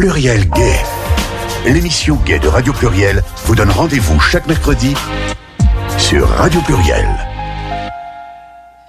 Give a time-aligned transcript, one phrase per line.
[0.00, 0.76] Pluriel Gay.
[1.66, 4.94] L'émission Gay de Radio Pluriel vous donne rendez-vous chaque mercredi
[5.98, 7.06] sur Radio Pluriel.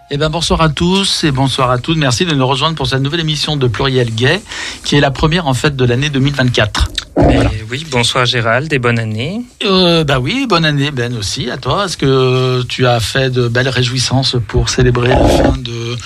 [0.09, 1.97] Eh ben bonsoir à tous et bonsoir à toutes.
[1.97, 4.41] Merci de nous rejoindre pour cette nouvelle émission de Pluriel Gay,
[4.85, 6.91] qui est la première en fait de l'année 2024.
[7.17, 7.51] Voilà.
[7.69, 9.41] Oui, bonsoir Gérald et bonne année.
[9.65, 11.87] Euh, bah oui, bonne année Ben aussi à toi.
[11.87, 15.97] Est-ce que tu as fait de belles réjouissances pour célébrer la fin de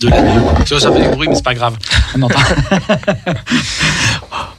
[0.00, 1.76] de l'année Ça, ça fait du bruit, mais c'est pas grave.
[2.16, 2.38] On entend.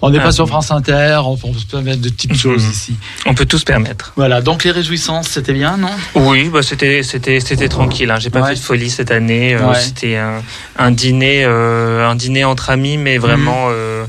[0.01, 2.95] on n'est pas sur France Inter, on peut se permettre de petites choses ici.
[3.25, 4.13] On peut tout se permettre.
[4.15, 5.89] Voilà, donc les réjouissances, c'était bien, non?
[6.15, 8.09] Oui, bah c'était c'était c'était tranquille.
[8.11, 8.17] Hein.
[8.19, 8.49] J'ai pas Ouais.
[8.49, 9.55] fait de folie cette année.
[9.55, 9.75] Euh, Ouais.
[9.79, 10.41] C'était un,
[10.77, 13.67] un dîner euh, un dîner entre amis, mais vraiment.
[13.69, 14.05] euh,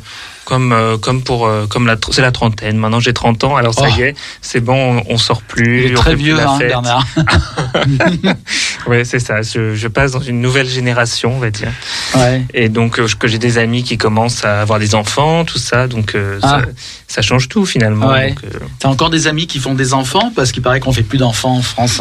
[0.50, 3.72] comme, euh, comme pour euh, comme la c'est la trentaine maintenant j'ai 30 ans alors
[3.72, 3.98] ça Oh.
[3.98, 6.36] y est c'est bon on, on sort plus Il est on très fait plus vieux,
[6.36, 6.68] la hein, fête.
[6.68, 7.06] Bernard.
[8.86, 11.70] ouais c'est ça je, je passe dans une nouvelle génération on va dire
[12.16, 12.42] Ouais.
[12.52, 15.86] et donc euh, que j'ai des amis qui commencent à avoir des enfants tout ça
[15.86, 16.60] donc Ah.
[16.60, 16.62] ça,
[17.06, 18.34] ça change tout finalement Ouais.
[18.80, 20.32] T'as encore des amis qui font des enfants?
[20.34, 22.00] Parce qu'il paraît qu'on fait plus d'enfants en France.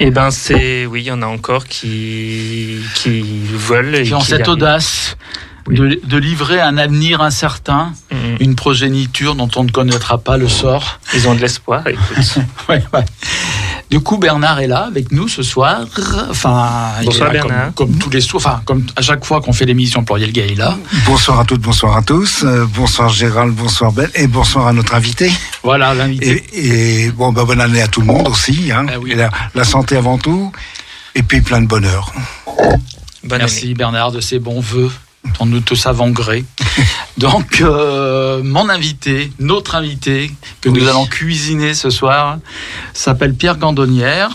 [0.00, 3.22] Eh ben c'est oui, il y en a encore qui qui
[3.54, 4.48] veulent et Qui ont qui cette arrivent.
[4.50, 5.16] audace
[5.68, 5.76] Oui.
[5.76, 8.36] de, de livrer un avenir incertain, Mhm.
[8.40, 11.00] une progéniture dont on ne connaîtra pas le sort.
[11.14, 11.86] Ils ont de l'espoir.
[11.86, 12.38] Écoute.
[12.68, 13.04] Ouais, ouais.
[13.90, 15.80] Du coup, Bernard est là avec nous ce soir.
[16.28, 16.68] Enfin,
[17.00, 17.74] il Bonsoir, est là comme- Bernard.
[17.74, 20.52] Comme, tous les soirs, enfin, comme à chaque fois qu'on fait l'émission Pluriel Gay, il
[20.52, 20.76] est là.
[21.06, 22.42] Bonsoir à toutes, bonsoir à tous.
[22.44, 25.30] Euh, bonsoir Gérald, bonsoir Ben et bonsoir à notre invité.
[25.62, 26.44] Voilà l'invité.
[26.52, 28.72] Et, et bon, bah, bonne année à tout le monde aussi.
[28.72, 28.86] Hein.
[29.00, 29.12] Oui.
[29.12, 30.50] Et la, la santé avant tout.
[31.14, 32.12] Et puis plein de bonheur.
[33.24, 34.90] Bonne Merci Bernard de ces bons voeux
[35.38, 36.44] dont nous te savons gré.
[37.18, 42.38] Donc, euh, mon invité, notre invité, que nous allons cuisiner ce soir,
[42.92, 44.30] s'appelle Pierre Gandonnière.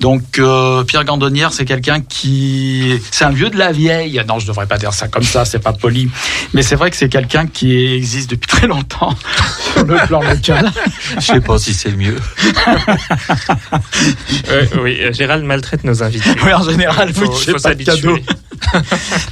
[0.00, 3.00] Donc, euh, Pierre Gandonnière, c'est quelqu'un qui...
[3.10, 4.20] C'est un vieux de la vieille.
[4.28, 6.08] Non, je devrais pas dire ça comme ça, c'est pas poli.
[6.54, 9.16] Mais c'est vrai que c'est quelqu'un qui existe depuis très longtemps
[9.74, 10.70] sur le plan local.
[11.16, 12.16] Je sais pas si c'est le mieux.
[14.48, 16.30] Euh, oui, Gérald maltraite nos invités.
[16.44, 18.16] Oui, en général, Il faut- faut pas de cadeau.
[18.16, 18.24] s'habituer.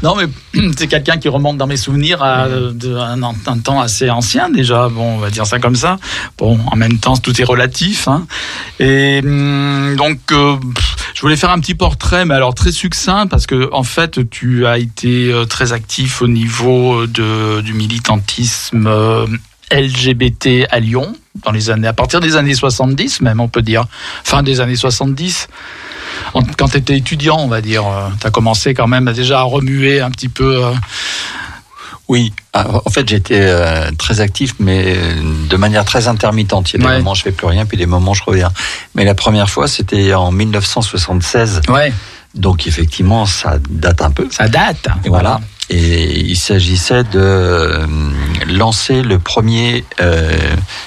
[0.02, 0.26] Non, mais
[0.78, 4.88] c'est quelqu'un qui remonte dans mes souvenirs à de- un, un temps assez ancien déjà.
[4.90, 5.96] Bon, on va dire ça comme ça.
[6.36, 8.08] Bon, en même temps, tout est relatif.
[8.08, 8.26] hein.
[8.78, 10.56] Et hum, donc, euh,
[11.14, 14.66] je voulais faire un petit portrait, mais alors très succinct, parce que en fait, tu
[14.66, 18.86] as été euh, très actif au niveau de, du militantisme.
[18.86, 19.26] euh,
[19.72, 21.14] LGBT à Lyon
[21.44, 23.84] dans les années à partir des années 70 même on peut dire
[24.24, 25.46] fin des années 70
[26.34, 27.84] En- quand tu étais étudiant on va dire
[28.20, 30.72] tu as commencé quand même déjà à remuer un petit peu euh,
[32.08, 35.14] Oui, Ah, en fait j'étais euh, très actif, mais euh,
[35.48, 36.72] de manière très intermittente.
[36.72, 36.98] Il y a des Ouais.
[36.98, 38.50] moments où je fais plus rien, puis des moments où je reviens.
[38.96, 41.92] Mais la première fois, c'était en 1976, ouais
[42.34, 44.28] donc effectivement ça date un peu.
[44.30, 45.40] ça date Et voilà.
[45.72, 47.86] Et il s'agissait de euh,
[48.48, 50.36] lancer le premier euh,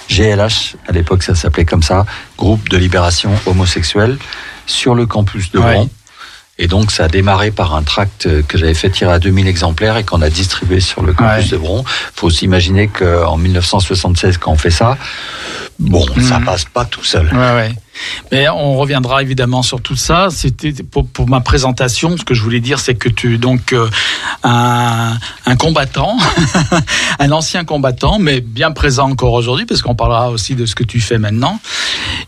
[0.10, 2.06] GLH, à l'époque ça s'appelait comme ça,
[2.38, 4.18] groupe de libération homosexuelle,
[4.66, 5.74] sur le campus de Ouais.
[5.76, 5.90] Bron.
[6.60, 9.96] Et donc ça a démarré par un tract que j'avais fait tirer à 2000 exemplaires
[9.98, 11.50] et qu'on a distribué sur le campus Ouais.
[11.52, 11.84] de Bron.
[12.14, 14.98] faut s'imaginer qu'en 1976, quand on fait ça,
[15.80, 16.46] bon, ça Mhm.
[16.46, 17.28] passe pas tout seul.
[17.34, 17.72] Ouais, ouais.
[18.32, 20.30] Mais on reviendra évidemment sur tout ça.
[20.32, 22.18] C'était pour, ma présentation.
[22.18, 23.90] Ce que je voulais dire, c'est que tu es donc euh,
[24.44, 25.18] un,
[25.58, 26.18] combattant,
[27.20, 30.84] un ancien combattant, mais bien présent encore aujourd'hui, parce qu'on parlera aussi de ce que
[30.84, 31.60] tu fais maintenant.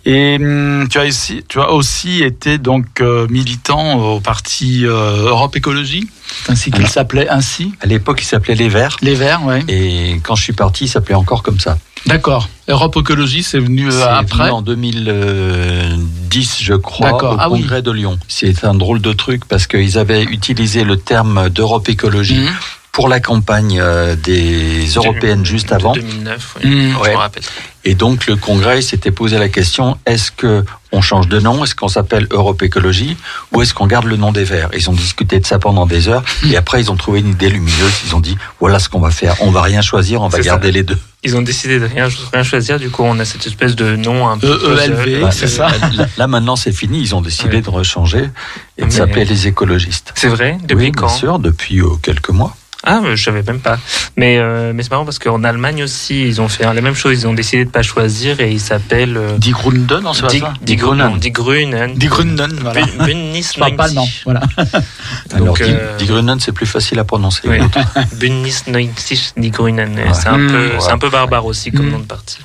[0.05, 5.29] Et hum, tu as aussi, tu as aussi été donc euh, militant au parti euh,
[5.29, 6.07] Europe Écologie,
[6.50, 7.73] ainsi qu'il s'appelait ainsi.
[7.81, 8.97] À l'époque, il s'appelait Les Verts.
[9.01, 9.63] Les Verts, ouais.
[9.68, 11.78] Et quand je suis parti, il s'appelait encore comme ça.
[12.06, 12.50] D'accord.
[12.68, 14.44] Europe Écologie, c'est venu euh, après.
[14.44, 17.62] venu en 2010, je crois, au Ah oui.
[17.62, 18.19] congrès de Lyon.
[18.28, 22.50] C'est un drôle de truc parce qu'ils avaient utilisé le terme d'Europe écologie Mhm.
[22.95, 25.91] Pour la campagne euh, des européennes juste De avant.
[25.94, 26.69] 2009, oui.
[26.69, 26.94] Mhm.
[26.94, 27.11] je Ouais.
[27.11, 27.44] me rappelle.
[27.83, 30.63] Et donc le congrès s'était posé la question est-ce que
[30.94, 33.17] on change de nom Est-ce qu'on s'appelle Europe écologie
[33.51, 34.69] ou est-ce qu'on garde le nom des Verts?
[34.73, 37.50] Ils ont discuté de ça pendant des heures et après ils ont trouvé une idée
[37.50, 37.91] lumineuse.
[38.07, 39.35] Ils ont dit voilà ce qu'on va faire.
[39.41, 40.44] On va rien choisir, on va ça.
[40.44, 40.97] garder les deux.
[41.23, 44.29] Ils ont décidé de rien, rien choisir, du coup on a cette espèce de nom
[44.29, 45.34] un peu E- ELV, puzzle.
[45.34, 45.67] c'est ça.
[45.93, 47.02] Là, là, maintenant c'est fini.
[47.02, 47.61] Ils ont décidé Ouais.
[47.61, 48.29] de rechanger
[48.78, 50.14] et de s'appeler les écologistes.
[50.16, 50.58] C'est vrai?
[50.64, 51.08] Depuis oui, quand?
[51.08, 52.55] bien sûr, depuis euh, quelques mois.
[52.85, 53.78] Ah, je savais même pas.
[54.16, 57.14] Mais, euh, mais c'est marrant parce qu'en Allemagne aussi, ils ont fait la même chose.
[57.22, 60.28] Ils ont décidé de pas choisir et ils s'appellent euh, Die Grunden, non, c'est pas
[60.29, 61.17] Die, ça Die Grünen.
[61.20, 61.93] Die Grünen.
[61.96, 62.85] Die Grünen, voilà.
[63.05, 64.23] Bündnis Je parle pas allemand, 90.
[64.26, 64.41] voilà.
[65.34, 67.41] Alors, Donc, Die, euh, Die Grünen, c'est plus facile à prononcer.
[67.46, 67.58] Oui.
[68.20, 69.96] Bündnis 90 Die Grünen.
[69.96, 70.14] Ouais.
[70.14, 70.47] C'est un, Mm.
[70.52, 70.91] peu, Ouais.
[70.91, 71.91] un peu barbare aussi comme Mm.
[71.91, 72.38] nom de parti.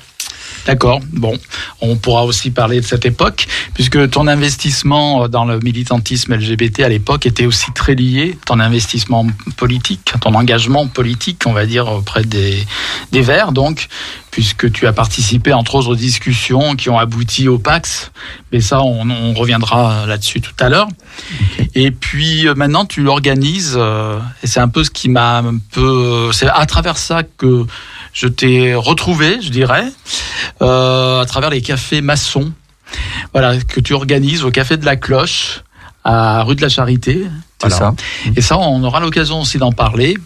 [0.65, 0.99] D'accord.
[1.11, 1.37] Bon,
[1.81, 6.89] on pourra aussi parler de cette époque, puisque ton investissement dans le militantisme LGBT à
[6.89, 9.25] l'époque était aussi très lié, ton investissement
[9.57, 12.65] politique, ton engagement politique, on va dire, auprès des,
[13.11, 13.87] des Verts, donc,
[14.29, 18.11] puisque tu as participé, entre autres, aux discussions qui ont abouti au Pax.
[18.51, 20.87] Mais ça, on, on reviendra là-dessus tout à l'heure.
[21.75, 25.57] Et puis, euh, maintenant, tu l'organises, euh, et c'est un peu ce qui m'a un
[25.71, 26.29] peu...
[26.33, 27.65] C'est à travers ça que
[28.13, 29.85] je t'ai retrouvé, je dirais,
[30.61, 32.51] euh, à travers les cafés maçons,
[33.33, 35.61] voilà, que tu organises au Café de la Cloche,
[36.03, 37.25] à rue de la Charité.
[37.61, 37.93] C'est ça.
[38.35, 40.17] Et ça, on aura l'occasion aussi d'en parler.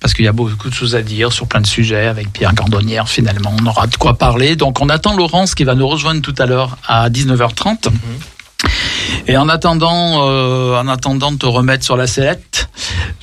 [0.00, 2.54] Parce qu'il y a beaucoup de choses à dire sur plein de sujets avec Pierre
[2.54, 3.54] Cordonnière, finalement.
[3.58, 4.54] On aura de quoi parler.
[4.54, 7.88] Donc, on attend Laurence qui va nous rejoindre tout à l'heure à 19h30.
[9.26, 12.68] Et en attendant, euh, en attendant de te remettre sur la sellette,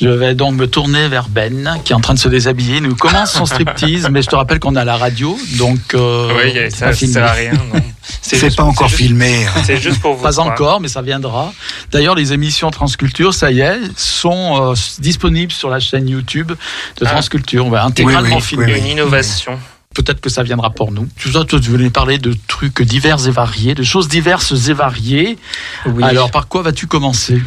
[0.02, 2.82] je vais donc me tourner vers Ben, qui est en train de se déshabiller.
[2.82, 6.30] Nous commence son striptease, mais je te rappelle qu'on est à la radio, donc euh,
[6.36, 7.52] Oui, c'est ça pas sert à rien.
[7.54, 7.80] non.
[8.22, 9.46] C'est juste- pas encore juste- filmé.
[9.46, 9.62] hein.
[9.66, 10.24] C'est juste pour vous.
[10.24, 11.54] Pas encore, mais ça viendra.
[11.92, 17.06] D'ailleurs, les émissions Transculture, ça y est, sont euh, disponibles sur la chaîne YouTube de
[17.06, 17.10] Ah.
[17.12, 17.66] Transculture.
[17.66, 18.74] On va intégralement Oui, oui, filmer.
[18.74, 19.58] oui, Une innovation.
[19.94, 21.08] Peut-être que ça viendra pour nous.
[21.18, 24.74] Tu vois, toi, tu voulais parler de trucs divers et variés, de choses diverses et
[24.74, 25.38] variées.
[25.86, 26.04] Oui.
[26.04, 27.42] Alors, par quoi vas-tu commencer?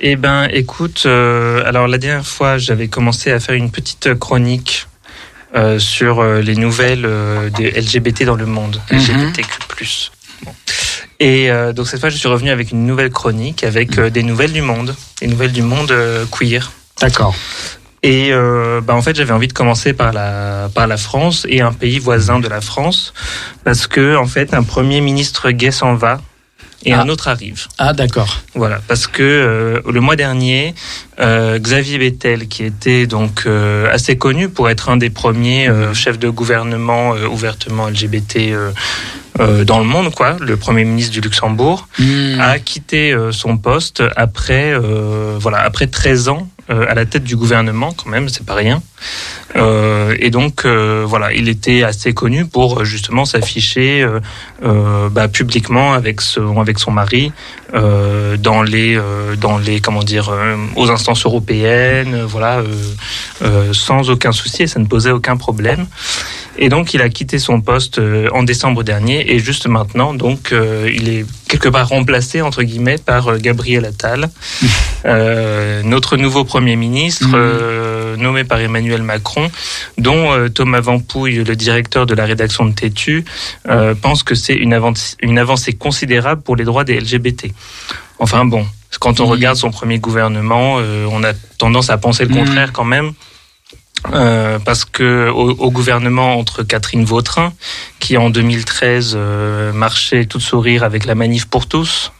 [0.00, 4.86] Eh ben, écoute, euh, alors la dernière fois, j'avais commencé à faire une petite chronique
[5.54, 7.08] euh, sur euh, les nouvelles
[7.56, 8.98] des LGBT dans le monde, Mhm.
[8.98, 10.10] LGBTQ+.
[10.42, 10.52] Bon.
[11.18, 14.52] Et donc cette fois, je suis revenu avec une nouvelle chronique avec euh, des nouvelles
[14.52, 15.94] du monde, des nouvelles du monde
[16.30, 16.70] queer.
[17.00, 17.34] D'accord.
[18.06, 21.60] Et euh, bah en fait, j'avais envie de commencer par la par la France et
[21.60, 23.12] un pays voisin de la France,
[23.64, 26.20] parce que en fait, un premier ministre gay s'en va
[26.84, 27.00] et Ah.
[27.02, 27.66] un autre arrive.
[27.78, 28.42] Ah, d'accord.
[28.54, 30.74] Voilà, parce que euh, le mois dernier,
[31.18, 35.92] euh, Xavier Bettel, qui était donc euh, assez connu pour être un des premiers euh,
[35.94, 38.70] chefs de gouvernement euh, ouvertement LGBT euh,
[39.40, 42.40] euh, dans le monde, quoi, le premier ministre du Luxembourg, Hmm.
[42.40, 47.36] a quitté euh, son poste après euh, voilà après 13 ans à la tête du
[47.36, 48.82] gouvernement quand même c'est pas rien
[49.54, 54.06] Euh, et donc euh, voilà il était assez connu pour euh, justement s'afficher
[54.62, 57.32] euh, bah, publiquement avec son avec son mari
[57.72, 58.98] dans les
[59.40, 60.32] dans les comment dire
[60.76, 62.62] aux instances européennes voilà
[63.72, 65.86] sans aucun souci et ça ne posait aucun problème
[66.58, 68.00] et donc il a quitté son poste
[68.32, 73.38] en décembre dernier et juste maintenant donc il est quelque part remplacé entre guillemets par
[73.38, 74.30] Gabriel Attal,
[75.04, 77.34] euh, notre nouveau premier ministre Mhm.
[78.16, 79.50] Nommé par Emmanuel Macron,
[79.98, 83.24] dont euh, Thomas Vampouille, le directeur de la rédaction de Tétu,
[83.68, 87.52] euh, pense que c'est une, avancée- une avancée considérable pour les droits des LGBT.
[88.18, 88.66] Enfin bon,
[89.00, 92.38] quand on regarde son premier gouvernement, euh, on a tendance à penser le Mhm.
[92.38, 93.12] contraire quand même.
[94.12, 97.52] Euh, parce que au, au gouvernement entre Catherine Vautrin,
[97.98, 102.12] qui en 2013 euh, marchait toute sourire avec la manif pour tous,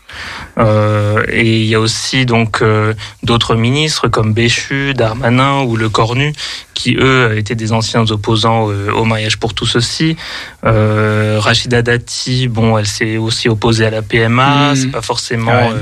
[0.59, 5.89] euh, et il y a aussi donc euh, d'autres ministres comme Béchu, Darmanin ou Le
[5.89, 6.33] Cornu,
[6.75, 10.17] qui eux étaient des anciens opposants euh, au mariage pour tous aussi.
[10.65, 14.77] Euh, Rachida Dati, bon, elle s'est aussi opposée à la PMA, Mhm.
[14.77, 15.75] c'est pas forcément Ouais.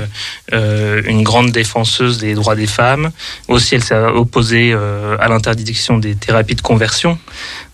[0.53, 3.11] euh, une grande défenseuse des droits des femmes.
[3.47, 4.73] Aussi, elle s'est opposée
[5.19, 7.17] à l'interdiction des thérapies de conversion.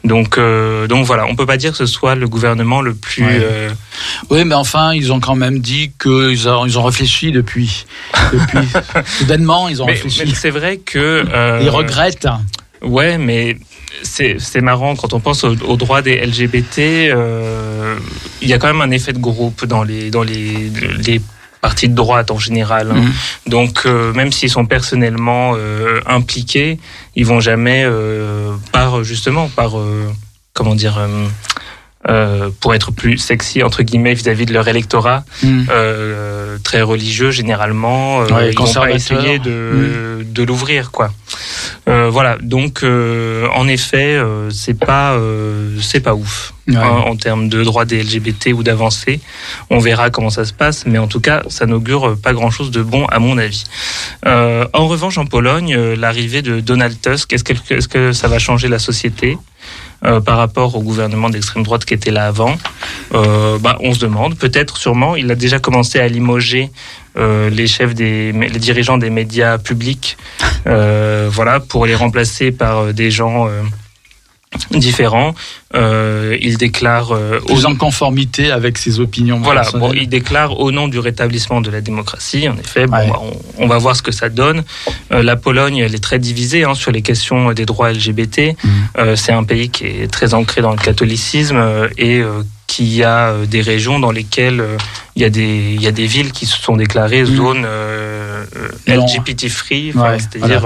[0.03, 3.23] Donc, euh, donc voilà, on peut pas dire que ce soit le gouvernement le plus.
[3.23, 3.39] Ouais.
[3.41, 3.69] euh,
[4.31, 7.85] Oui, mais enfin, ils ont quand même dit qu'ils ont, ils ont réfléchi depuis.
[8.33, 8.67] depuis.
[9.17, 10.23] Soudainement, ils ont mais réfléchi.
[10.25, 10.99] mais c'est vrai que.
[11.33, 12.27] euh, Ils regrettent.
[12.81, 13.57] Ouais, mais
[14.03, 16.77] c'est c'est marrant quand on pense aux, droits des LGBT.
[16.79, 17.95] euh,
[18.41, 20.71] Il y a quand même un effet de groupe dans les dans les
[21.07, 21.21] les
[21.61, 22.89] partis de droite en général.
[22.91, 22.95] hein.
[22.95, 23.11] Mhm.
[23.47, 26.79] Donc euh, même s'ils sont personnellement euh, impliqués,
[27.15, 27.85] ils vont jamais
[28.71, 29.73] par justement par
[30.53, 30.97] comment dire
[32.09, 35.63] euh, pour être plus sexy entre guillemets vis-à-vis de leur électorat Hmm.
[35.69, 38.95] euh, très religieux généralement euh, Ouais, ils vont pas conservateur.
[38.95, 41.11] essayer de, de l'ouvrir quoi
[41.87, 46.77] Euh, voilà donc euh, en effet euh, c'est pas euh, c'est pas ouf Ouais.
[46.77, 49.19] hein, en termes de droits des LGBT ou d'avancée
[49.71, 52.69] on verra comment ça se passe mais en tout cas ça n'augure pas grand chose
[52.71, 53.63] de bon à mon avis
[54.25, 58.37] Euh, en revanche en Pologne l'arrivée de Donald Tusk est-ce que, est-ce que ça va
[58.39, 59.37] changer la société?
[60.01, 62.57] Par rapport au gouvernement d'extrême droite qui était là avant
[63.13, 65.15] euh, bah, on se demande, peut-être, sûrement.
[65.15, 66.71] Il a déjà commencé à limoger
[67.17, 70.17] euh, les chefs des, les dirigeants des médias publics,
[70.67, 73.61] euh, voilà, pour les remplacer par euh, des gens euh,
[74.71, 75.33] différents.
[75.75, 80.71] Euh, il déclare euh, Plus en conformité avec ses opinions voilà, bon, il déclare au
[80.71, 82.49] nom du rétablissement de la démocratie.
[82.49, 83.07] En effet, bon, Ouais.
[83.09, 84.63] bah, on, on va voir ce que ça donne.
[85.13, 88.55] Euh, la Pologne, elle est très divisée hein, sur les questions des droits LGBT.
[88.63, 88.71] Mhm.
[88.97, 91.61] Euh, c'est un pays qui est très ancré dans le catholicisme
[91.97, 92.21] et
[92.67, 94.63] qui a des régions dans lesquelles
[95.15, 97.35] il y a des il y a des villes qui se sont déclarées Mhm.
[97.35, 97.65] zones.
[98.87, 100.65] LGBT free, Ouais, c'est-à-dire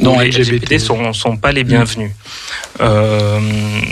[0.00, 0.52] où les LGBT.
[0.52, 2.12] LGBT sont sont pas les bienvenus.
[2.80, 3.40] Euh,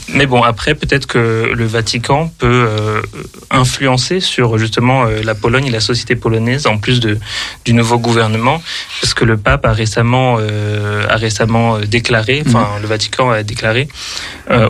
[0.09, 3.03] mais bon, après, peut-être que le Vatican peut euh,
[3.51, 7.19] influencer sur justement euh, la Pologne et la société polonaise, en plus de,
[7.65, 8.63] du nouveau gouvernement,
[9.01, 13.89] parce que le pape a récemment, a récemment déclaré, enfin le Vatican a déclaré,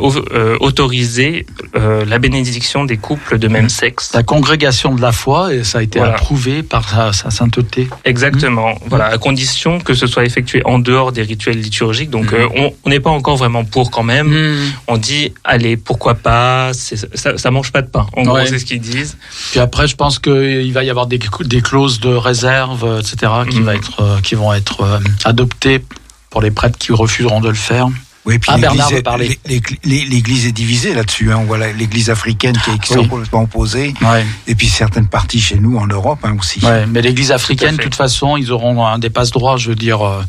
[0.00, 0.14] au-
[0.60, 4.12] autoriser la bénédiction des couples de même sexe.
[4.14, 6.14] La congrégation de la foi, et ça a été Voilà.
[6.14, 7.88] approuvé par sa, sa sainteté.
[8.04, 8.78] Exactement.
[8.86, 12.10] Voilà, à condition que ce soit effectué en dehors des rituels liturgiques.
[12.10, 12.48] Donc, Mhm.
[12.56, 14.56] on on n'est pas encore vraiment pour quand même.
[14.88, 18.06] On dit, allez, pourquoi pas ça, ça mange pas de pain.
[18.16, 19.16] En gros, c'est ce qu'ils disent.
[19.50, 23.60] Puis après, je pense qu'il va y avoir des, des clauses de réserve, etc., qui,
[23.60, 25.82] va être, euh, qui vont être euh, adoptées
[26.30, 27.88] pour les prêtres qui refuseront de le faire.
[28.26, 29.38] Oui, puis Ah, l'Église Bernard veut est- parler.
[29.46, 31.30] l'É- l'É- L'Église est divisée là-dessus.
[31.32, 31.44] Hein.
[31.46, 33.06] Voilà, l'Église africaine qui, qui Oui.
[33.06, 34.26] complètement opposée, Ouais.
[34.48, 36.58] et puis certaines parties chez nous en Europe hein, aussi.
[36.66, 40.02] Ouais, mais l'Église africaine, de toute façon, ils auront un des passe-droits, je veux dire.
[40.04, 40.22] euh,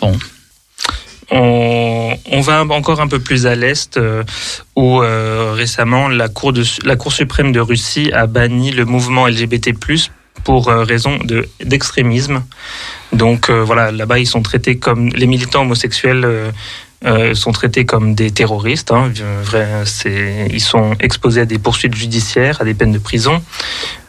[0.00, 0.18] bon,
[1.30, 4.24] On, on va encore un peu plus à l'est, euh,
[4.76, 9.26] où euh, récemment la Cour, de, la Cour suprême de Russie a banni le mouvement
[9.26, 9.72] LGBT+
[10.44, 12.42] pour euh, raison de d'extrémisme.
[13.12, 16.52] Donc euh, voilà, là-bas ils sont traités comme les militants homosexuels.
[17.04, 18.92] Euh, euh, sont traités comme des terroristes.
[18.92, 19.66] Hein, vrai,
[20.50, 23.42] ils sont exposés à des poursuites judiciaires, à des peines de prison.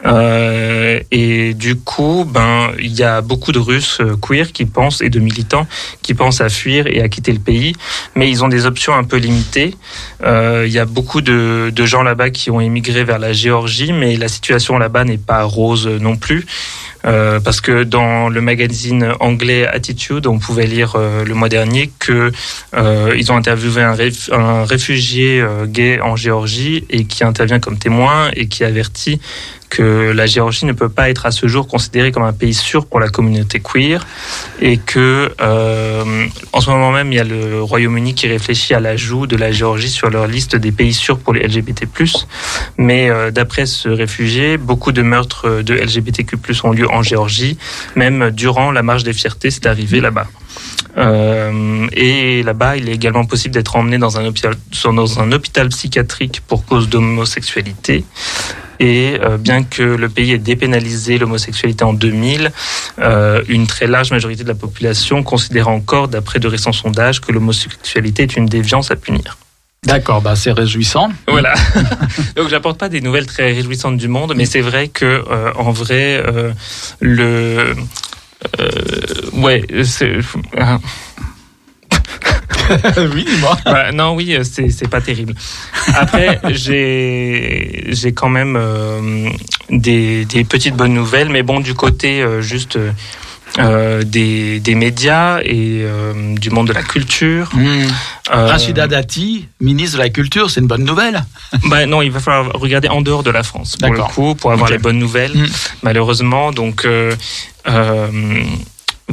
[0.04, 5.00] Euh, et du coup, ben, il y a beaucoup de Russes euh, queer qui pensent
[5.00, 5.66] et de militants
[6.02, 7.74] qui pensent à fuir et à quitter le pays,
[8.16, 9.76] mais ils ont des options un peu limitées.
[10.24, 13.92] Euh, il y a beaucoup de, de gens là-bas qui ont émigré vers la Géorgie,
[13.92, 16.46] mais la situation là-bas n'est pas rose non plus.
[17.04, 21.90] Euh, parce que dans le magazine anglais Attitude, on pouvait lire euh, le mois dernier
[21.98, 22.32] que
[22.74, 23.96] euh, ont interviewé un,
[24.32, 29.20] un réfugié euh, gay en Géorgie et qui intervient comme témoin et qui avertit
[29.72, 32.84] que la Géorgie ne peut pas être à ce jour considérée comme un pays sûr
[32.84, 34.06] pour la communauté queer
[34.60, 38.80] et que euh, en ce moment même il y a le Royaume-Uni qui réfléchit à
[38.80, 41.86] l'ajout de la Géorgie sur leur liste des pays sûrs pour les LGBT+.
[42.76, 47.56] Mais euh, d'après ce réfugié, beaucoup de meurtres de LGBTQ+ ont lieu en Géorgie,
[47.96, 50.26] même durant la marche des fiertés, c'est arrivé là-bas.
[50.98, 55.70] Euh, et là-bas, il est également possible d'être emmené dans un hôpital, dans un hôpital
[55.70, 58.04] psychiatrique pour cause d'homosexualité.
[58.82, 62.50] Et euh, bien que le pays ait dépénalisé l'homosexualité en 2000,
[62.98, 67.30] euh, une très large majorité de la population considère encore, d'après de récents sondages, que
[67.30, 69.38] l'homosexualité est une déviance à punir.
[69.86, 71.10] d'accord, bah, c'est réjouissant.
[71.28, 71.54] Voilà.
[72.36, 75.70] Donc j'apporte pas des nouvelles très réjouissantes du monde, mais c'est vrai que euh, en
[75.70, 76.50] vrai euh,
[76.98, 77.76] le
[78.58, 78.68] euh,
[79.34, 80.18] ouais c'est
[83.14, 83.56] oui, moi.
[83.64, 85.34] voilà, non oui euh, c'est pas terrible.
[85.94, 89.28] Après j'ai quand même euh,
[89.70, 92.78] des des petites bonnes nouvelles, mais bon du côté euh, juste
[93.58, 97.50] euh, des, des médias et euh, du monde de la culture.
[97.52, 97.82] Mmh.
[98.32, 101.22] Euh, Rachida Dati, ministre de la Culture, c'est une bonne nouvelle.
[101.68, 104.14] Bah non, il va falloir regarder en dehors de la France pour le D'accord.
[104.14, 105.36] coup pour avoir les bonnes nouvelles.
[105.36, 105.46] Mm.
[105.82, 106.86] Malheureusement, donc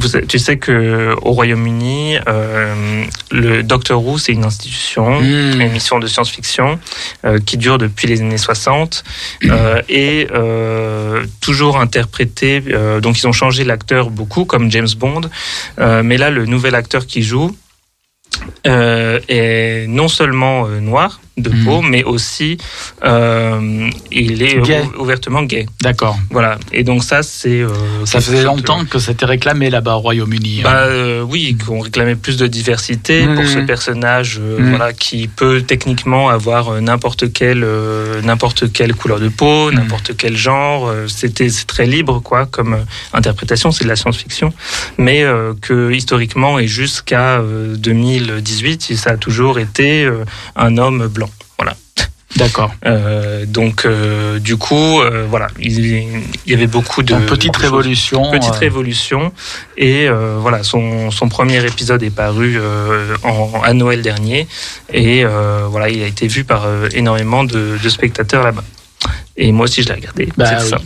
[0.00, 5.52] vous, tu sais que au Royaume-Uni, euh, le Doctor Who c'est une institution, Mm.
[5.54, 6.78] une émission de science-fiction
[7.24, 9.04] euh, qui dure depuis les années 60
[9.44, 12.62] euh, et euh, toujours interprété.
[12.68, 15.22] euh, donc ils ont changé l'acteur beaucoup, comme James Bond,
[15.78, 17.54] mais là le nouvel acteur qui joue
[18.64, 21.64] est non seulement euh, noir de Mhm.
[21.64, 22.58] peau, mais aussi
[23.04, 24.82] euh, il est Gay.
[24.98, 25.66] ouvertement gay.
[25.80, 26.18] D'accord.
[26.30, 26.58] Voilà.
[26.72, 27.68] Et donc ça, c'est euh,
[28.04, 30.60] Ça faisait longtemps que c'était réclamé là-bas au Royaume-Uni.
[30.62, 30.88] bah hein.
[30.88, 33.34] euh, oui, qu'on réclamait plus de diversité Mhm.
[33.36, 34.68] pour ce personnage, euh, Mhm.
[34.70, 39.76] voilà, qui peut techniquement avoir euh, n'importe quelle euh, n'importe quelle couleur de peau, Mhm.
[39.78, 40.88] n'importe quel genre.
[40.88, 42.84] euh, C'était c'est très libre quoi comme euh,
[43.14, 44.52] interprétation, c'est de la science-fiction,
[44.98, 47.76] mais euh, que historiquement et jusqu'à euh,
[48.26, 50.24] 2018, ça a toujours été euh,
[50.56, 51.30] un homme blanc.
[51.58, 51.76] Voilà.
[52.36, 52.72] D'accord.
[52.86, 57.54] Euh, donc euh, du coup, euh, voilà, il, il y avait beaucoup de Donc, petite
[57.56, 57.64] choses.
[57.64, 58.30] révolution.
[58.30, 59.32] Petite révolution.
[59.76, 60.08] Et
[60.38, 62.60] voilà, son, son premier épisode est paru
[63.24, 64.46] en, à Noël dernier.
[64.92, 65.24] Et
[65.68, 68.64] voilà, il a été vu par énormément de, de spectateurs là-bas.
[69.36, 70.28] Et moi aussi, je l'ai regardé.
[70.36, 70.70] Bah c'est oui.
[70.70, 70.78] ça.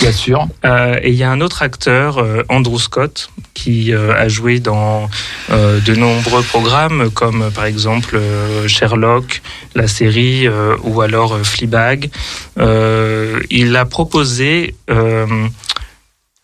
[0.00, 0.48] Bien sûr.
[0.64, 4.60] Euh, et il y a un autre acteur, euh, Andrew Scott, qui euh, a joué
[4.60, 5.08] dans
[5.50, 8.20] euh, de nombreux programmes, comme par exemple
[8.66, 9.42] Sherlock,
[9.74, 10.48] la série,
[10.82, 12.10] ou alors Fleabag.
[12.56, 14.74] Il a proposé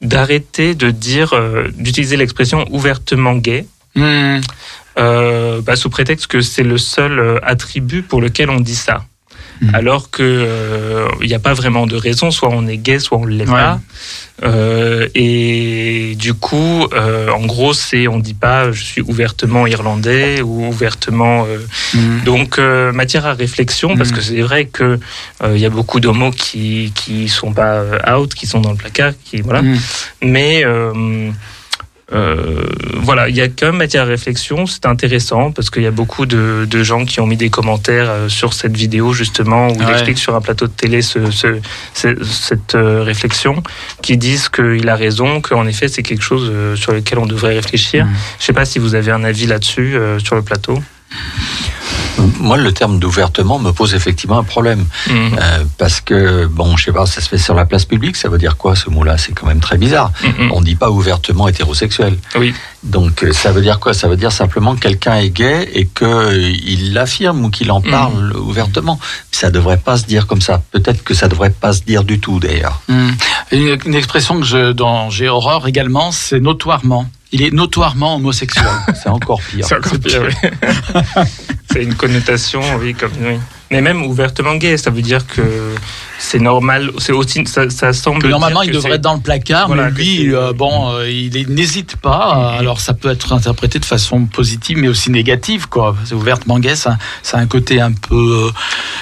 [0.00, 1.34] d'arrêter de dire,
[1.74, 3.66] d'utiliser l'expression ouvertement gay.
[3.94, 4.40] Hmm.
[4.96, 9.04] Bah, sous prétexte que c'est le seul attribut pour lequel on dit ça.
[9.60, 9.74] Mhm.
[9.74, 13.18] Alors que euh, il n'y a pas vraiment de raison, soit on est gay, soit
[13.18, 13.60] on ne l'est Ouais.
[13.60, 13.80] pas.
[14.42, 20.40] Euh, et du coup, euh, en gros, c'est on dit pas je suis ouvertement irlandais
[20.40, 21.44] ou ouvertement.
[21.46, 21.58] euh,
[21.94, 22.20] Hmm.
[22.24, 24.16] donc euh, matière à réflexion parce Mhm.
[24.16, 24.98] que c'est vrai que
[25.42, 28.70] euh, il y a beaucoup d'homos qui qui sont pas euh, out, qui sont dans
[28.70, 29.62] le placard, qui voilà
[30.22, 30.64] mais
[32.12, 32.64] euh,
[33.02, 34.66] voilà, il y a quand même matière à réflexion.
[34.66, 38.10] C'est intéressant parce qu'il y a beaucoup de, de gens qui ont mis des commentaires
[38.10, 39.92] euh, sur cette vidéo justement où il Ouais.
[39.92, 41.60] explique sur un plateau de télé ce, ce-
[41.94, 43.62] ce- cette euh, réflexion,
[44.02, 48.04] qui disent qu'il a raison, qu'en effet c'est quelque chose sur lequel on devrait réfléchir.
[48.06, 48.12] Mhm.
[48.38, 50.82] Je sais pas si vous avez un avis là-dessus euh, sur le plateau.
[52.38, 54.84] Moi, le terme d'ouvertement me pose effectivement un problème.
[55.08, 55.38] Mhm.
[55.40, 58.28] Euh, parce que, bon, je sais pas, ça se fait sur la place publique, ça
[58.28, 59.16] veut dire quoi ce mot-là?
[59.16, 60.12] C'est quand même très bizarre.
[60.22, 60.52] Mhm.
[60.52, 62.18] On ne dit pas ouvertement hétérosexuel.
[62.36, 62.54] Oui.
[62.82, 63.94] Donc euh, ça veut dire quoi?
[63.94, 67.90] Ça veut dire simplement que quelqu'un est gay et qu'il l'affirme ou qu'il en Mhm.
[67.90, 68.98] parle ouvertement.
[69.30, 70.62] Ça devrait pas se dire comme ça.
[70.72, 72.80] Peut-être que ça devrait pas se dire du tout d'ailleurs.
[73.52, 77.08] Une, une expression que je, dont j'ai horreur également, c'est notoirement.
[77.32, 78.66] Il est notoirement homosexuel.
[79.00, 79.64] C'est encore pire.
[79.66, 80.50] C'est encore pire, oui.
[81.70, 83.36] c'est une connotation, oui, comme oui.
[83.70, 85.76] Mais même ouvertement gay, ça veut dire que
[86.18, 86.90] c'est normal.
[86.98, 88.20] C'est aussi, ça, ça semble.
[88.20, 91.08] Que normalement, dire il devrait être dans le placard, Voilà, mais lui, euh, bon, euh,
[91.08, 92.34] il est- n'hésite pas.
[92.54, 92.58] Mhm.
[92.58, 95.94] Alors, ça peut être interprété de façon positive, mais aussi négative, quoi.
[96.04, 98.50] C'est ouvertement gay, ça, ça a un côté un peu euh,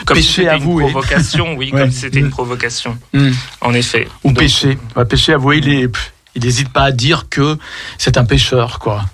[0.04, 0.84] comme si péché c'était avoué.
[0.84, 1.80] Une provocation, oui, Ouais.
[1.80, 2.98] comme si c'était une provocation.
[3.14, 3.30] Hmm.
[3.62, 4.06] En effet.
[4.22, 4.76] ou Donc, péché.
[4.94, 7.58] Ouais, péché avoué, il est, pff, il n'hésite pas à dire que
[7.98, 9.04] c'est un pécheur, quoi.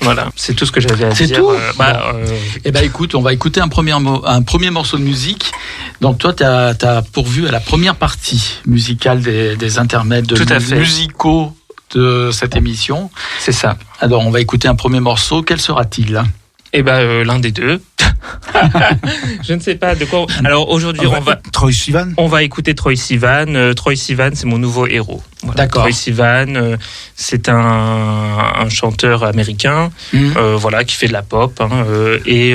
[0.00, 1.38] Voilà, c'est tout ce que j'avais à C'est dire.
[1.38, 4.70] tout Euh, bah, euh, Eh ben, écoute, on va écouter un premier, mo- un premier
[4.70, 5.50] morceau de musique.
[6.00, 10.60] Donc, toi, tu as, pourvu à la première partie musicale des, des intermèdes Tout à
[10.60, 10.76] fait.
[10.78, 11.56] musicaux
[11.94, 13.10] de cette émission.
[13.40, 13.76] c'est ça.
[14.00, 15.42] Alors, on va écouter un premier morceau.
[15.42, 16.22] Quel sera-t-il?
[16.76, 17.80] Eh ben, euh, l'un des deux.
[19.46, 20.26] Je ne sais pas de quoi.
[20.44, 21.36] Alors aujourd'hui, on va.
[21.52, 23.54] Troy Sivan On va écouter Troy Sivan.
[23.54, 25.22] Euh, Troy Sivan, c'est mon nouveau héros.
[25.42, 25.54] Voilà.
[25.56, 25.82] D'accord.
[25.82, 26.76] Troy Sivan, euh,
[27.14, 30.32] c'est un, un chanteur américain, Hmm.
[30.56, 31.84] voilà, qui fait de la pop hein,
[32.26, 32.54] et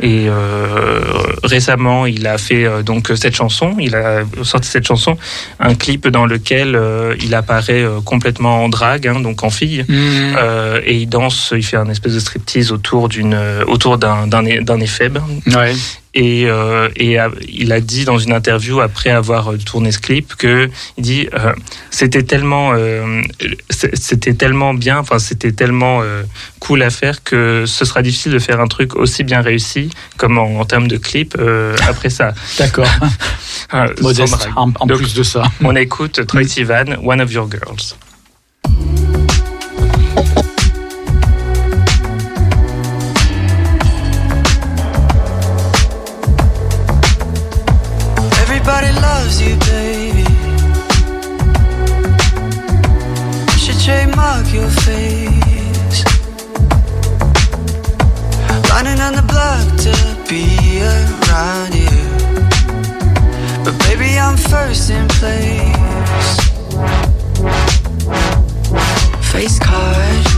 [0.00, 1.00] et euh,
[1.42, 3.76] récemment, il a fait euh, donc cette chanson.
[3.78, 5.16] Il a sorti cette chanson,
[5.60, 9.84] un clip dans lequel euh, il apparaît euh, complètement en drague, hein, donc en fille.
[9.90, 14.80] Euh, et il danse, il fait un espèce de striptease autour d'une, autour d'un d'un
[14.80, 15.18] éphèbe.
[15.46, 15.74] Ouais.
[16.14, 17.16] Et, euh, et
[17.48, 21.28] il a dit dans une interview après avoir euh, tourné ce clip que il dit
[21.32, 21.54] euh,
[21.90, 23.22] c'était tellement euh,
[23.70, 26.02] c'était tellement bien, enfin c'était tellement
[26.60, 30.36] cool à faire que ce sera difficile de faire un truc aussi bien réussi comme
[30.36, 31.36] en, en termes de clip
[31.88, 32.34] après ça.
[32.58, 32.86] D'accord.
[33.70, 35.44] Sans Modeste, en, en Donc, plus de ça.
[35.62, 37.96] On écoute Troy Sivan, One of Your Girls.
[61.32, 61.88] Around you.
[63.64, 65.72] But baby, I'm first in place.
[69.32, 70.31] Face card,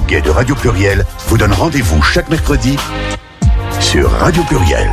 [0.00, 2.76] Gay de Radio Pluriel vous donne rendez-vous chaque mercredi
[3.80, 4.90] sur Radio Pluriel.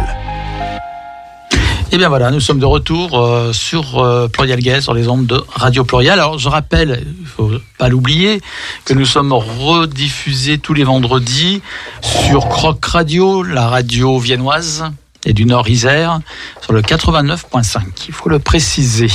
[1.91, 5.25] Et bien voilà, nous sommes de retour euh, sur euh, Pluriel Gay, sur les ondes
[5.25, 6.13] de Radio Pluriel.
[6.13, 8.41] Alors je rappelle, il faut pas l'oublier,
[8.85, 11.61] que nous sommes rediffusés tous les vendredis
[12.01, 14.85] sur Croc Radio, la radio viennoise
[15.25, 16.19] et du Nord Isère,
[16.61, 17.81] sur le 89.5.
[18.07, 19.09] Il faut le préciser.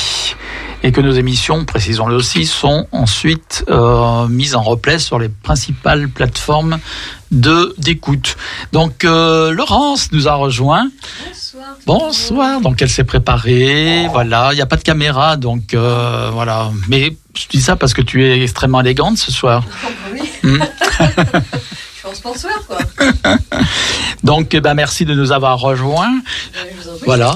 [0.86, 6.08] Et que nos émissions, précisons-le aussi, sont ensuite euh, mises en replay sur les principales
[6.10, 6.78] plateformes
[7.30, 8.36] de d'écoute.
[8.72, 10.90] Donc euh, Laurence nous a rejoint.
[11.86, 12.60] Bonsoir.
[12.60, 14.06] Donc elle s'est préparée.
[14.12, 16.70] Voilà, il n'y a pas de caméra, donc euh, voilà.
[16.88, 19.64] Mais je dis ça parce que tu es extrêmement élégante ce soir.
[20.12, 20.20] Oui.
[20.42, 20.58] Hmm.
[21.94, 22.78] Je suis en sportswear, quoi.
[24.22, 26.20] Donc eh ben merci de nous avoir rejoints.
[26.56, 27.34] Euh, Voilà.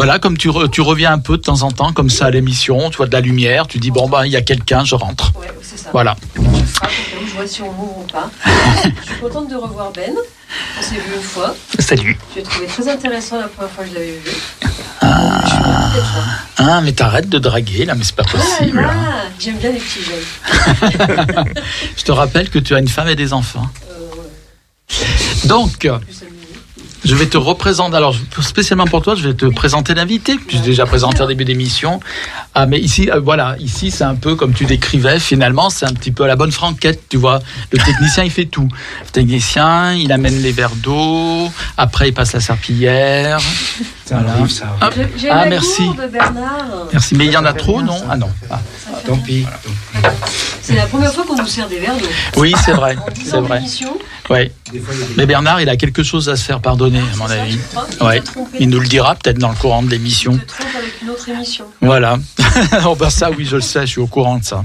[0.00, 2.30] Voilà, comme tu, re- tu reviens un peu de temps en temps, comme ça à
[2.30, 4.94] l'émission, tu vois de la lumière, tu dis bon ben il y a quelqu'un, je
[4.94, 5.30] rentre.
[5.38, 5.90] Ouais, c'est ça.
[5.92, 6.16] Voilà.
[6.36, 6.40] Je
[6.72, 6.90] frappe
[7.36, 8.30] vois si on m'ouvre ou pas.
[8.82, 10.14] je suis contente de revoir Ben.
[10.78, 11.54] On s'est vu une fois.
[11.78, 12.18] Salut.
[12.32, 14.30] Je l'ai trouvé très intéressant la première fois que je l'avais vu.
[15.02, 16.30] Là.
[16.56, 18.82] Ah mais t'arrêtes de draguer là, mais c'est pas possible.
[18.82, 21.44] Ah, J'aime bien les petits jeunes.
[21.98, 23.68] Je te rappelle que tu as une femme et des enfants.
[23.90, 25.46] Euh, ouais.
[25.48, 25.86] Donc.
[27.04, 27.96] Je vais te représenter.
[27.96, 30.36] Alors, spécialement pour toi, je vais te présenter l'invité.
[30.36, 32.00] que J'ai déjà présenté en début d'émission.
[32.54, 35.18] Ah, mais ici, euh, voilà, ici, c'est un peu comme tu décrivais.
[35.18, 37.40] Finalement, c'est un petit peu à la bonne franquette, tu vois.
[37.72, 38.68] Le technicien, il fait tout.
[39.04, 41.50] Le technicien, il amène les verres d'eau.
[41.76, 43.38] Après, il passe la serpillière.
[44.10, 44.32] Voilà.
[44.32, 45.88] arrive, ça Ah, merci.
[46.12, 46.66] Bernard.
[46.92, 47.14] Merci.
[47.14, 48.28] Mais il y en a trop, non Ah non.
[48.50, 48.60] Ah.
[49.06, 49.46] Tant pis.
[50.62, 52.06] C'est la première fois qu'on nous sert des verres d'eau.
[52.36, 52.96] Oui, c'est vrai.
[52.96, 53.58] En 10 C'est vrai.
[53.58, 53.96] d'émission,
[55.16, 57.58] Mais Bernard, il a quelque chose à se faire pardonner, à mon c'est ça, avis.
[58.00, 58.66] Il Ouais.
[58.66, 60.32] nous le dira peut-être dans le courant de l'émission.
[60.34, 61.64] Il te trompe avec une autre émission.
[61.80, 62.18] Voilà.
[62.86, 64.62] oh ben ça, oui, je le sais, je suis au courant de ça.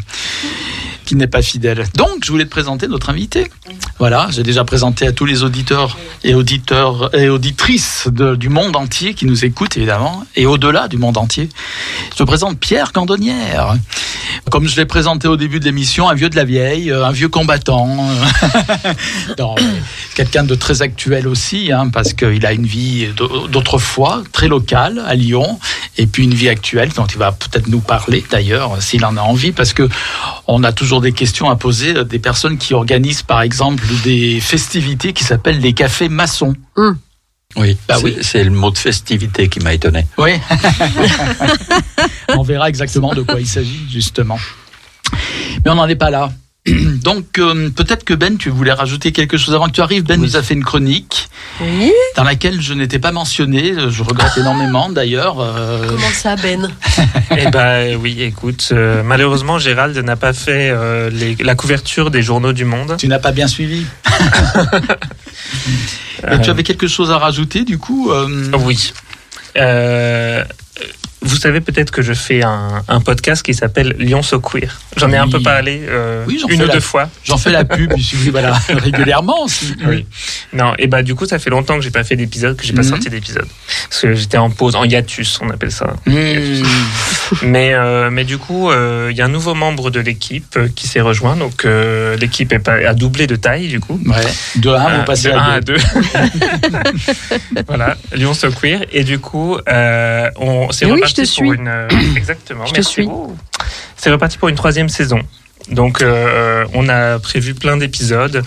[1.06, 1.86] Qui n'est pas fidèle.
[1.96, 3.52] Donc, je voulais te présenter notre invité.
[4.00, 9.14] Voilà, j'ai déjà présenté à tous les auditeurs et auditeurs et auditrices du monde entier
[9.14, 11.48] qui nous écoutent, évidemment, et au-delà du monde entier.
[12.12, 13.76] Je te présente Pierre Candonnière.
[14.50, 17.12] Comme je l'ai présenté au début de l'émission, un vieux de la vieille, euh, un
[17.12, 17.98] vieux combattant.
[20.16, 25.04] quelqu'un de très actuel aussi, hein, parce qu'il a une vie d'au- d'autrefois, très locale,
[25.08, 25.60] à Lyon,
[25.98, 29.22] et puis une vie actuelle dont il va peut-être nous parler d'ailleurs, s'il en a
[29.22, 29.88] envie, parce que
[30.48, 34.40] on a toujours des questions à poser euh, des personnes qui organisent par exemple des
[34.40, 36.54] festivités qui s'appellent les cafés maçons.
[37.58, 38.18] Oui, Bah c'est- oui.
[38.22, 40.06] c'est le mot de festivité qui m'a étonné.
[40.18, 40.32] Oui.
[42.30, 44.38] on verra exactement de quoi il s'agit, justement.
[45.64, 46.32] Mais on n'en est pas là.
[47.04, 50.04] Donc, euh, peut-être que Ben, tu voulais rajouter quelque chose avant que tu arrives.
[50.04, 51.30] Ben nous a fait une chronique
[51.62, 51.92] Oui.
[52.18, 53.74] dans laquelle je n'étais pas mentionné.
[53.90, 55.40] Je regrette énormément d'ailleurs.
[55.40, 56.70] euh, Comment ça, Ben?
[57.38, 62.24] Eh ben oui, écoute, euh, malheureusement Gérald n'a pas fait euh, les- la couverture des
[62.24, 62.96] journaux du Monde.
[62.98, 63.86] tu n'as pas bien suivi.
[66.28, 68.28] Mais tu avais quelque chose à rajouter du coup euh,
[68.60, 68.92] Oui.
[69.58, 70.44] Euh,
[71.26, 74.80] vous savez peut-être que je fais un, un podcast qui s'appelle Lyon So Queer.
[74.98, 77.10] J'en ai un peu parlé euh, Oui, une ou la- deux fois.
[77.24, 77.92] J'en fais la pub,
[78.32, 79.74] voilà, régulièrement aussi.
[79.86, 80.06] Oui.
[80.54, 82.74] Non, et bah du coup ça fait longtemps que j'ai pas fait d'épisode, que j'ai
[82.74, 82.90] pas Mhm.
[82.90, 83.48] sorti d'épisode,
[83.90, 85.94] parce que j'étais en pause, en hiatus, on appelle ça.
[86.06, 86.14] Mmh.
[87.44, 90.68] Mais euh, mais du coup euh, il y a un nouveau membre de l'équipe euh,
[90.76, 94.00] qui s'est rejoint, donc euh, l'équipe est pas, a doublé de taille du coup.
[94.06, 94.16] Ouais.
[94.58, 95.76] De 1, Euh, vous passez de à 1 deux.
[96.14, 97.64] à 2.
[97.68, 98.86] voilà, Lyon So Queer.
[98.92, 101.62] Et du coup, on s'est Mais oui, reparti je te pour suis.
[101.62, 101.88] une.
[102.18, 103.10] exactement, Je merci.
[103.96, 105.20] C'est reparti pour une troisième saison.
[105.70, 108.44] Donc, euh, on a prévu plein d'épisodes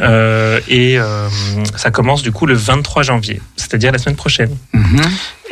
[0.00, 1.28] euh, et euh,
[1.76, 4.56] ça commence du coup le 23 janvier, c'est-à-dire la semaine prochaine.
[4.72, 5.00] Mhm.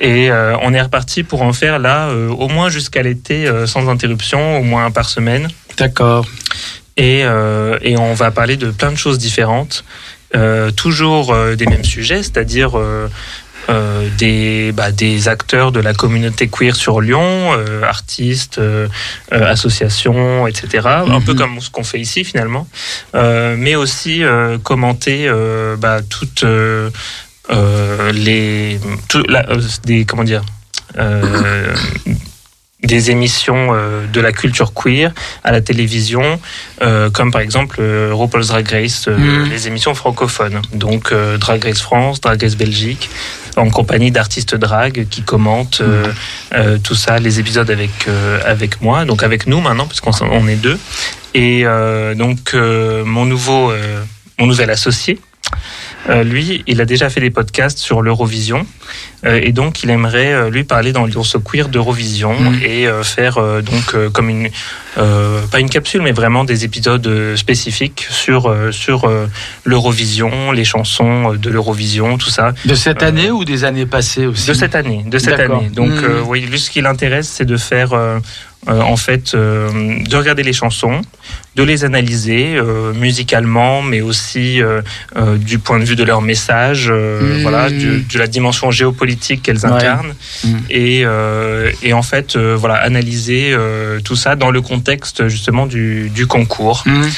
[0.01, 3.67] Et euh, on est reparti pour en faire là euh, au moins jusqu'à l'été euh,
[3.67, 5.49] sans interruption, au moins un par semaine.
[5.77, 6.27] D'accord.
[6.97, 9.85] et, euh, et on va parler de plein de choses différentes,
[10.35, 13.09] euh, toujours euh, des mêmes sujets, c'est-à-dire euh,
[13.69, 18.89] euh, des, bah, des acteurs de la communauté queer sur Lyon, euh, artistes, euh,
[19.31, 20.87] associations, etc.
[20.87, 21.39] Un peu Mhm.
[21.39, 22.67] comme ce qu'on fait ici finalement,
[23.15, 24.23] mais aussi
[24.63, 25.31] commenter
[25.79, 26.45] bah, toutes
[28.15, 29.47] les tout- la-
[29.85, 30.43] des comment dire
[32.83, 35.13] des émissions euh, de la culture queer
[35.45, 36.41] à la télévision,
[36.83, 39.51] euh, comme par exemple euh, RuPaul's Drag Race, euh, Mhm.
[39.51, 40.63] les émissions francophones.
[40.73, 43.11] Donc euh, Drag Race France, Drag Race Belgique,
[43.57, 46.07] en compagnie d'artistes drag qui commentent euh,
[46.55, 50.13] euh, tout ça, les épisodes avec euh, avec moi, donc avec nous maintenant, parce qu'on
[50.13, 50.79] s'en- on est deux.
[51.35, 54.03] Et euh, donc euh, mon nouveau euh,
[54.39, 55.19] mon nouvel associé.
[56.11, 58.67] Euh, lui, il a déjà fait des podcasts sur l'Eurovision
[59.25, 62.61] euh, et donc il aimerait euh, lui parler dans l'ours queer d'Eurovision Mhm.
[62.65, 64.51] et faire donc comme une
[64.97, 69.11] pas une capsule mais vraiment des épisodes spécifiques sur sur
[69.65, 74.49] l'Eurovision, les chansons de l'Eurovision, tout ça De cette année ou des années passées aussi
[74.49, 75.69] de cette année, de cette année.
[75.71, 77.93] Donc euh, oui, lui ce qui l'intéresse c'est de faire
[78.69, 79.71] euh, en fait euh,
[80.05, 81.01] de regarder les chansons,
[81.61, 84.81] de les analyser euh, musicalement, mais aussi euh,
[85.17, 87.43] euh, du point de vue de leur message, euh, Mhm.
[87.43, 89.73] voilà, du- de la dimension géopolitique qu'elles Ouais.
[89.73, 90.61] incarnent, Mhm.
[90.71, 95.67] et, euh, et en fait euh, voilà analyser euh, tout ça dans le contexte justement
[95.67, 96.83] du, du concours.
[96.87, 97.11] Mhm.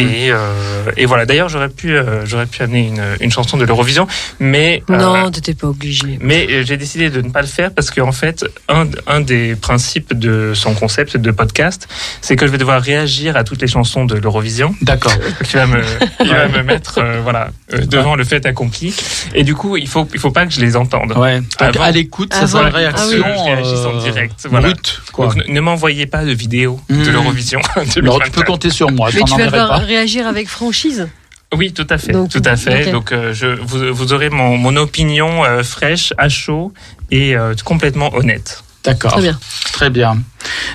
[0.00, 1.24] Et, euh, et voilà.
[1.24, 4.06] D'ailleurs, j'aurais pu euh, j'aurais pu amener une, une chanson de l'Eurovision,
[4.40, 6.18] mais euh, Non, t'étais pas obligé.
[6.20, 10.12] mais j'ai décidé de ne pas le faire parce qu'en fait, un, un des principes
[10.26, 11.88] de son concept de podcast,
[12.20, 14.74] c'est que je vais devoir réagir à toutes les chansons de l'Eurovision.
[14.82, 15.12] D'accord.
[15.44, 15.80] qui va me,
[16.22, 18.94] qui va me mettre euh, voilà, euh, devant le fait accompli.
[19.34, 21.12] Et du coup, il faut, il faut pas que je les entende.
[21.16, 21.40] Ouais.
[21.58, 23.32] Avant- à l'écoute, ça Avant- sera une Ah réaction oui.
[23.38, 24.72] Je réagisse en euh, direct, voilà.
[25.12, 25.26] Quoi.
[25.26, 27.60] Donc, ne, ne m'envoyez pas de vidéo de l'Eurovision.
[27.74, 28.44] Alors, tu peux 2024.
[28.44, 29.76] compter sur moi, je Mais tu vas pas.
[29.78, 31.08] réagir avec franchise.
[31.54, 32.90] Oui, tout à fait, Donc, tout à fait.
[32.90, 36.72] Donc, euh, je, vous, vous aurez mon, mon opinion euh, fraîche, à chaud
[37.12, 38.64] et euh, complètement honnête.
[38.82, 39.12] D'accord.
[39.12, 39.38] Très bien.
[39.72, 40.18] Très bien.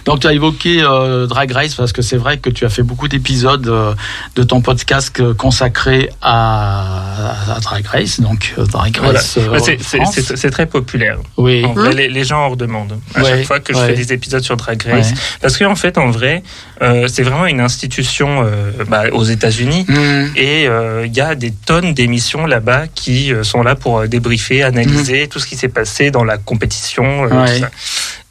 [0.06, 2.84] Donc tu as évoqué euh, Drag Race parce que c'est vrai que tu as fait
[2.84, 3.94] beaucoup d'épisodes euh,
[4.36, 9.20] de ton podcast euh, consacré à, à Drag Race, donc euh, Drag Voilà.
[9.20, 10.16] Race euh, c'est- c'est- France.
[10.22, 11.18] C'est c'est très populaire.
[11.38, 11.64] Oui.
[11.66, 13.88] En vrai, les, les gens en redemandent à Ouais, chaque fois que je ouais.
[13.88, 15.10] fais des épisodes sur Drag Race.
[15.12, 15.18] Ouais.
[15.42, 16.44] Parce qu'en fait, en vrai,
[16.82, 19.86] euh, c'est vraiment une institution euh, bah, aux États-Unis.
[19.88, 20.32] Mhm.
[20.36, 24.64] Et euh, il y a des tonnes d'émissions là-bas qui euh, sont là pour débriefer,
[24.64, 27.26] analyser tout ce qui s'est passé dans la compétition.
[27.26, 27.38] euh, Mm.
[27.44, 27.54] Ouais.
[27.56, 27.70] tout ça.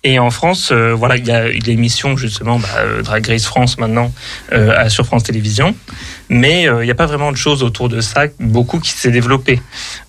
[0.03, 3.77] Et en France, euh, voilà, il y a l'émission justement bah, euh, Drag Race France
[3.77, 4.11] maintenant
[4.53, 5.75] euh, à- sur France Télévisions,
[6.31, 9.11] mais euh, il n'y a pas vraiment de choses autour de ça, beaucoup qui s'est
[9.11, 9.61] développé.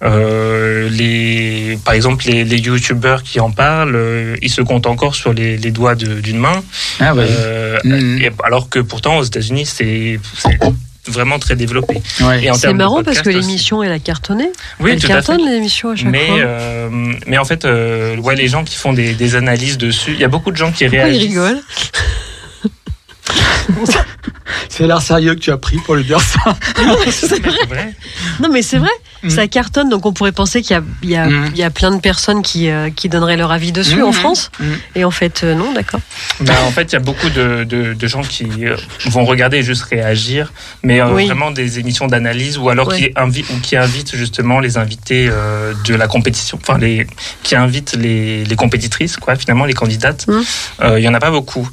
[0.01, 5.13] Euh, les, par exemple, les, les YouTubeurs qui en parlent, euh, ils se comptent encore
[5.13, 6.63] sur les, les doigts d'une main.
[7.01, 7.27] Ah ouais.
[7.83, 10.19] Et- alors que pourtant aux États-Unis, c'est
[11.07, 12.01] vraiment très développé.
[12.21, 12.43] Ouais.
[12.43, 14.51] Et en C'est marrant parce que l'émission, elle a cartonné.
[14.79, 16.37] Oui, elle tout cartonne l'émission à chaque Mais, fois.
[16.37, 16.89] euh,
[17.27, 20.23] mais en fait, euh, ouais, les gens qui font des, des analyses dessus, il y
[20.23, 21.27] a beaucoup de gens qui Pourquoi il réagissent.
[21.29, 21.61] rigole
[24.69, 26.55] C'est l'air sérieux que tu as pris pour lui dire ça.
[26.75, 27.11] C'est Mais vrai.
[27.11, 27.93] c'est vrai.
[28.39, 28.89] Non, mais c'est vrai,
[29.23, 29.29] Mm.
[29.29, 31.51] ça cartonne, donc on pourrait penser qu'il y a, il y, a, Mm.
[31.53, 34.05] il y a plein de personnes qui, euh, qui donneraient leur avis dessus Mm.
[34.05, 34.51] en France.
[34.59, 34.65] Mm.
[34.95, 35.99] Et en fait, euh, non, d'accord.
[36.39, 39.57] Bah, en fait, il y a beaucoup de, de, de gens qui euh, vont regarder
[39.57, 40.51] et juste réagir,
[40.83, 41.25] mais Oui.
[41.27, 42.97] vraiment des émissions d'analyse ou alors Ouais.
[42.97, 45.29] qui, invi ou qui invitent justement les invités
[45.85, 47.05] de la compétition, enfin les
[47.43, 50.25] qui invitent les, les compétitrices, quoi, finalement les candidates.
[50.81, 51.69] Il y en a pas beaucoup.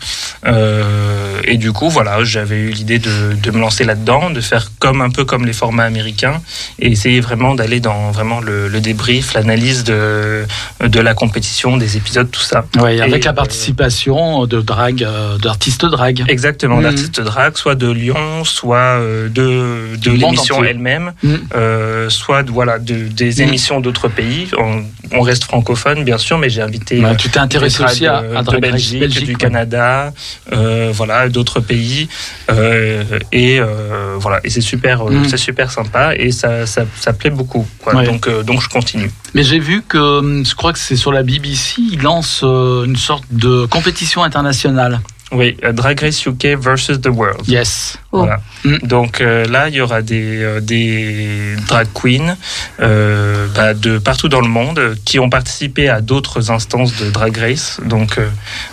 [1.44, 5.00] Et du coup, voilà, j'avais eu l'idée de, de me lancer là-dedans, de faire comme
[5.00, 6.40] un peu comme les formats américains
[6.78, 10.44] et essayer vraiment d'aller dans vraiment le, le débrief, l'analyse de,
[10.80, 12.64] de la compétition, des épisodes, tout ça.
[12.80, 16.24] Ouais, avec Et, la euh, participation de drag, euh, d'artistes drag.
[16.28, 16.82] Exactement, Mhm.
[16.82, 21.12] d'artistes drag, soit de Lyon, soit euh, de, de l'émission elle-même,
[21.54, 23.48] euh, soit de, voilà, de, des Mhm.
[23.48, 24.48] émissions d'autres pays.
[24.58, 28.06] On, on reste francophone, bien sûr, mais j'ai invité Bah, euh, tu t'es intéressé aussi
[28.06, 29.36] à, euh, à de Drag Race Belgique, Belgique, du ouais.
[29.38, 30.12] Canada,
[30.52, 32.08] euh, voilà, d'autres pays,
[32.50, 35.28] euh, et euh, voilà, et c'est super, euh, Mhm.
[35.28, 37.94] c'est super sympa, et ça, ça, ça plaît beaucoup, quoi.
[37.94, 38.04] Ouais.
[38.06, 39.10] Donc, euh, donc je continue.
[39.34, 42.84] Mais j'ai vu que, hum, je crois que c'est sur la BBC, ils lancent euh,
[42.84, 45.00] une sorte de compétition internationale.
[45.30, 47.46] Oui, euh, Drag Race UK versus the World.
[47.46, 47.98] Yes.
[48.10, 48.18] Oh.
[48.18, 48.40] Voilà.
[48.64, 48.78] Mm.
[48.84, 52.38] Donc euh, là, il y aura des, euh, des drag queens
[52.80, 57.36] euh, bah, de partout dans le monde qui ont participé à d'autres instances de Drag
[57.36, 58.18] Race, donc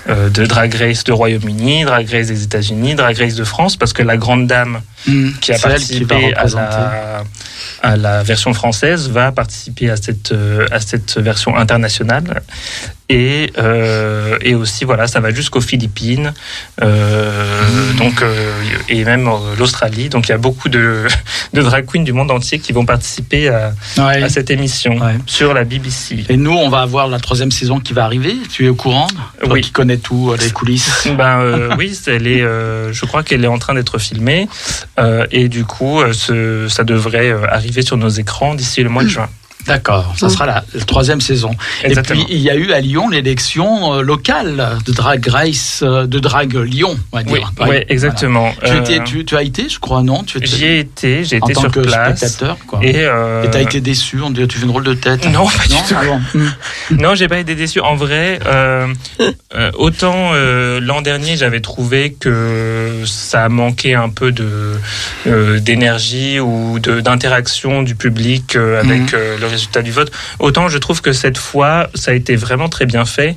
[0.07, 4.03] de Drag Race de Royaume-Uni, Drag Race des États-Unis, Drag Race de France, parce que
[4.03, 5.33] la grande dame Mmh.
[5.39, 7.23] qui a qui participé à la,
[7.83, 10.33] à la version française va participer à cette,
[10.71, 12.41] à cette version internationale.
[13.07, 13.51] Et,
[14.41, 16.33] et aussi, voilà, ça va jusqu'aux Philippines,
[16.81, 18.23] euh, donc,
[18.89, 20.09] et même euh, l'Australie.
[20.09, 21.05] Donc il y a beaucoup de,
[21.53, 24.23] de drag queens du monde entier qui vont participer à, Ouais.
[24.23, 25.15] à cette émission Ouais.
[25.25, 26.25] sur la BBC.
[26.29, 28.35] Et nous, on va avoir la troisième saison qui va arriver.
[28.51, 29.07] Tu es au courant?
[29.39, 29.61] Toi Oui.
[29.61, 31.07] qui connais tout, euh, les coulisses.
[31.17, 34.47] Ben euh, oui, elle est, euh, je crois qu'elle est en train d'être filmée
[34.99, 39.09] euh, et du coup, ce- ça devrait arriver sur nos écrans d'ici le mois de
[39.15, 39.29] juin.
[39.67, 40.29] D'accord, ça Mm.
[40.29, 41.51] sera la, la troisième saison.
[41.83, 42.21] Exactement.
[42.21, 46.05] Et puis, il y a eu à Lyon l'élection euh, locale de Drag Race, euh,
[46.07, 47.51] de Drag Lyon, on va Oui, dire.
[47.67, 48.53] ouais, exactement.
[48.61, 48.81] Voilà.
[48.83, 51.23] Tu, Euh, étais- tu, tu as été, je crois, non tu étais, J'y ai été,
[51.23, 52.17] j'ai en été tant sur que place.
[52.19, 52.79] spectateur, quoi.
[52.83, 55.25] Et euh, Et t'as été déçu, on dirait tu fais une drôle de tête.
[55.29, 55.95] Non, pas du tout.
[55.95, 56.19] Ah.
[56.91, 57.79] Non, j'ai pas été déçu.
[57.79, 58.87] En vrai, euh,
[59.55, 64.73] euh, autant euh, l'an dernier, j'avais trouvé que ça manquait un peu de
[65.27, 69.09] euh, d'énergie ou d'interaction du public euh, avec Mhm.
[69.13, 70.11] euh, le résultat du vote.
[70.39, 73.35] Autant je trouve que cette fois, ça a été vraiment très bien fait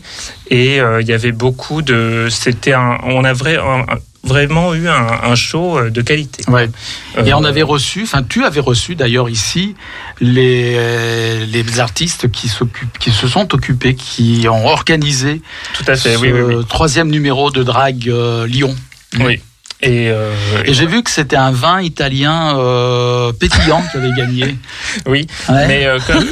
[0.50, 2.28] et euh, il y avait beaucoup de.
[2.30, 2.98] C'était un.
[3.04, 6.42] On a vrai, un- un- vraiment eu un, un show euh, de qualité.
[6.48, 6.68] Ouais.
[7.16, 9.74] Et Euh, on avait reçu, enfin tu avais reçu d'ailleurs ici
[10.20, 15.40] les, les artistes qui, s'occupent, qui se sont occupés, qui ont organisé
[15.74, 16.14] tout à fait.
[16.14, 16.64] ce Oui, oui, oui.
[16.68, 18.74] troisième numéro de Drag euh, Lyon.
[19.20, 19.40] Oui.
[19.80, 20.32] Et, euh,
[20.64, 24.56] Et j'ai vu que c'était un vin italien euh, pétillant qui avait gagné.
[25.06, 25.26] oui.
[25.48, 25.66] Ouais.
[25.68, 26.26] Mais euh, comme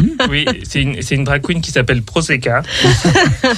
[0.30, 2.62] oui, c'est une, c'est une drag queen qui s'appelle Proseca,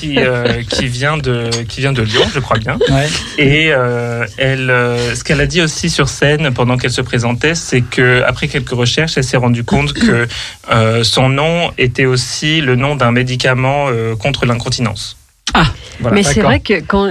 [0.00, 2.76] qui, euh, qui vient de qui vient de Lyon, je crois bien.
[2.88, 3.08] Ouais.
[3.38, 7.54] Et euh, elle, euh, ce qu'elle a dit aussi sur scène pendant qu'elle se présentait,
[7.54, 10.26] c'est que après quelques recherches, elle s'est rendue compte que
[10.72, 15.16] euh, son nom était aussi le nom d'un médicament euh, contre l'incontinence.
[15.54, 15.66] Ah,
[16.00, 16.16] voilà.
[16.16, 17.08] Mais c'est vrai que quand.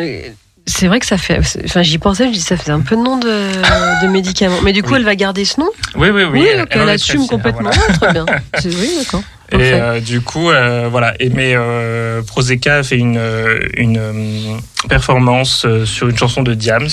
[0.70, 1.40] C'est vrai que ça fait.
[1.66, 4.62] Enfin, j'y pensais, je dis ça fait un peu de nom de, de médicaments.
[4.64, 4.98] Mais du coup, Oui.
[4.98, 5.70] elle va garder ce nom?
[5.96, 6.42] Oui, oui, oui.
[6.42, 7.70] Oui, elle- assume complètement.
[7.72, 7.88] voilà.
[7.88, 8.26] Ouais, très bien.
[8.60, 9.24] C'est- Oui, d'accord.
[9.52, 11.14] Et euh, du coup, euh, voilà.
[11.20, 12.22] Et mais euh,
[12.68, 14.58] a fait une euh, une euh,
[14.88, 16.88] performance euh, sur une chanson de Diams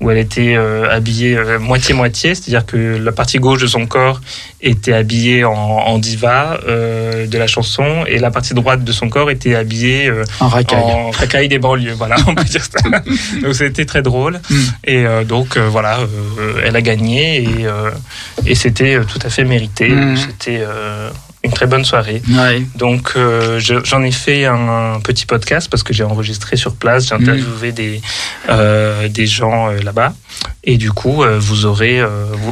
[0.00, 4.20] où elle était euh, habillée moitié moitié, c'est-à-dire que la partie gauche de son corps
[4.60, 9.08] était habillée en, en diva euh, de la chanson et la partie droite de son
[9.08, 10.78] corps était habillée euh, Un racaille.
[10.78, 11.94] en racaille des banlieues.
[11.94, 12.88] Voilà, on peut dire ça.
[13.42, 14.40] donc c'était très drôle.
[14.50, 14.56] Mm.
[14.84, 17.90] Et euh, donc euh, voilà, euh, elle a gagné et euh,
[18.46, 19.88] et c'était tout à fait mérité.
[19.88, 20.16] Mm.
[20.16, 21.10] C'était euh,
[21.44, 22.20] une très bonne soirée.
[22.30, 22.62] Ouais.
[22.76, 26.74] Donc euh, je- j'en ai fait un, un petit podcast parce que j'ai enregistré sur
[26.74, 28.00] place, j'ai interviewé des,
[28.48, 30.14] euh, des gens euh, là-bas.
[30.64, 32.08] Et du coup, euh, vous aurez euh,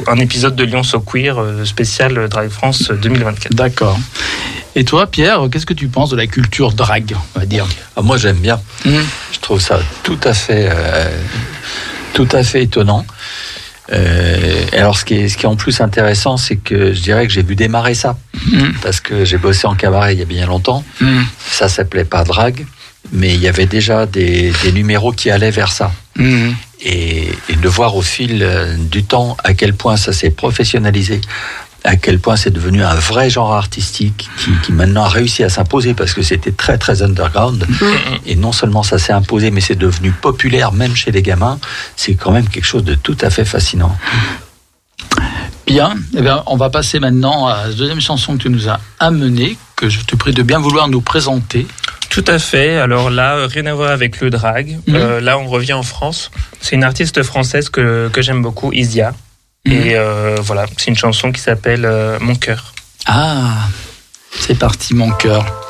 [0.07, 3.53] un épisode de Lyon So Queer euh, spécial Drive France 2024.
[3.55, 3.99] D'accord.
[4.77, 7.67] Et toi, Pierre, qu'est-ce que tu penses de la culture drague, on va dire?
[7.97, 8.61] Ah, moi, j'aime bien.
[8.85, 11.11] Je trouve ça tout à fait, euh,
[12.13, 13.05] tout à fait étonnant.
[13.93, 17.27] Euh, alors, ce qui, est, ce qui est en plus intéressant, c'est que je dirais
[17.27, 18.17] que j'ai vu démarrer ça.
[18.51, 18.75] Mhm.
[18.83, 20.85] Parce que j'ai bossé en cabaret il y a bien longtemps.
[21.01, 21.25] Mhm.
[21.51, 22.67] Ça s'appelait pas drague,
[23.13, 25.93] mais il y avait déjà des, des numéros qui allaient vers ça.
[26.17, 26.55] Mhm.
[26.85, 31.21] Et, et de voir au fil euh, du temps à quel point ça s'est professionnalisé,
[31.87, 35.49] à quel point c'est devenu un vrai genre artistique qui, qui maintenant a réussi à
[35.49, 37.67] s'imposer parce que c'était très très underground.
[38.27, 41.59] Et non seulement ça s'est imposé, mais c'est devenu populaire même chez les gamins.
[41.95, 43.97] C'est quand même quelque chose de tout à fait fascinant.
[45.67, 48.81] Bien, eh bien, on va passer maintenant à la deuxième chanson que tu nous as
[49.01, 51.67] amenée, que je te prie de bien vouloir nous présenter.
[52.09, 52.79] Tout à fait.
[52.79, 54.79] Alors là, euh, rien à voir avec le drag.
[54.87, 54.95] Mhm.
[54.95, 56.31] Euh, là, on revient en France.
[56.61, 59.13] C'est une artiste française que, que j'aime beaucoup, Isia.
[59.67, 62.73] Et euh, voilà, c'est une chanson qui s'appelle euh, Mon cœur.
[63.07, 63.69] Ah,
[64.39, 65.66] c'est parti, mon cœur.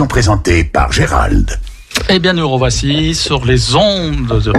[0.00, 1.60] Émission présentée par Gérald.
[2.08, 4.50] Eh bien, nous revoici sur les ondes de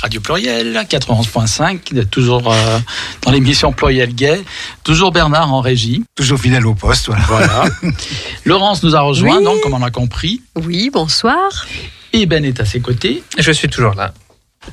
[0.00, 2.78] Radio Pluriel 91.5, toujours euh,
[3.22, 4.40] dans l'émission Pluriel Gay.
[4.84, 6.04] Toujours Bernard en régie.
[6.14, 7.24] Toujours fidèle au poste, voilà.
[7.26, 7.64] Voilà.
[8.44, 9.44] Laurence nous a rejoint, Oui.
[9.44, 10.40] donc, comme on l'a compris.
[10.54, 11.66] Oui, bonsoir.
[12.12, 13.24] Et Ben est à ses côtés.
[13.38, 14.14] Je suis toujours là.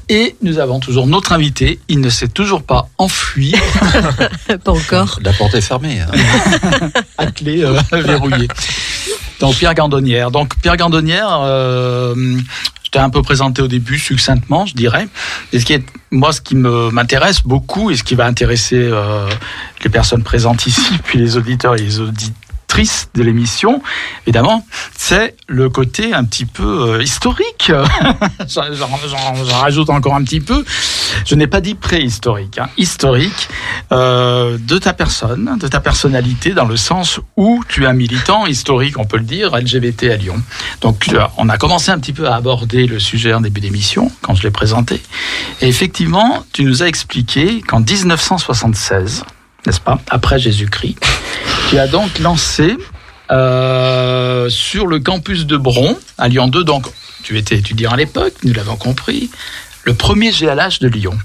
[0.09, 1.79] Et nous avons toujours notre invité.
[1.87, 3.53] Il ne s'est toujours pas enfui,
[4.63, 5.19] Pas encore.
[5.23, 6.01] La porte est fermée.
[6.01, 6.89] hein.
[7.17, 8.47] à clé euh, verrouillée.
[9.43, 10.31] Donc Pierre Gandonnière.
[10.31, 12.15] Donc Pierre Gandonnière, euh,
[12.83, 15.09] je t'ai un peu présenté au début succinctement, je dirais.
[15.51, 19.27] Et ce qui est, moi, ce qui m'intéresse beaucoup et ce qui va intéresser euh,
[19.83, 21.99] les personnes présentes ici, puis les auditeurs et les
[23.13, 23.81] de l'émission,
[24.25, 24.65] évidemment,
[24.97, 27.71] c'est le côté un petit peu euh, historique.
[28.47, 28.63] J'en-
[29.59, 30.65] rajoute encore un petit peu.
[31.25, 33.47] Je n'ai pas dit préhistorique, hein, historique
[33.91, 38.45] euh, de ta personne, de ta personnalité, dans le sens où tu es un militant
[38.47, 40.41] historique, on peut le dire, LGBT à Lyon.
[40.81, 44.33] Donc, on a commencé un petit peu à aborder le sujet en début d'émission, quand
[44.35, 45.01] je l'ai présenté.
[45.61, 49.23] Et effectivement, tu nous as expliqué qu'en 1976,
[49.65, 50.97] n'est-ce pas, après Jésus-Christ,
[51.69, 52.77] tu as donc lancé
[53.31, 56.85] euh, sur le campus de Bron, à Lyon 2, donc
[57.23, 59.29] tu étais étudiant à l'époque, nous l'avons compris,
[59.83, 61.17] le premier GLH de Lyon.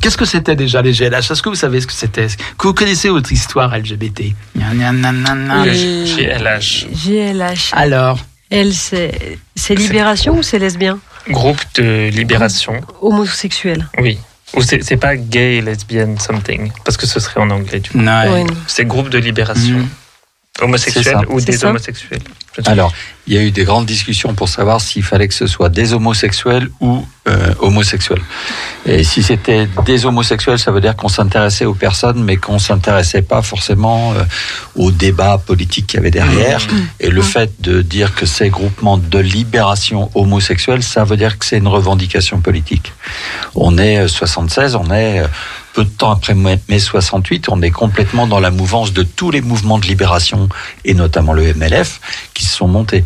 [0.00, 2.26] Qu'est-ce que c'était déjà les GLH Est-ce que vous savez ce que c'était?
[2.58, 6.04] Que vous connaissez votre histoire LGBT Oui.
[6.16, 7.70] GLH, GLH.
[7.72, 8.18] Alors,
[8.50, 10.98] Elle, c'est c'est libération ou c'est lesbien?
[11.28, 12.80] Groupe de libération.
[13.00, 13.88] Homosexuel.
[13.98, 14.18] Oui.
[14.56, 17.98] Ou c'est pas gay, lesbienne, something, parce que ce serait en anglais du coup.
[18.30, 18.44] ouais.
[18.66, 19.78] C'est groupe de libération.
[19.78, 19.88] Mhm.
[20.60, 21.20] Homosexuel C'est ça.
[21.28, 22.20] ou des homosexuels.
[22.66, 22.92] Alors,
[23.26, 25.92] il y a eu des grandes discussions pour savoir s'il fallait que ce soit des
[25.92, 28.20] homosexuels ou euh, homosexuels.
[28.86, 33.22] Et si c'était des homosexuels, ça veut dire qu'on s'intéressait aux personnes, mais qu'on s'intéressait
[33.22, 34.22] pas forcément euh,
[34.76, 36.64] au débat politique qu'il y avait derrière.
[37.00, 41.46] Et le fait de dire que c'est groupement de libération homosexuelle, ça veut dire que
[41.46, 42.92] c'est une revendication politique.
[43.56, 45.26] On est euh, 76, on est euh,
[45.74, 49.30] peu de temps après mai mai 68, on est complètement dans la mouvance de tous
[49.30, 50.48] les mouvements de libération,
[50.84, 52.00] et notamment le MLF,
[52.32, 53.04] qui se sont montés.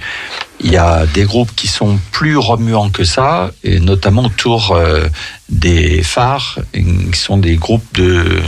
[0.60, 5.08] Il y a des groupes qui sont plus remuants que ça, et notamment autour euh,
[5.48, 8.42] des phares, qui sont des groupes de euh,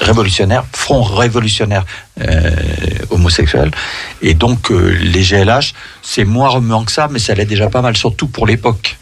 [0.00, 1.84] révolutionnaires, front révolutionnaire
[2.20, 2.50] euh,
[3.10, 3.70] homosexuel.
[4.22, 7.82] Et donc euh, les GLH, c'est moins remuant que ça, mais ça l'est déjà pas
[7.82, 8.96] mal, surtout pour l'époque,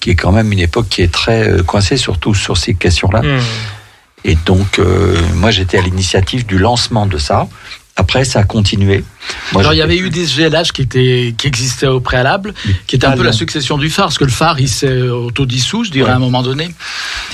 [0.00, 3.22] qui est quand même une époque qui est très euh, coincée, surtout sur ces questions-là.
[3.22, 3.40] Hmm.
[4.24, 7.46] Et donc, euh, moi, j'étais à l'initiative du lancement de ça.
[7.96, 9.04] Après, ça a continué.
[9.52, 12.52] Moi, Alors, il y avait eu des GLH qui, étaient, qui existaient au préalable,
[12.86, 15.84] qui étaient un peu la succession du phare, parce que le phare, il s'est autodissous,
[15.84, 16.12] je dirais, Ouais.
[16.12, 16.74] à un moment donné.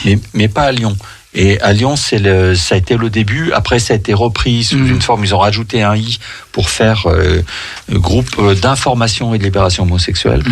[0.05, 0.97] mais, mais pas à Lyon.
[1.33, 3.53] Et à Lyon, c'est le, ça a été le début.
[3.53, 4.89] Après, ça a été repris sous Mhm.
[4.95, 5.25] une forme.
[5.25, 6.19] Ils ont rajouté un i
[6.51, 7.43] pour faire euh,
[7.89, 10.43] groupe euh, d'information et de libération homosexuelle.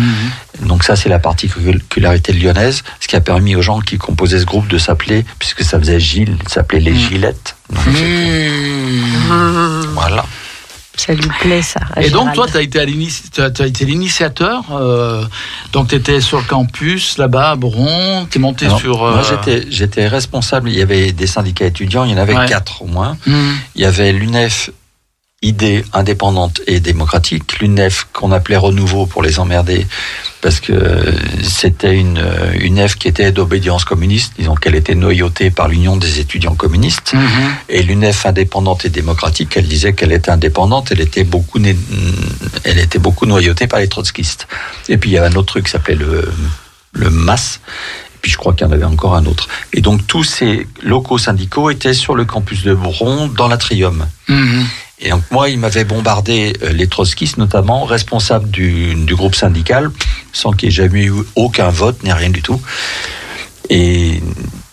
[0.61, 4.45] Donc ça, c'est la particularité lyonnaise, ce qui a permis aux gens qui composaient ce
[4.45, 6.97] groupe de s'appeler, puisque ça faisait Gilles, de s'appeler les Mhm.
[7.09, 7.55] Gilettes.
[7.71, 9.93] Donc, Mmh.
[9.93, 10.25] Voilà.
[10.99, 11.79] Ça lui plaît, ça.
[12.01, 12.85] Et donc, toi, tu as été,
[13.85, 14.63] l'initiateur.
[14.71, 15.23] euh,
[15.71, 18.27] donc, tu étais sur le campus, là-bas, à Bron.
[18.29, 19.03] Tu es monté Alors, sur.
[19.03, 20.69] euh, Moi, j'étais, j'étais responsable.
[20.69, 22.03] Il y avait des syndicats étudiants.
[22.05, 22.45] Il y en avait Ouais.
[22.47, 23.17] quatre au moins.
[23.25, 24.69] hmm, Il y avait l'UNEF,
[25.41, 27.59] idée indépendante et démocratique.
[27.59, 29.87] L'UNEF qu'on appelait Renouveau pour les emmerder,
[30.41, 32.21] parce que c'était une
[32.59, 34.33] UNEF qui était d'obédience communiste.
[34.37, 37.13] Disons qu'elle était noyautée par l'Union des étudiants communistes.
[37.13, 37.53] mhm.
[37.69, 41.59] Et l'UNEF indépendante et démocratique, elle disait qu'elle était indépendante, elle était beaucoup,
[42.63, 44.47] elle était beaucoup noyautée par les trotskistes.
[44.89, 46.29] Et puis il y avait un autre truc qui s'appelait le,
[46.91, 47.59] le MAS.
[48.15, 49.47] Et puis je crois qu'il y en avait encore un autre.
[49.71, 54.05] Et donc tous ces locaux syndicaux étaient sur le campus de Bron, dans l'atrium.
[54.27, 54.65] Mhm.
[55.01, 59.91] Et donc moi, il m'avait bombardé euh, les trotskistes, notamment responsables du, du groupe syndical,
[60.33, 62.61] sans qu'il n'y ait jamais eu aucun vote ni rien du tout.
[63.69, 64.21] Et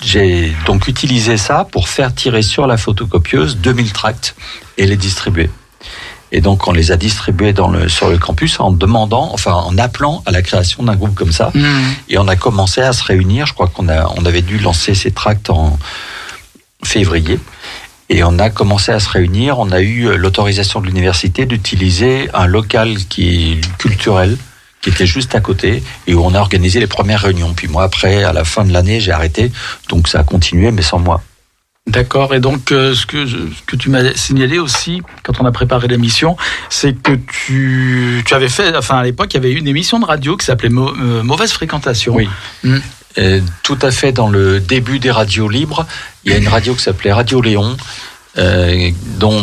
[0.02, 4.34] j'ai donc utilisé ça pour faire tirer sur la photocopieuse 2000 tracts
[4.78, 5.50] et les distribuer.
[6.32, 9.78] Et donc on les a distribués dans le, sur le campus en demandant, enfin en
[9.78, 11.50] appelant à la création d'un groupe comme ça.
[11.54, 11.94] Mhm.
[12.08, 13.46] Et on a commencé à se réunir.
[13.46, 15.78] Je crois qu'on a, on avait dû lancer ces tracts en
[16.82, 17.38] février.
[18.09, 19.59] Et on a commencé à se réunir.
[19.59, 24.36] On a eu euh, l'autorisation de l'université d'utiliser un local qui est culturel,
[24.80, 27.52] qui était juste à côté, et où on a organisé les premières réunions.
[27.54, 29.50] Puis moi, après, à la fin de l'année, j'ai arrêté.
[29.88, 31.22] Donc ça a continué, mais sans moi.
[31.88, 32.34] D'accord.
[32.34, 35.52] Et donc, euh, ce que, je- ce que tu m'as signalé aussi, quand on a
[35.52, 36.36] préparé l'émission,
[36.68, 40.04] c'est que tu, tu avais fait, enfin, à l'époque, il y avait une émission de
[40.04, 42.14] radio qui s'appelait euh, Mauvaise Fréquentation.
[42.16, 42.28] Oui.
[42.64, 42.78] Mm.
[43.18, 45.86] Euh, tout à fait dans le début des radios libres,
[46.24, 47.76] il y a une radio qui s'appelait Radio Léon,
[48.38, 49.40] euh, dont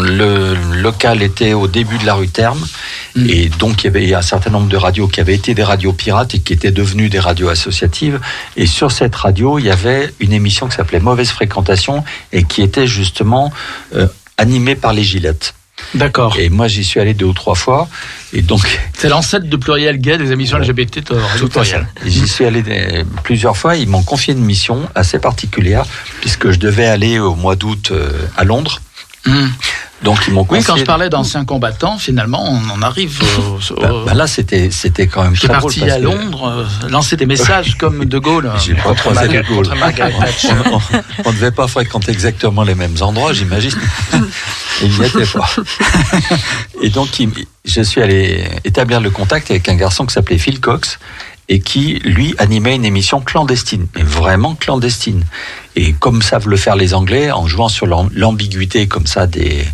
[0.00, 2.66] le local était au début de la rue Terme.
[3.14, 3.26] Mm.
[3.28, 5.92] Et donc, il y avait un certain nombre de radios qui avaient été des radios
[5.92, 8.18] pirates et qui étaient devenues des radios associatives.
[8.56, 12.02] Et sur cette radio, il y avait une émission qui s'appelait Mauvaise Fréquentation
[12.32, 13.52] et qui était justement
[13.94, 14.06] euh,
[14.38, 15.54] animée par les Gilettes.
[15.94, 16.36] D'accord.
[16.38, 17.88] Et moi, j'y suis allé deux ou trois fois.
[18.32, 20.66] Et donc, C'est l'ancêtre de Pluriel Gay des émissions Ouais.
[20.66, 21.48] LGBT Tout.
[21.48, 21.86] Pluriel.
[22.06, 22.62] J'y suis allé
[23.24, 23.76] plusieurs fois.
[23.76, 25.84] Ils m'ont confié une mission assez particulière
[26.20, 28.80] puisque je devais aller au mois d'août euh, à Londres.
[29.26, 29.46] Mm.
[30.02, 30.46] Donc ils m'ont.
[30.48, 34.26] Oui, quand je parlais d'anciens combattants, finalement, on en arrive au, au- Bah, bah là,
[34.26, 38.18] c'était c'était quand même qui est parti à Londres, euh, lancer des messages comme De
[38.18, 38.50] Gaulle.
[38.64, 39.68] J'ai pas croisé De Gaulle.
[41.24, 43.78] on, ne devait pas fréquenter exactement les mêmes endroits, j'imagine.
[44.14, 45.50] Et il n'y était pas.
[46.80, 47.30] Et donc, il-
[47.66, 50.98] je suis allé établir le contact avec un garçon qui s'appelait Phil Cox
[51.52, 55.24] et qui, lui, animait une émission clandestine, mais vraiment clandestine.
[55.74, 59.64] Et comme savent le faire les Anglais, en jouant sur l'am- l'ambiguïté comme ça des,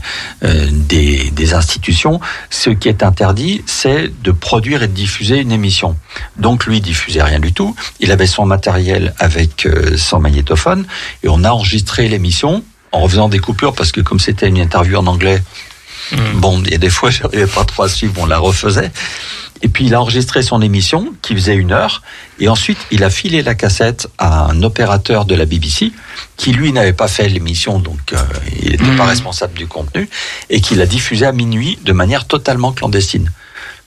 [0.42, 2.18] euh, des, des institutions,
[2.48, 5.96] ce qui est interdit, c'est de produire et de diffuser une émission.
[6.38, 7.76] Donc lui, il diffusait rien du tout.
[8.00, 10.86] Il avait son matériel avec euh, son magnétophone
[11.22, 14.96] et on a enregistré l'émission en refaisant des coupures parce que comme c'était une interview
[14.96, 15.42] en anglais,
[16.36, 18.90] bon, il y a des fois, j'arrivais pas trop à suivre, on la refaisait.
[19.62, 22.02] Et puis il a enregistré son émission qui faisait une heure
[22.38, 25.92] et ensuite il a filé la cassette à un opérateur de la BBC
[26.36, 28.18] qui lui n'avait pas fait l'émission donc euh,
[28.62, 30.08] il n'était pas responsable du contenu
[30.50, 33.30] et qui l'a diffusé à minuit de manière totalement clandestine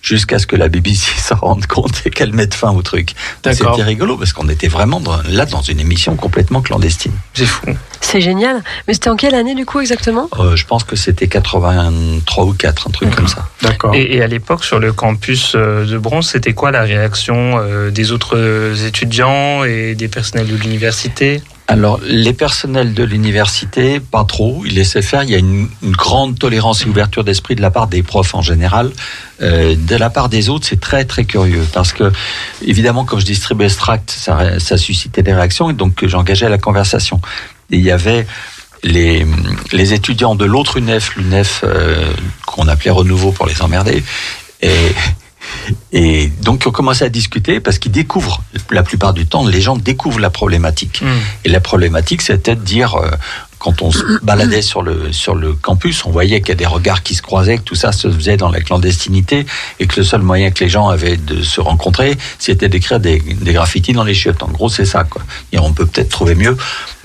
[0.02, 3.12] jusqu'à ce que la BBC s'en rende compte et qu'elle mette fin au truc.
[3.44, 7.12] C'était rigolo parce qu'on était vraiment dans- là dans une émission complètement clandestine.
[7.34, 7.66] C'est fou.
[8.02, 8.64] C'est génial.
[8.88, 10.30] Mais c'était en quelle année du coup exactement?
[10.40, 13.48] Euh, je pense que c'était 83 ou 4, un truc comme ça.
[13.62, 13.94] D'accord.
[13.94, 17.92] Et, et à l'époque, sur le campus euh, de Bronze, c'était quoi la réaction euh,
[17.92, 21.42] des autres étudiants et des personnels de l'université?
[21.72, 24.64] Alors, les personnels de l'université, pas trop.
[24.66, 25.22] Ils laissaient faire.
[25.22, 28.34] Il y a une, une grande tolérance et ouverture d'esprit de la part des profs
[28.34, 28.90] en général.
[29.44, 32.12] Euh, de la part des autres, c'est très très curieux parce que,
[32.66, 36.58] évidemment, quand je distribuais ce tract, ça, ça suscitait des réactions et donc j'engageais la
[36.58, 37.22] conversation.
[37.70, 38.26] Il y avait
[38.82, 39.28] les,
[39.72, 42.12] les étudiants de l'autre UNEF, l'UNEF euh,
[42.48, 44.04] qu'on appelait Renouveau pour les emmerder,
[44.64, 44.72] et,
[45.92, 49.78] et donc on commençait à discuter parce qu'ils découvrent, la plupart du temps, les gens
[49.78, 51.02] découvrent la problématique.
[51.46, 53.10] Et la problématique, c'était de dire, euh,
[53.60, 56.66] quand on se baladait sur le, sur le campus, on voyait qu'il y a des
[56.66, 59.46] regards qui se croisaient, que tout ça se faisait dans la clandestinité,
[59.80, 63.20] et que le seul moyen que les gens avaient de se rencontrer, c'était d'écrire des,
[63.20, 64.42] des graffitis dans les chiottes.
[64.44, 65.22] En gros, c'est ça, quoi.
[65.52, 66.56] Et on peut peut-être trouver mieux,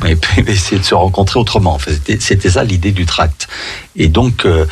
[0.03, 1.75] mais essayer de se rencontrer autrement.
[1.75, 3.49] En fait, c'était- c'était ça l'idée du tract.
[3.97, 4.65] Et donc, euh,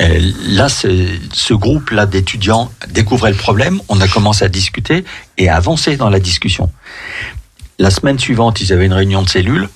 [0.00, 0.88] euh, là, ce,
[1.32, 5.04] ce groupe-là d'étudiants découvrait le problème, on a commencé à discuter
[5.38, 6.70] et à avancer dans la discussion.
[7.78, 9.68] La semaine suivante, ils avaient une réunion de cellules.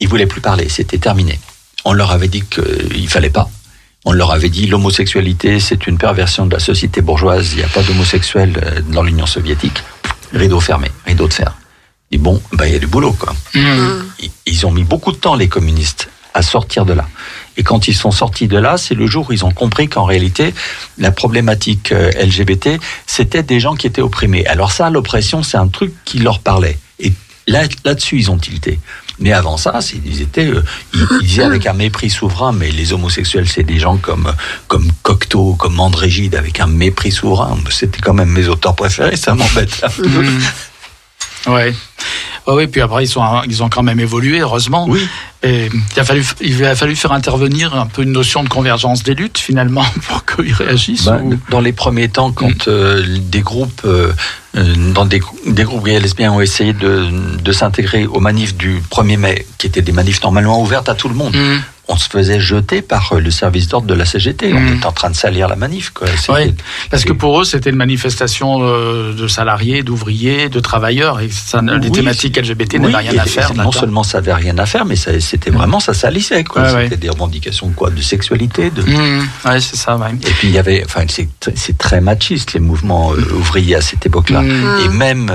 [0.00, 1.38] Ils voulaient plus parler, c'était terminé.
[1.84, 3.50] On leur avait dit qu'il fallait pas.
[4.04, 7.52] On leur avait dit l'homosexualité, c'est une perversion de la société bourgeoise.
[7.52, 9.82] Il n'y a pas d'homosexuels euh, dans l'Union soviétique.
[10.32, 11.56] Rideau fermé, rideau de fer.
[12.12, 13.34] Et bon, bah, il y a du boulot, quoi.
[13.54, 14.04] Mmh.
[14.46, 17.06] Ils- ont mis beaucoup de temps, les communistes, à sortir de là.
[17.56, 20.04] Et quand ils sont sortis de là, c'est le jour où ils ont compris qu'en
[20.04, 20.54] réalité,
[20.96, 24.46] la problématique euh, LGBT, c'était des gens qui étaient opprimés.
[24.46, 26.78] Alors ça, l'oppression, c'est un truc qui leur parlait.
[27.00, 27.12] Et
[27.46, 28.78] là, là-dessus, ils ont tilté.
[29.20, 30.62] Mais avant ça, ils étaient, euh,
[30.94, 34.32] ils, disaient avec un mépris souverain, mais les homosexuels, c'est des gens comme
[34.68, 37.56] comme Cocteau, comme André Gide, avec un mépris souverain.
[37.70, 39.80] C'était quand même mes auteurs préférés, ça m'embête.
[39.82, 40.08] un peu.
[41.48, 41.74] Ouais.
[42.46, 44.86] Ouais, oui, puis après, ils, sont, ils ont quand même évolué, heureusement.
[44.88, 45.06] Oui.
[45.42, 49.02] Et il a, fallu, il a fallu faire intervenir un peu une notion de convergence
[49.02, 51.04] des luttes, finalement, pour qu'ils réagissent.
[51.04, 54.12] Bah, ou- Dans les premiers temps, quand euh, des groupes, euh,
[54.56, 58.56] euh, dans des, des groupes gays et lesbiens ont essayé de, de s'intégrer aux manifs
[58.56, 61.60] du 1er mai, qui étaient des manifs normalement ouvertes à tout le monde, Mmh.
[61.90, 64.52] On se faisait jeter par euh, le service d'ordre de la CGT.
[64.52, 65.90] On était en train de salir la manif.
[65.90, 66.06] Quoi.
[66.16, 66.54] C'était- Oui,
[66.90, 71.62] parce que pour eux, c'était une manifestation euh, de salariés, d'ouvriers, de travailleurs, et ça,
[71.62, 73.54] les thématiques LGBT Oui, n'avaient rien et- à faire.
[73.54, 76.44] Non seulement ça n'avait rien à faire, mais ça- c'était vraiment, ça salissait.
[76.44, 76.62] quoi.
[76.62, 76.96] Ouais, c'était ouais.
[76.96, 78.82] des revendications de quoi De sexualité de...
[78.82, 80.10] Mmh, ouais, c'est ça, ouais.
[80.26, 83.80] Et puis il y avait, enfin c'est c'est très machiste les mouvements euh, ouvriers à
[83.80, 84.80] cette époque-là, Mmh.
[84.84, 85.32] et même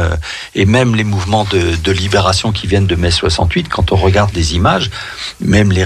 [0.55, 3.67] et même les mouvements de, de libération qui viennent de mai 68.
[3.69, 4.89] Quand on regarde des images,
[5.41, 5.83] même les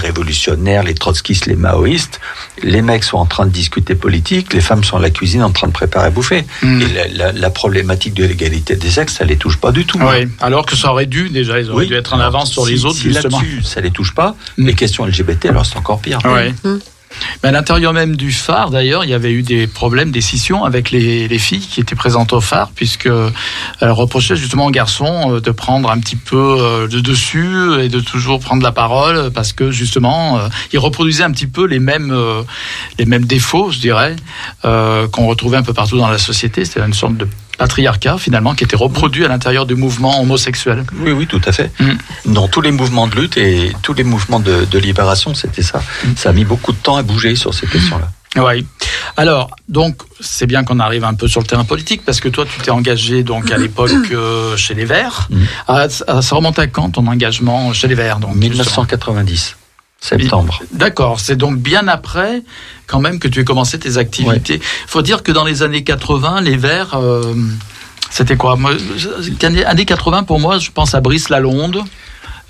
[0.58, 2.20] révolutionnaires, les trotskistes, les maoïstes,
[2.62, 5.50] les mecs sont en train de discuter politique, les femmes sont à la cuisine en
[5.50, 6.44] train de préparer à bouffer.
[6.62, 6.82] Mmh.
[6.82, 9.98] Et la, la- la problématique de l'égalité des sexes, ça les touche pas du tout.
[10.00, 12.64] Oui, alors que ça aurait dû déjà, ils auraient dû être en Alors, avance sur
[12.66, 13.38] si- les autres, si justement.
[13.40, 14.34] là-dessus, ça les touche pas.
[14.56, 14.66] Mm.
[14.66, 16.18] Les questions LGBT, alors c'est encore pire.
[16.24, 16.52] Ouais.
[17.42, 20.64] Mais à l'intérieur même du phare, d'ailleurs, il y avait eu des problèmes, des scissions
[20.64, 23.08] avec les, les filles qui étaient présentes au phare, puisque
[23.80, 27.88] elles reprochaient justement aux garçons euh, de prendre un petit peu euh, de dessus et
[27.88, 31.78] de toujours prendre la parole, parce que justement, euh, ils reproduisaient un petit peu les
[31.78, 32.14] mêmes,
[32.98, 34.16] les mêmes défauts, je dirais,
[34.62, 36.64] qu'on retrouvait un peu partout dans la société.
[36.64, 37.28] C'était une sorte de
[37.58, 40.84] patriarcat finalement qui était reproduit à l'intérieur du mouvement homosexuel.
[41.00, 41.70] Oui, oui, tout à fait.
[41.78, 42.32] Mm.
[42.32, 45.80] Dans tous les mouvements de lutte et tous les mouvements de, de libération, c'était ça.
[46.04, 46.08] Mm.
[46.16, 48.08] Ça a mis beaucoup de temps à bouger sur ces questions-là.
[48.36, 48.66] Oui.
[49.16, 52.44] Alors, donc, c'est bien qu'on arrive un peu sur le terrain politique, parce que toi,
[52.44, 55.28] tu t'es engagé donc à l'époque euh, chez les Verts.
[55.30, 55.46] Mhm.
[55.66, 59.56] Ah, ça ça remonte à quand ton engagement chez les Verts donc, 1990,
[60.00, 60.62] septembre.
[60.72, 62.42] D'accord, c'est donc bien après
[62.86, 64.56] quand même que tu as commencé tes activités.
[64.56, 67.34] Il faut dire que dans les années 80, les Verts, euh,
[68.10, 68.56] c'était quoi?
[68.56, 68.72] Moi,
[69.66, 71.82] années 80 pour moi, je pense à Brice Lalonde,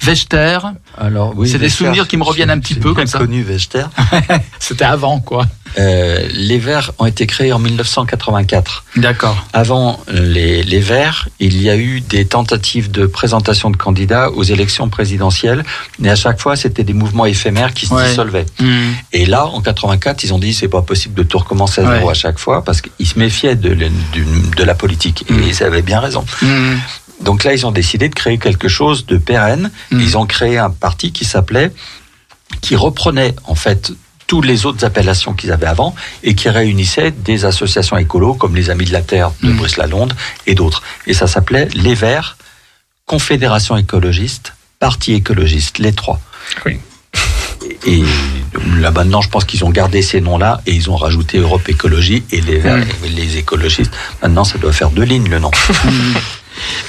[0.00, 0.58] Vechter.
[0.96, 3.18] Alors, oui, C'est des souvenirs qui me reviennent un petit peu comme ça.
[3.18, 3.84] connu Vechter.
[4.58, 5.46] C'était avant, quoi.
[5.78, 8.84] Euh, les Verts ont été créés en 1984.
[8.96, 9.46] D'accord.
[9.52, 14.42] Avant les, les Verts, il y a eu des tentatives de présentation de candidats aux
[14.42, 15.64] élections présidentielles,
[15.98, 18.08] mais à chaque fois, c'était des mouvements éphémères qui se Ouais.
[18.08, 18.46] dissolvaient.
[18.60, 18.94] Mhm.
[19.12, 22.06] Et là, en 84, ils ont dit c'est pas possible de tout recommencer à zéro
[22.06, 22.12] Ouais.
[22.12, 25.24] à chaque fois parce qu'ils se méfiaient de, de la politique.
[25.28, 25.42] Et Mm.
[25.48, 26.24] ils avaient bien raison.
[26.42, 26.78] Mhm.
[27.20, 29.70] Donc là, ils ont décidé de créer quelque chose de pérenne.
[29.90, 30.00] Mm.
[30.00, 31.72] Ils ont créé un parti qui s'appelait,
[32.60, 33.92] qui reprenait en fait
[34.26, 38.68] toutes les autres appellations qu'ils avaient avant et qui réunissait des associations écolos comme les
[38.70, 39.56] Amis de la Terre de Mm.
[39.56, 40.14] Brice Lalonde
[40.46, 40.82] et d'autres.
[41.06, 42.36] Et ça s'appelait Les Verts,
[43.06, 46.20] Confédération écologiste, Parti écologiste, les trois.
[46.66, 46.78] Oui.
[47.86, 48.02] Et
[48.80, 52.22] là maintenant, je pense qu'ils ont gardé ces noms-là et ils ont rajouté Europe Écologie
[52.30, 53.92] et les Verts, et les écologistes.
[54.22, 55.50] Maintenant, ça doit faire deux lignes le nom.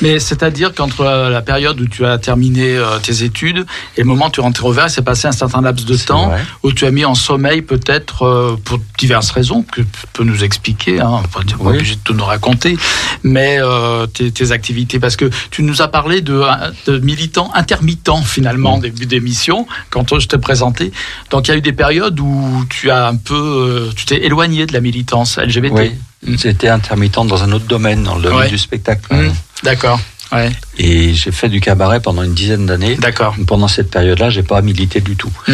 [0.01, 3.65] Mais c'est-à-dire qu'entre euh, la période où tu as terminé euh, tes études
[3.97, 5.95] et le moment où tu rentres au vert, il s'est passé un certain laps de
[5.97, 6.41] C'est temps vrai.
[6.63, 10.43] où tu as mis en sommeil peut-être euh, pour diverses raisons que tu peux nous
[10.43, 11.75] expliquer, hein, pas, pas Oui.
[11.75, 12.77] obligé de tout nous raconter,
[13.23, 16.41] mais euh, tes, tes activités parce que tu nous as parlé de,
[16.87, 18.81] de militants intermittents finalement Mm.
[18.81, 20.91] début d'émission quand je t'ai présenté.
[21.31, 24.65] Donc il y a eu des périodes où tu as un peu, tu t'es éloigné
[24.65, 25.73] de la militance LGBT.
[25.75, 25.91] Oui,
[26.37, 28.49] c'était intermittent dans un autre domaine, dans le domaine Ouais.
[28.49, 29.13] du spectacle.
[29.13, 29.31] Mmh,
[29.63, 29.99] D'accord.
[30.31, 30.51] Ouais.
[30.77, 32.95] Et j'ai fait du cabaret pendant une dizaine d'années.
[32.97, 33.35] D'accord.
[33.47, 35.31] Pendant cette période-là, j'ai pas milité du tout.
[35.47, 35.53] Mm.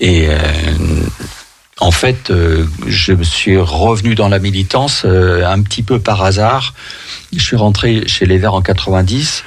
[0.00, 0.38] Et euh,
[1.78, 6.22] en fait, euh, je me suis revenu dans la militance euh, un petit peu par
[6.22, 6.74] hasard.
[7.34, 9.44] Je suis rentré chez les Verts en 90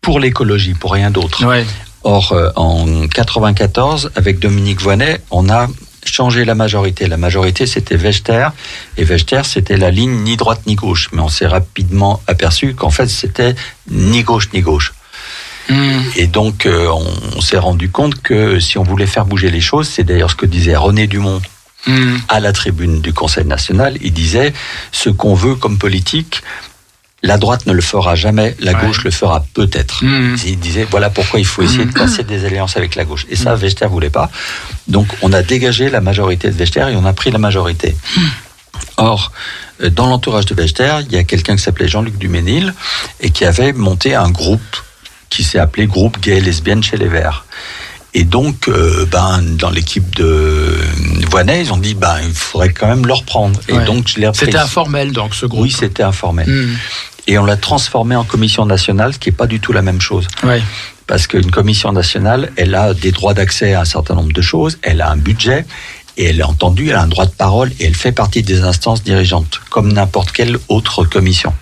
[0.00, 1.44] pour l'écologie, pour rien d'autre.
[1.46, 1.66] Ouais.
[2.04, 5.68] Or, euh, en 94, avec Dominique Voynet, on a
[6.04, 7.06] changé la majorité.
[7.06, 8.48] La majorité, c'était Vechter,
[8.96, 11.08] et Vechter, c'était la ligne ni droite ni gauche.
[11.12, 13.54] Mais on s'est rapidement aperçu qu'en fait, c'était
[13.90, 14.94] ni gauche ni gauche.
[15.68, 16.00] Mmh.
[16.16, 19.60] Et donc, euh, on, on s'est rendu compte que si on voulait faire bouger les
[19.60, 21.40] choses, c'est d'ailleurs ce que disait René Dumont
[21.84, 22.18] Mmh.
[22.28, 23.98] à la tribune du Conseil national.
[24.02, 24.52] Il disait
[24.92, 26.42] ce qu'on veut comme politique,
[27.22, 28.80] la droite ne le fera jamais, la Ouais.
[28.86, 30.04] gauche le fera peut-être.
[30.04, 30.36] Mmh.
[30.46, 33.26] Il disait voilà pourquoi il faut essayer de passer des alliances avec la gauche.
[33.30, 34.30] Et ça, Vechter voulait pas.
[34.88, 37.94] Donc, on a dégagé la majorité de Vechter et on a pris la majorité.
[38.96, 39.32] Or,
[39.82, 42.74] euh, dans l'entourage de Vechter, il y a quelqu'un qui s'appelait Jean-Luc Duménil
[43.20, 44.76] et qui avait monté un groupe
[45.30, 47.46] qui s'est appelé Groupe Gay et Lesbienne chez les Verts.
[48.14, 50.76] Et donc, euh, ben, dans l'équipe de
[51.30, 53.58] Voinet, ils ont dit, ben, il faudrait quand même le reprendre.
[53.68, 53.84] Et Ouais.
[53.86, 54.44] donc, je l'ai repris.
[54.44, 55.62] C'était informel donc ce groupe.
[55.62, 56.46] Oui, c'était informel.
[56.46, 56.76] Mmh.
[57.26, 60.00] Et on l'a transformé en commission nationale, ce qui n'est pas du tout la même
[60.00, 60.26] chose.
[60.42, 60.62] Ouais.
[61.06, 64.78] Parce qu'une commission nationale, elle a des droits d'accès à un certain nombre de choses,
[64.82, 65.64] elle a un budget,
[66.16, 68.62] et elle est entendue, elle a un droit de parole, et elle fait partie des
[68.62, 71.52] instances dirigeantes, comme n'importe quelle autre commission.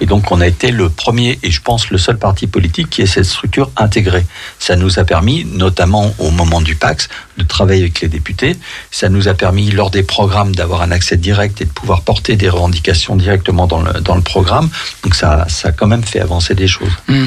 [0.00, 3.02] Et donc on a été le premier, et je pense le seul parti politique qui
[3.02, 4.24] ait cette structure intégrée.
[4.58, 8.56] Ça nous a permis, notamment au moment du PAX, de travailler avec les députés.
[8.90, 12.36] Ça nous a permis, lors des programmes, d'avoir un accès direct et de pouvoir porter
[12.36, 14.70] des revendications directement dans le, dans le programme.
[15.04, 16.92] Donc ça, ça a quand même fait avancer des choses.
[17.08, 17.26] Mmh.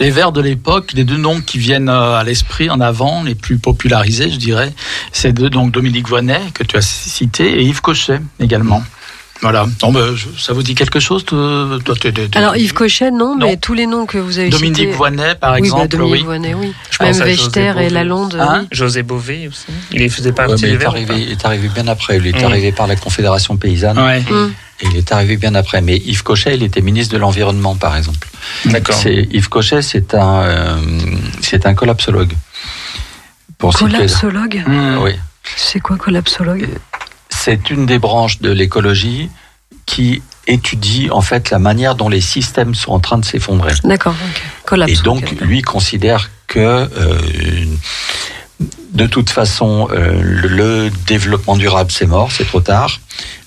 [0.00, 3.34] Les Verts de l'époque, les deux noms qui viennent euh, à l'esprit en avant, les
[3.34, 4.72] plus popularisés, je dirais,
[5.12, 8.82] c'est donc Dominique Voynet, que tu as cité, et Yves Cochet également.
[9.40, 9.66] Voilà.
[9.82, 9.92] Non,
[10.36, 13.46] ça vous dit quelque chose t'es- t'es- Alors Yves Cochet, non, Non.
[13.46, 14.90] mais tous les noms que vous avez Dominique cités.
[14.90, 16.24] Voynet, par oui, exemple, bah, Dominique oui.
[16.24, 16.72] Voynet, oui.
[16.90, 17.88] Je Même Vechter et.
[17.90, 18.36] Lalonde.
[18.40, 18.68] Hein oui.
[18.72, 19.66] José Bové aussi.
[19.92, 22.16] Il faisait Ouais, partie mais des il, est arrivé, il est arrivé bien après.
[22.16, 22.44] Il est Mm.
[22.46, 23.98] arrivé par la Confédération paysanne.
[23.98, 24.22] Ouais.
[24.80, 25.82] Et il est arrivé bien après.
[25.82, 28.26] Mais Yves Cochet, il était ministre de l'Environnement, par exemple.
[28.64, 28.96] D'accord.
[28.96, 30.76] C'est- Yves Cochet, c'est un, euh,
[31.42, 32.32] c'est un collapsologue.
[33.56, 34.98] Pour Collapsologue Mmh.
[35.02, 35.12] Oui.
[35.56, 36.68] C'est quoi collapsologue?
[37.40, 39.30] C'est une des branches de l'écologie
[39.86, 43.74] qui étudie en fait la manière dont les systèmes sont en train de s'effondrer.
[43.84, 44.14] D'accord.
[44.86, 47.64] Et donc, lui considère que euh,
[48.92, 53.00] de toute façon, euh, le, le développement durable, c'est mort, c'est trop tard.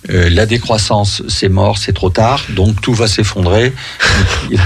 [0.10, 2.44] Euh, la décroissance, c'est mort, c'est trop tard.
[2.50, 3.74] Donc, tout va s'effondrer.
[4.52, 4.60] Il,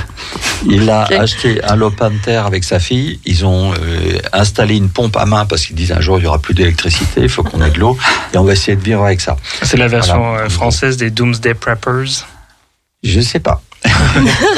[0.70, 3.20] il a acheté un lopin de terre avec sa fille.
[3.26, 6.28] Ils ont euh, installé une pompe à main parce qu'ils disent un jour, il y
[6.28, 7.98] aura plus d'électricité, il faut qu'on ait de l'eau.
[8.34, 9.38] Et on va essayer de vivre avec ça.
[9.62, 10.44] C'est la version Voilà.
[10.46, 12.26] euh, française des Doomsday Preppers.
[13.04, 13.62] Je sais pas.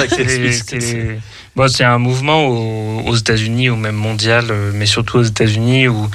[0.09, 1.19] C'est c'est-
[1.57, 5.87] bon, c'est un mouvement aux, aux États-Unis ou même mondial, euh, mais surtout aux États-Unis
[5.89, 6.07] où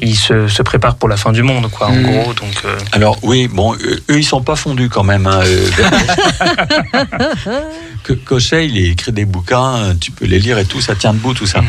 [0.00, 1.88] ils se, se préparent pour la fin du monde, quoi.
[1.88, 2.02] En Mm.
[2.02, 5.26] gros, donc euh, Alors oui, bon, eux, eux, ils sont pas fondus quand même.
[5.26, 5.70] Hein, euh,
[8.04, 10.94] que Cochet, il a écrit des bouquins, euh, tu peux les lire et tout, ça
[10.94, 11.60] tient debout tout ça.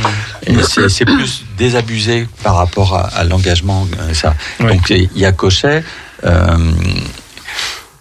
[0.47, 4.36] Et c'est- plus désabusé par rapport à, à l'engagement, euh, ça.
[4.59, 5.84] Donc il y a Cochet.
[6.25, 6.57] Euh,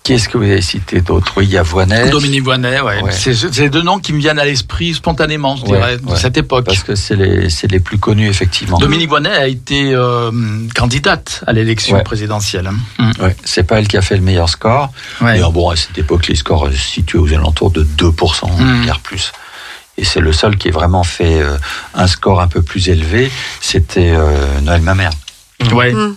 [0.08, 2.08] qui est-ce que vous avez cité d'autres Oui, il y a Voinet.
[2.08, 3.02] Dominique Voynet, ouais.
[3.02, 3.10] Ouais.
[3.12, 6.16] C'est deux noms qui me viennent à l'esprit spontanément, je Ouais, dirais, de ouais.
[6.16, 6.64] cette époque.
[6.64, 8.78] Parce que c'est les, plus connus, effectivement.
[8.78, 10.30] Dominique Voynet a été euh,
[10.74, 12.02] candidate à l'élection Ouais.
[12.04, 12.70] présidentielle.
[12.98, 13.10] Mm.
[13.20, 14.90] Ouais, c'est pas elle qui a fait le meilleur score.
[15.20, 15.38] Ouais.
[15.38, 18.84] Mais bon, à cette époque, les scores euh, se situent aux alentours de 2%, Mm.
[18.86, 19.32] guère plus.
[19.98, 21.58] Et c'est le seul qui ait vraiment fait euh,
[21.94, 23.30] un score un peu plus élevé,
[23.60, 25.10] c'était euh, Noël Mamère.
[25.72, 25.92] Ouais.
[25.92, 26.16] Mm.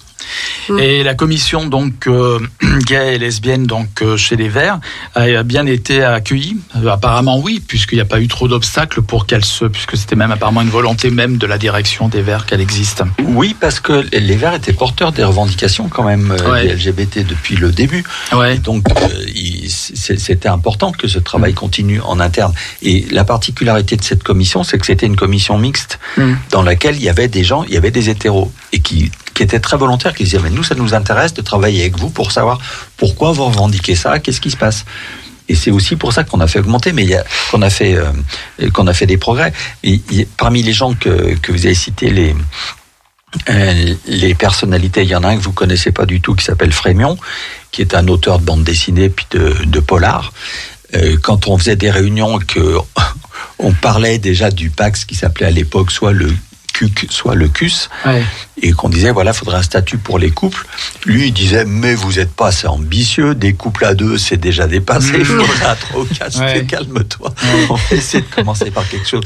[0.69, 0.79] Mm.
[0.79, 2.39] Et la commission donc euh,
[2.87, 4.79] gay et lesbienne donc euh, chez les Verts
[5.15, 6.57] a bien été accueillie.
[6.77, 10.15] Euh, apparemment oui, puisqu'il n'y a pas eu trop d'obstacles pour qu'elle se, puisque c'était
[10.15, 13.03] même apparemment une volonté même de la direction des Verts qu'elle existe.
[13.23, 16.67] Oui, parce que les Verts étaient porteurs des revendications quand même euh, Ouais.
[16.67, 18.03] des LGBT depuis le début.
[18.33, 18.57] Ouais.
[18.57, 19.07] Donc, euh,
[19.67, 22.53] c'était important que ce travail continue en interne.
[22.81, 26.33] Et la particularité de cette commission, c'est que c'était une commission mixte Mm.
[26.51, 29.11] dans laquelle il y avait des gens, il y avait des hétéros, et qui,
[29.41, 32.11] qui étaient très volontaires, qui disaient, mais nous, ça nous intéresse de travailler avec vous
[32.11, 32.59] pour savoir
[32.95, 34.85] pourquoi vous revendiquez ça, qu'est-ce qui se passe.
[35.49, 37.07] Et c'est aussi pour ça qu'on a fait augmenter, mais
[37.49, 39.51] qu'on a fait euh, qu'on a fait des progrès.
[40.37, 42.35] Parmi les gens que, que vous avez cités, les
[43.49, 46.45] euh, les personnalités, il y en a un que vous connaissez pas du tout qui
[46.45, 47.17] s'appelle Frémion,
[47.71, 50.33] qui est un auteur de bande dessinée puis de, de polar.
[50.93, 52.77] Euh, quand on faisait des réunions que
[53.57, 56.31] on parlait déjà du Pax qui s'appelait à l'époque soit le
[56.89, 58.23] CUC, soit le CUS, Ouais.
[58.61, 60.65] et qu'on disait voilà, faudrait un statut pour les couples.
[61.05, 64.67] Lui, il disait mais vous êtes pas assez ambitieux, des couples à deux, c'est déjà
[64.67, 65.45] dépassé, il faudrait
[65.95, 66.65] ou quatre, Ouais.
[66.65, 67.33] calme-toi.
[67.69, 69.23] On va essayer de commencer par quelque chose.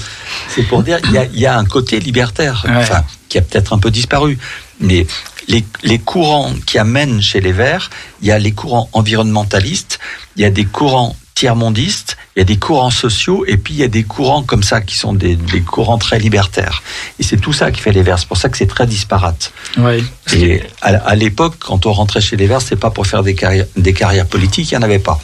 [0.50, 3.42] C'est pour dire il y a, il y a un côté libertaire, enfin qui a
[3.42, 4.38] peut-être un peu disparu,
[4.80, 5.06] mais
[5.48, 7.90] les, les courants qui amènent chez les Verts,
[8.22, 10.00] il y a les courants environnementalistes,
[10.36, 13.80] il y a des courants tiers-mondistes, il y a des courants sociaux, et puis il
[13.80, 16.82] y a des courants comme ça qui sont des, des courants très libertaires.
[17.20, 18.20] Et c'est tout ça qui fait les Verts.
[18.20, 19.52] C'est pour ça que c'est très disparate.
[19.78, 20.02] Ouais.
[20.34, 23.36] Et à, à l'époque, quand on rentrait chez les Verts, c'est pas pour faire des
[23.36, 25.20] carrières, des carrières politiques, il n'y en avait pas.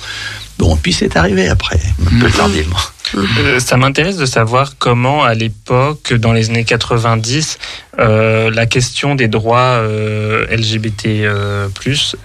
[0.62, 2.78] Bon, puis c'est arrivé après, un peu tardivement.
[3.16, 7.58] Euh, ça m'intéresse de savoir comment, à l'époque, dans les années 90,
[7.98, 11.26] euh, la question des droits euh, LGBT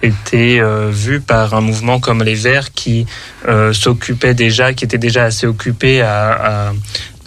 [0.03, 0.61] était
[0.91, 3.07] vue par un mouvement comme les Verts qui
[3.73, 6.73] s'occupait déjà, qui était déjà assez occupé à, à,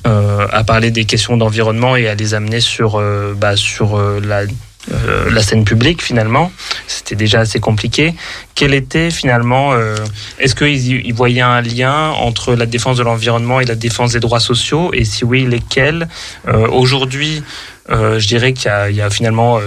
[0.06, 4.18] euh, à parler des questions d'environnement et à les amener sur, euh, bah, sur euh,
[4.24, 4.44] la
[4.92, 6.50] euh, la scène publique finalement,
[6.86, 8.14] c'était déjà assez compliqué.
[8.54, 9.94] Quel était finalement, euh,
[10.38, 14.40] est-ce qu'ils voyaient un lien entre la défense de l'environnement et la défense des droits
[14.40, 14.90] sociaux?
[14.94, 16.08] Et si oui, lesquels?
[16.48, 17.42] Euh, Aujourd'hui,
[17.88, 19.58] je dirais qu'il y, y a finalement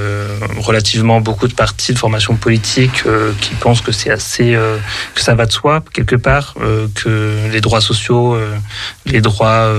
[0.60, 3.04] relativement beaucoup de partis de formation politique
[3.42, 4.58] qui pensent que c'est assez,
[5.14, 6.54] que ça va de soi quelque part,
[6.96, 8.38] que les droits sociaux,
[9.06, 9.70] les droits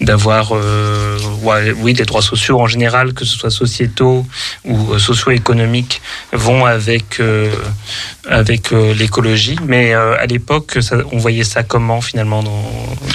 [0.00, 4.26] d'avoir, euh, ouais, oui, les droits sociaux en général, que ce soit sociétaux
[4.64, 6.00] ou euh, socio-économiques,
[6.32, 7.50] vont avec euh,
[8.28, 9.56] avec l'écologie.
[9.66, 10.78] Mais à l'époque,
[11.12, 12.62] on voyait ça comment finalement dans,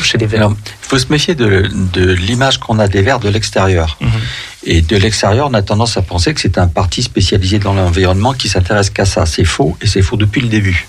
[0.04, 0.50] chez les Verts?
[0.50, 3.98] Il faut se méfier de, de l'image qu'on a des Verts de l'extérieur.
[4.02, 4.10] Mhm.
[4.68, 8.34] Et de l'extérieur, on a tendance à penser que c'est un parti spécialisé dans l'environnement
[8.34, 9.26] qui s'intéresse qu'à ça.
[9.26, 10.88] C'est faux, et c'est faux depuis le début.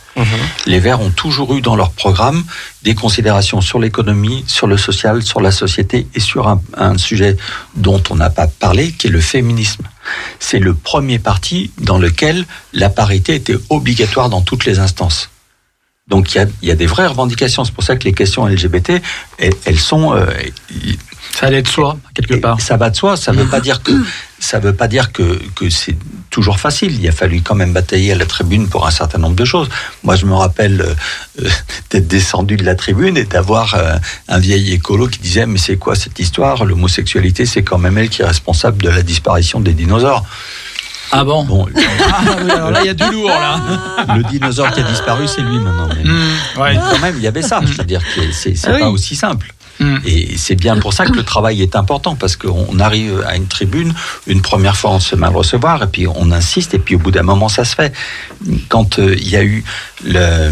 [0.67, 2.45] Les Verts ont toujours eu dans leur programme
[2.83, 7.37] des considérations sur l'économie, sur le social, sur la société et sur un, sujet
[7.75, 9.85] dont on n'a pas parlé, qui est le féminisme.
[10.41, 15.31] C'est le premier parti dans lequel la parité était obligatoire dans toutes les instances.
[16.09, 17.65] Donc il y a, il y a des vraies revendications.
[17.65, 19.03] C'est pour ça que les questions LGBT,
[19.39, 20.25] elles, elles sont euh,
[21.35, 22.61] Ça allait de soi, quelque et part.
[22.61, 23.17] Ça va de soi.
[23.17, 23.93] Ça veut pas dire que
[24.39, 25.97] ça veut pas dire que, que c'est
[26.31, 26.99] toujours facile.
[27.01, 29.69] Il a fallu quand même batailler à la tribune pour un certain nombre de choses.
[30.03, 30.95] Moi, je me rappelle euh,
[31.43, 31.49] euh,
[31.91, 33.97] d'être descendu de la tribune et d'avoir euh,
[34.29, 36.65] un vieil écolo qui disait mais c'est quoi cette histoire?
[36.65, 40.25] L'homosexualité, c'est quand même elle qui est responsable de la disparition des dinosaures.
[41.13, 41.45] Ah bon?
[41.45, 42.23] Bon, Ah
[42.53, 43.61] alors là, il y a du lourd, là.
[44.17, 45.89] le dinosaure qui a disparu, c'est lui maintenant.
[45.97, 46.75] Mais, Hmm, ouais.
[46.75, 47.61] mais quand même, il y avait ça.
[47.65, 48.93] C'est-à-dire que c'est c'est Ah pas oui.
[48.95, 49.53] aussi simple.
[49.79, 49.99] Hmm.
[50.07, 53.47] Et c'est bien pour ça que le travail est important, parce qu'on arrive à une
[53.47, 53.93] tribune,
[54.27, 56.99] une première fois on se fait mal recevoir, et puis on insiste, et puis au
[56.99, 57.93] bout d'un moment ça se fait.
[58.69, 59.65] Quand euh, il y a eu
[60.05, 60.51] le-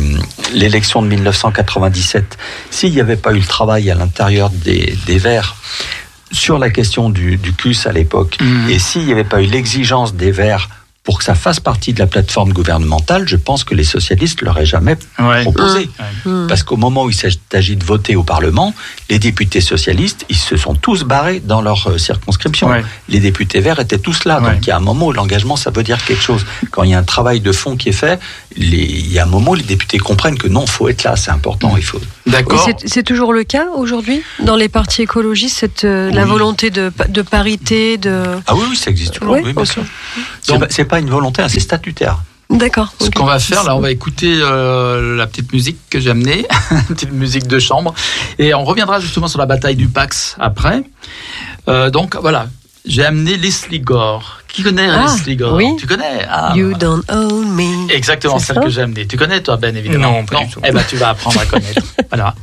[0.52, 2.36] l'élection de 1997,
[2.70, 5.56] s'il n'y avait pas eu le travail à l'intérieur des, des Verts
[6.32, 8.68] sur la question du, du CUS à l'époque, Mhm.
[8.70, 10.68] et s'il n'y avait pas eu l'exigence des Verts
[11.04, 14.64] pour que ça fasse partie de la plateforme gouvernementale, je pense que les socialistes l'auraient
[14.64, 15.42] jamais Ouais.
[15.42, 15.90] proposé.
[16.24, 16.46] Hmm.
[16.48, 18.72] Parce qu'au moment où il s'agit de voter au Parlement,
[19.10, 22.68] les députés socialistes, ils se sont tous barrés dans leur euh, circonscription.
[22.68, 22.82] Ouais.
[23.10, 24.40] Les députés verts étaient tous là.
[24.40, 24.52] Ouais.
[24.54, 26.46] Donc il y a un moment où l'engagement, ça veut dire quelque chose.
[26.70, 28.18] Quand il y a un travail de fond qui est fait,
[28.56, 31.16] les- il y a un moment où les députés comprennent que non, faut être là,
[31.16, 31.76] c'est important.
[31.76, 32.00] Il faut.
[32.26, 32.64] D'accord.
[32.64, 36.88] c'est- c'est toujours le cas aujourd'hui dans les partis écologistes, cette, euh, la volonté de,
[36.88, 38.22] pa- de parité, de.
[38.46, 39.34] Ah oui, oui, ça existe toujours.
[39.34, 39.82] Oui, bien sûr.
[40.42, 42.22] C'est Donc- pas- C'est pas une volonté, hein, c'est statutaire.
[42.50, 42.92] D'accord.
[43.00, 46.46] Ce qu'on va faire, là, on va écouter euh, la petite musique que j'ai amenée,
[46.70, 47.94] une petite musique de chambre,
[48.38, 50.82] et on reviendra justement sur la bataille du Pax après.
[51.68, 52.48] Euh, donc voilà,
[52.84, 54.40] j'ai amené Leslie Gore.
[54.48, 55.66] Qui connaît Ah, Leslie Gore oui.
[55.78, 57.90] Tu connais ah, You don't own me.
[57.92, 59.04] Exactement, celle que j'ai amenée.
[59.06, 60.60] Tu connais toi, Ben, évidemment Non, pas du tout.
[60.64, 61.82] Eh ben, tu vas apprendre à connaître.
[62.08, 62.36] voilà.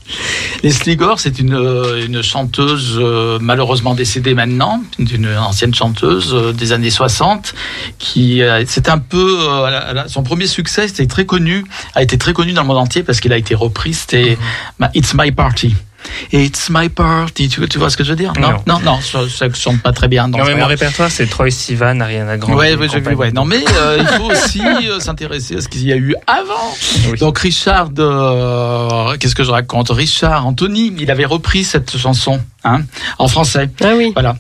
[0.62, 6.52] Leslie Gore, c'est une, euh, une chanteuse euh, malheureusement décédée maintenant, d'une ancienne chanteuse euh,
[6.52, 7.54] des années 60,
[7.98, 9.38] qui euh, c'est un peu
[10.08, 11.64] son premier succès, c'était très connu,
[11.96, 13.94] a été très connu dans le monde entier parce qu'il a été repris.
[13.94, 14.38] C'était
[14.80, 15.76] ma- It's My Party.
[16.32, 17.50] It's my party.
[17.50, 18.34] Tu, tu vois ce que je veux dire?
[18.40, 20.30] Non, non, non, ça, ça chante pas très bien.
[20.30, 22.56] pas mon répertoire, c'est Troy Sivan, Ariana Grande.
[22.56, 23.32] Ouais, et ouais, j'ai vu, ouais.
[23.32, 26.76] Non, mais euh, il faut aussi euh, s'intéresser à ce qu'il y a eu avant.
[27.10, 27.18] Oui.
[27.20, 29.18] Donc Richard, de...
[29.18, 29.90] qu'est-ce que je raconte?
[29.90, 32.82] Richard Anthony, il avait repris cette chanson hein,
[33.18, 33.70] en français.
[33.84, 34.12] Ah oui.
[34.14, 34.36] Voilà.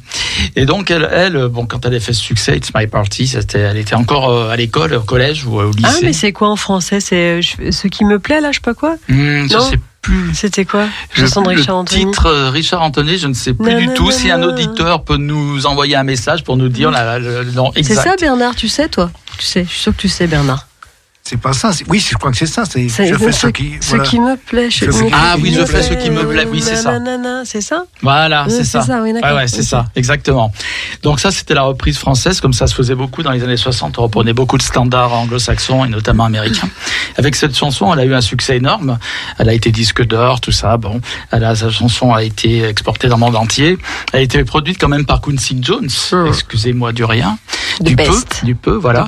[0.56, 3.60] Et donc elle, elle, bon, quand elle a fait ce succès, It's My Party, c'était,
[3.60, 5.90] elle était encore euh, à l'école, au collège ou euh, au lycée.
[5.90, 7.00] Ah, mais c'est quoi en français?
[7.00, 8.96] C'est euh, ce qui me plaît là, je sais pas quoi?
[9.10, 9.62] Hmm, je Non.
[9.62, 10.34] sais plus.
[10.34, 10.86] C'était quoi?
[11.14, 12.06] Je- Chanson de le Richard Anthony?
[12.06, 14.12] titre euh, Richard Anthony, je ne sais plus du tout.
[14.12, 17.72] Si un auditeur peut nous envoyer un message pour nous dire la- le le nom
[17.74, 18.04] C'est exact.
[18.04, 19.12] ça, Bernard, tu sais, toi?
[19.38, 20.68] Tu sais, je suis sûr que tu sais, Bernard.
[21.32, 21.72] C'est pas ça.
[21.88, 22.66] Oui, je crois que c'est ça.
[22.66, 23.76] C'est je fais ce, qui.
[23.80, 24.04] ce voilà.
[24.04, 24.70] qui me plaît.
[24.70, 26.46] Je fais ce Ah oui, je fais ce qui me plaît.
[26.46, 27.00] Oui, c'est ça.
[27.46, 27.86] C'est ça?
[28.02, 28.84] Voilà, c'est ça.
[29.02, 29.14] oui.
[29.14, 30.52] Ouais, ouais, c'est ça, exactement.
[31.04, 33.98] Donc ça, c'était la reprise française, comme ça se faisait beaucoup dans les années 60.
[33.98, 36.68] On reprenait beaucoup de standards anglo-saxons et notamment américains.
[37.18, 39.00] Avec cette chanson, elle a eu un succès énorme.
[39.38, 40.76] Elle a été disque d'or, tout ça.
[40.76, 41.00] Bon,
[41.32, 43.78] elle a, sa chanson a été exportée dans le monde entier.
[44.12, 45.88] Elle a été produite quand même par Quincy Jones.
[46.12, 46.28] Mm.
[46.28, 47.38] Excusez-moi du rien.
[47.82, 48.04] Du peu,
[48.44, 49.06] du peu, voilà.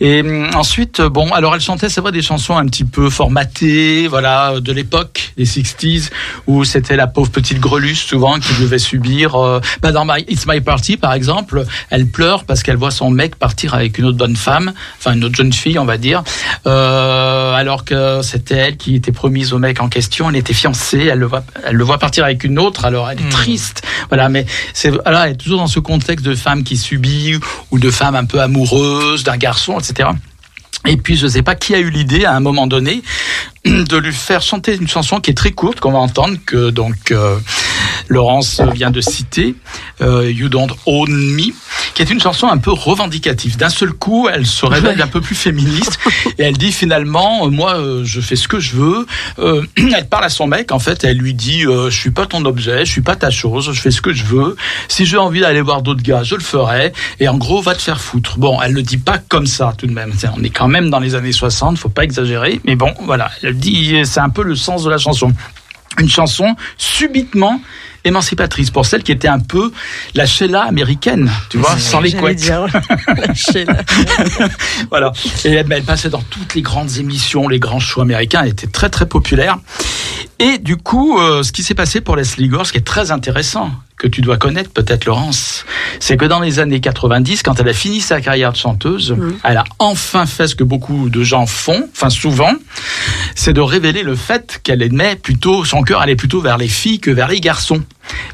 [0.00, 3.10] Et hum, ensuite, euh, bon, alors elle chantait, c'est vrai, des chansons un petit peu
[3.10, 6.10] formatées, voilà, euh, de l'époque, des 60s,
[6.46, 9.34] où c'était la pauvre petite greluche, souvent, qui devait subir.
[9.36, 13.10] Euh, bah, dans My, It's My Party, par exemple, elle pleure parce qu'elle voit son
[13.10, 16.22] mec partir avec une autre bonne femme, enfin, une autre jeune fille, on va dire,
[16.66, 21.06] euh, alors que c'était elle qui était promise au mec en question, elle était fiancée,
[21.10, 23.30] elle le voit, elle le voit partir avec une autre, alors elle est Hmm.
[23.30, 23.82] triste.
[24.08, 27.34] Voilà, mais c'est, voilà, elle est toujours dans ce contexte de femme qui subit,
[27.70, 30.10] ou de femme un peu amoureuse d'un garçon, etc.
[30.86, 33.02] Et puis, je ne sais pas qui a eu l'idée, à un moment donné,
[33.64, 37.10] de lui faire chanter une chanson qui est très courte, qu'on va entendre, que donc
[37.10, 37.38] euh,
[38.08, 39.54] Laurence vient de citer,
[40.00, 41.52] euh, You Don't Own Me,
[41.94, 43.56] qui est une chanson un peu revendicative.
[43.56, 45.02] D'un seul coup, elle se révèle Ouais.
[45.02, 45.98] un peu plus féministe
[46.38, 49.06] et elle dit finalement, euh, moi, euh, je fais ce que je veux.
[49.38, 52.26] Euh, elle parle à son mec, en fait, elle lui dit, euh, je suis pas
[52.26, 54.56] ton objet, je suis pas ta chose, je fais ce que je veux.
[54.88, 56.92] Si j'ai envie d'aller voir d'autres gars, je le ferai.
[57.20, 58.38] Et en gros, va te faire foutre.
[58.38, 60.12] Bon, elle le dit pas comme ça tout de même.
[60.36, 62.60] On est quand même dans les années 60, faut pas exagérer.
[62.64, 65.32] Mais bon, voilà, elle dit, c'est un peu le sens de la chanson.
[65.98, 67.60] Une chanson subitement
[68.04, 69.72] émancipatrice pour celle qui était un peu
[70.14, 72.36] la Sheila américaine, tu vois, sans les couettes.
[72.38, 72.66] dire,
[73.64, 73.82] la-
[74.90, 75.12] Voilà.
[75.44, 78.40] Et elle, elle passait dans toutes les grandes émissions, les grands shows américains.
[78.42, 79.58] Elle était très très populaire.
[80.38, 83.10] Et du coup, euh, ce qui s'est passé pour Leslie Gore, ce qui est très
[83.10, 85.64] intéressant, que tu dois connaître peut-être Laurence,
[85.98, 89.56] c'est que dans les années 90, quand elle a fini sa carrière de chanteuse, elle
[89.56, 92.52] a enfin fait ce que beaucoup de gens font, enfin souvent,
[93.34, 97.00] c'est de révéler le fait qu'elle aimait plutôt, son cœur allait plutôt vers les filles
[97.00, 97.82] que vers les garçons.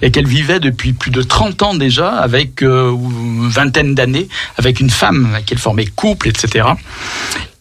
[0.03, 4.79] Et qu'elle vivait depuis plus de 30 ans déjà, avec euh, une vingtaine d'années, avec
[4.79, 6.69] une femme avec qui elle formait couple, etc.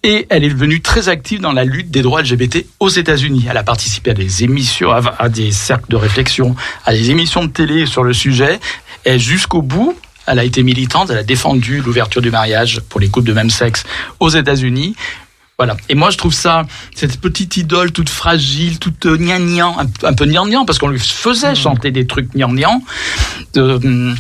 [0.06, 3.46] Et elle est devenue très active dans la lutte des droits LGBT aux États-Unis.
[3.50, 7.50] Elle a participé à des émissions, à, des cercles de réflexion, à des émissions de
[7.50, 8.60] télé sur le sujet.
[9.06, 9.98] Et jusqu'au bout,
[10.28, 11.10] elle a été militante.
[11.10, 13.86] Elle a défendu l'ouverture du mariage pour les couples de même sexe
[14.20, 14.94] aux États-Unis.
[15.58, 15.78] Voilà.
[15.88, 20.14] Et moi, je trouve ça, cette petite idole toute fragile, toute euh, gnangnan, un, un
[20.14, 22.82] peu gnangnan, parce qu'on lui faisait chanter des trucs gnangnan.
[23.56, 24.16] Hum,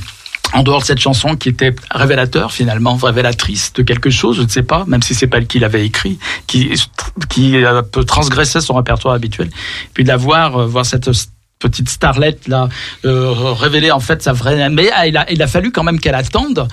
[0.54, 4.48] en dehors de cette chanson qui était révélateur finalement, révélatrice de quelque chose, je ne
[4.48, 6.72] sais pas, même si c'est pas elle qui l'avait écrit, qui
[7.30, 9.50] qui euh, peut transgresser son répertoire habituel,
[9.94, 11.10] puis de la voir, euh, voir cette
[11.64, 12.70] petite starlette là
[13.06, 16.00] euh, révéler en fait sa vraie mais ah, il a, il a fallu quand même
[16.00, 16.68] qu'elle attende.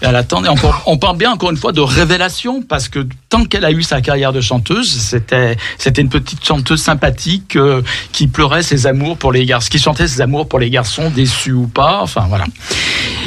[0.00, 3.00] Elle attend et on, parle- on parle bien encore une fois de révélation parce que
[3.28, 7.82] tant qu'elle a eu sa carrière de chanteuse c'était c'était une petite chanteuse sympathique euh,
[8.12, 11.52] qui pleurait ses amours pour les garçons qui chantait ses amours pour les garçons déçus
[11.52, 12.44] ou pas enfin voilà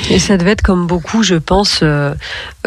[0.10, 2.14] Et ça devait être comme beaucoup, je pense, euh,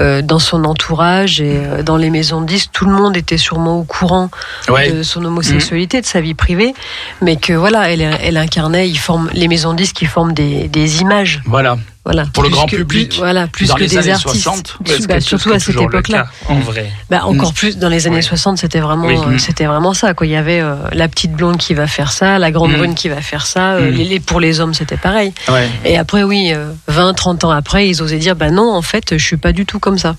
[0.01, 3.37] euh, dans son entourage et euh, dans les maisons de disques, tout le monde était
[3.37, 4.31] sûrement au courant
[4.69, 4.91] Ouais.
[4.91, 6.75] de son homosexualité, de sa vie privée,
[7.23, 10.69] mais que voilà, elle, elle incarnait, il forme les maisons de disques, qui forment des,
[10.69, 11.77] des images, voilà
[12.07, 12.25] voilà.
[12.33, 14.29] Pour le grand que- public, plus- voilà, plus dans que les des années artistes.
[14.45, 14.79] 60,
[15.09, 16.27] Bah, surtout à cette époque-là.
[16.49, 16.91] En vrai.
[17.11, 17.55] Bah, encore Mm.
[17.55, 18.23] plus dans les années Oui.
[18.23, 19.17] 60, c'était vraiment, Oui.
[19.17, 20.15] euh, c'était vraiment ça.
[20.15, 20.27] Quoi.
[20.27, 22.77] Il y avait euh, la petite blonde qui va faire ça, la grande Mm.
[22.79, 23.73] brune qui va faire ça.
[23.75, 23.95] euh, Mm.
[23.97, 25.33] les, pour les hommes, c'était pareil.
[25.49, 28.83] ouais Et après, oui, euh, 20, 30 ans après, ils osaient dire, bah non, en
[28.83, 30.15] fait, je suis pas du tout comme ça.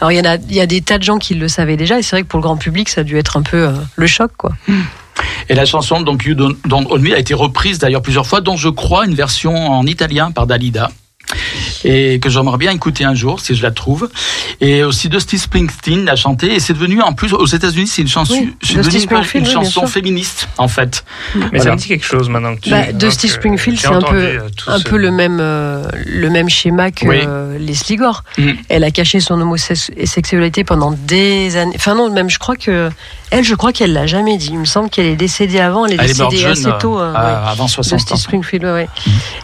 [0.00, 1.76] Alors, il y, en a, il y a des tas de gens qui le savaient
[1.76, 3.68] déjà, et c'est vrai que pour le grand public, ça a dû être un peu
[3.68, 4.50] euh, le choc, quoi.
[5.48, 8.40] Et la chanson donc You Don't, Don't Own Me a été reprise d'ailleurs plusieurs fois,
[8.40, 10.90] dont je crois une version en italien par Dalida.
[11.84, 14.08] Et que j'aimerais bien écouter un jour si je la trouve.
[14.60, 16.54] Et aussi Dusty Springsteen l'a chanté.
[16.54, 20.68] Et c'est devenu en plus aux États-Unis c'est une chanson, Oui, une, oui, féministe en
[20.68, 21.04] fait.
[21.34, 21.72] Mais ça Voilà.
[21.72, 22.70] me dit quelque chose maintenant que tu.
[22.70, 26.30] Bah, Dusty Springfield, c'est un peu, euh, tout un ce- peu le même, euh, le
[26.30, 27.20] même schéma que Oui.
[27.26, 28.24] euh, Leslie Gore.
[28.38, 28.50] Mm.
[28.68, 31.72] Elle a caché son homosexualité pendant des années.
[31.76, 32.90] Enfin non, même je crois que
[33.30, 34.48] elle, je crois qu'elle l'a jamais dit.
[34.52, 35.84] Il me semble qu'elle est décédée avant.
[35.86, 36.98] Elle est Elle est morte décédée jeune, assez tôt.
[36.98, 37.48] euh, euh, ouais.
[37.50, 38.16] avant 60 Dusty ans.
[38.16, 38.88] Springfield, ouais, ouais.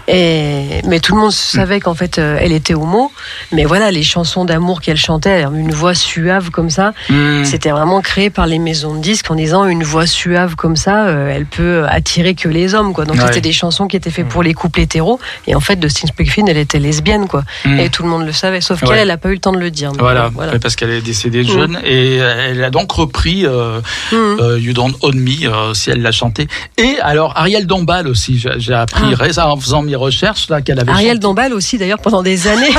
[0.08, 3.10] Et, mais tout le monde savait qu'en fait, euh, elle était homo.
[3.52, 7.44] Mais voilà, les chansons d'amour qu'elle chantait, une voix suave comme ça, Mm.
[7.44, 11.06] c'était vraiment créé par les maisons de disques en disant une voix suave comme ça,
[11.06, 13.04] euh, elle peut attirer que les hommes, quoi.
[13.04, 13.26] Donc Ouais.
[13.26, 15.18] c'était des chansons qui étaient faites pour les couples hétéros.
[15.46, 17.44] Et en fait, Dustin Springfield, elle était lesbienne, quoi.
[17.64, 17.78] Mm.
[17.80, 18.60] Et tout le monde le savait.
[18.60, 18.88] Sauf Ouais.
[18.88, 19.92] qu'elle, elle a pas eu le temps de le dire.
[19.98, 23.80] Voilà, ouais, parce qu'elle est décédée jeune et elle a donc repris euh,
[24.12, 26.48] euh, You Don't Own Me, euh, si elle l'a chanté.
[26.78, 29.02] Et alors Ariel Dombal aussi, j'ai appris
[29.36, 29.48] Ah.
[29.48, 31.18] en faisant mes recherches là qu'elle avait Ariel chanté.
[31.20, 32.70] Dombal aussi, d'ailleurs, pendant des années,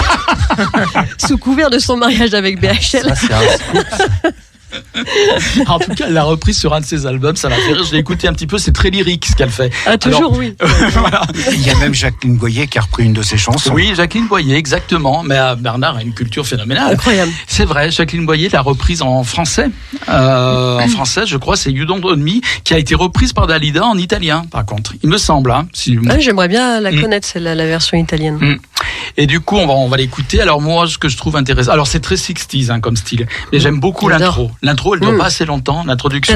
[1.17, 2.79] sous couvert de son mariage avec BHL.
[2.81, 3.85] Ça, c'est un scoop.
[5.67, 7.85] En tout cas, elle l'a reprise sur un de ses albums, ça m'a fait rire.
[7.85, 9.71] Je l'ai écouté un petit peu, c'est très lyrique ce qu'elle fait.
[9.85, 10.53] Ah, toujours, Alors, oui.
[10.91, 11.21] voilà.
[11.53, 13.71] Il y a même Jacqueline Boyer qui a repris une de ses chansons.
[13.73, 15.23] Oui, Jacqueline Boyer, exactement.
[15.23, 16.93] Mais euh, Bernard a une culture phénoménale.
[16.93, 17.31] Incroyable.
[17.47, 19.67] C'est vrai, Jacqueline Boyer l'a reprise en français.
[20.09, 23.47] Euh, en français, je crois, c'est You Don't Own Me, qui a été reprise par
[23.47, 24.93] Dalida en italien, par contre.
[25.03, 25.51] Il me semble.
[25.51, 25.97] Hein, si...
[25.97, 27.01] Ouais, J'aimerais bien la Mm.
[27.01, 28.37] connaître, celle-là, la version italienne.
[28.41, 28.57] Mm.
[29.17, 30.41] Et du coup, on va, on va l'écouter.
[30.41, 33.59] Alors moi, ce que je trouve intéressant, alors c'est très 60s hein, comme style, mais
[33.59, 34.51] j'aime beaucoup l'intro.
[34.61, 35.17] L'intro, elle dure Mm.
[35.17, 36.35] pas assez longtemps, l'introduction.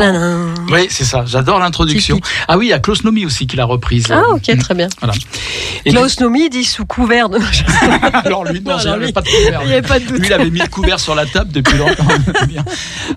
[0.72, 1.24] Oui, c'est ça.
[1.26, 2.20] J'adore l'introduction.
[2.47, 4.07] Ah oui, il y a Klaus Nomi aussi qui l'a reprise.
[4.11, 4.88] Ah, ok, très bien.
[4.99, 5.13] Voilà.
[5.86, 7.39] Et Klaus Nomi dit sous couvert de.
[8.26, 9.61] alors lui, non, Non, lui, pas de couvert.
[9.63, 10.20] Il n'y avait pas de doute.
[10.20, 12.05] Lui, il avait mis le couvert sur la table depuis longtemps.
[12.47, 12.63] Bien.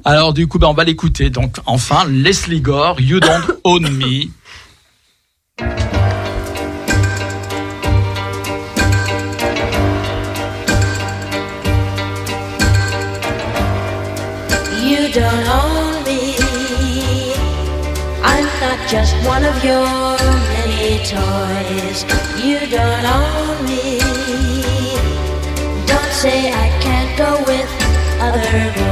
[0.05, 1.31] Alors, du coup, ben, on va l'écouter.
[1.31, 4.29] Donc, enfin, Leslie Gore, You Don't Own Me.
[15.13, 17.35] Don't own me.
[18.25, 19.85] I'm not just one of your
[20.55, 22.05] many toys.
[22.43, 23.99] You don't own me.
[25.87, 27.69] Don't say I can't go with
[28.21, 28.92] other boys.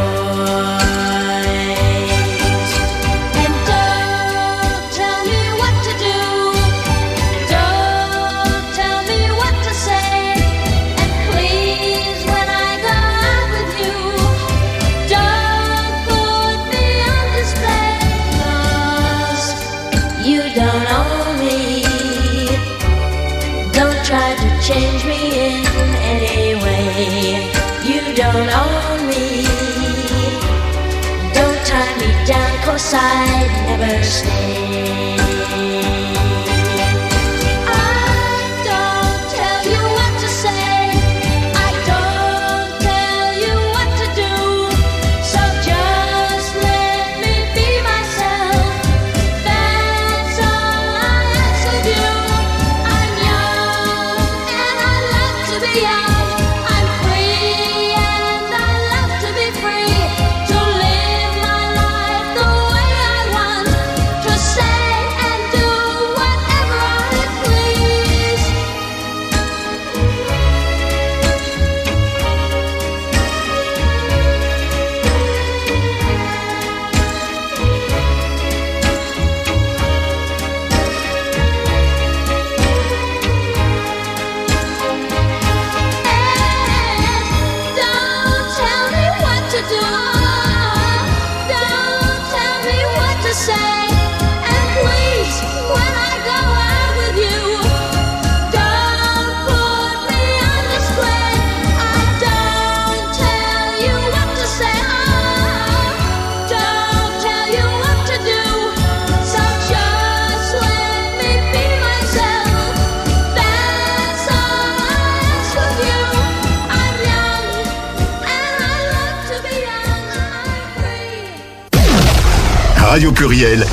[122.90, 123.64] Radio Pluriel,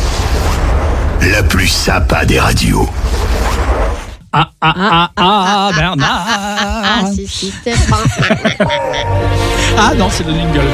[1.32, 2.88] la plus sympa des radios.
[4.32, 7.98] Ah, ah, ah, ah, Bernard Ah, si, si, c'est pas.
[9.76, 10.68] Ah non, c'est le jingle.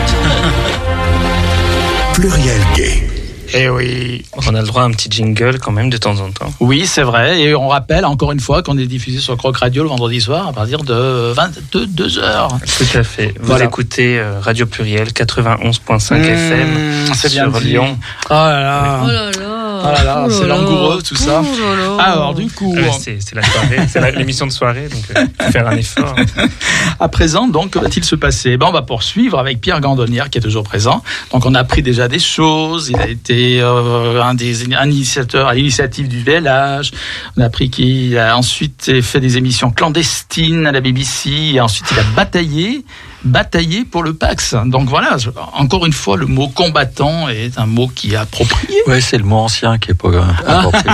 [2.15, 3.12] Pluriel Gay.
[3.55, 4.23] Eh oui.
[4.47, 6.51] On a le droit à un petit jingle quand même de temps en temps.
[6.59, 7.39] Oui, c'est vrai.
[7.41, 10.47] Et on rappelle encore une fois qu'on est diffusé sur Croc Radio le vendredi soir
[10.47, 12.47] à partir de 22 heures.
[12.77, 13.27] Tout à fait.
[13.39, 13.65] Vous Voilà.
[13.65, 17.59] écoutez euh, Radio Pluriel 91.5 FM Mmh, c'est bien sur.
[17.59, 17.97] Lyon.
[18.29, 19.01] Oh là là.
[19.03, 19.52] Oh là là.
[19.85, 21.41] Oh là là, c'est langoureux tout ça.
[21.43, 21.97] Oh.
[21.99, 25.49] Alors du coup, Euh, c'est c'est la soirée, c'est la- l'émission de soirée, donc euh,
[25.51, 26.15] faire un effort.
[26.99, 28.55] à présent, donc, que va-t-il se passer?
[28.57, 31.03] Ben, On va poursuivre avec Pierre Gandonnière qui est toujours présent.
[31.31, 32.89] Donc on a appris déjà des choses.
[32.89, 36.91] Il a été euh, un des un initiateurs à l'initiative du VLH.
[37.37, 41.29] On a appris qu'il a ensuite fait des émissions clandestines à la BBC.
[41.55, 42.85] Et ensuite, il a bataillé
[43.23, 44.55] bataillé pour le Pax.
[44.65, 45.17] Donc voilà,
[45.53, 48.75] encore une fois, le mot combattant est un mot qui est approprié.
[48.87, 50.09] Ouais, c'est le mot ancien qui est pas
[50.45, 50.89] apporté.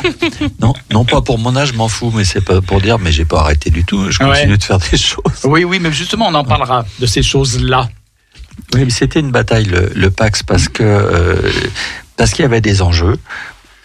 [0.60, 3.12] non, non pas pour mon âge, je m'en fous, mais c'est pas pour dire, mais
[3.12, 4.10] j'ai pas arrêté du tout.
[4.10, 4.56] Je continue Ouais.
[4.58, 5.22] de faire des choses.
[5.44, 7.88] Oui, oui, mais justement, on en parlera de ces choses-là.
[8.74, 11.50] Oui, mais c'était une bataille le, le Pax parce que euh,
[12.16, 13.18] parce qu'il y avait des enjeux,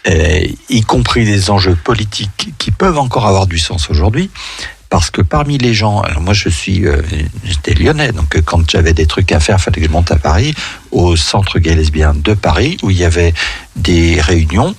[0.08, 4.30] euh, y compris des enjeux politiques qui peuvent encore avoir du sens aujourd'hui.
[4.90, 7.00] Parce que parmi les gens, alors moi je suis, euh,
[7.44, 10.16] j'étais lyonnais, donc euh, quand j'avais des trucs à faire, fallait que je monte à
[10.16, 10.52] Paris,
[10.90, 13.32] au centre gay lesbien de Paris, où il y avait
[13.76, 14.74] des réunions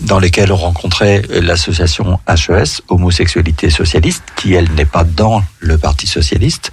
[0.00, 6.06] dans lesquelles on rencontrait l'association HES, Homosexualité Socialiste, qui elle n'est pas dans le Parti
[6.06, 6.70] Socialiste.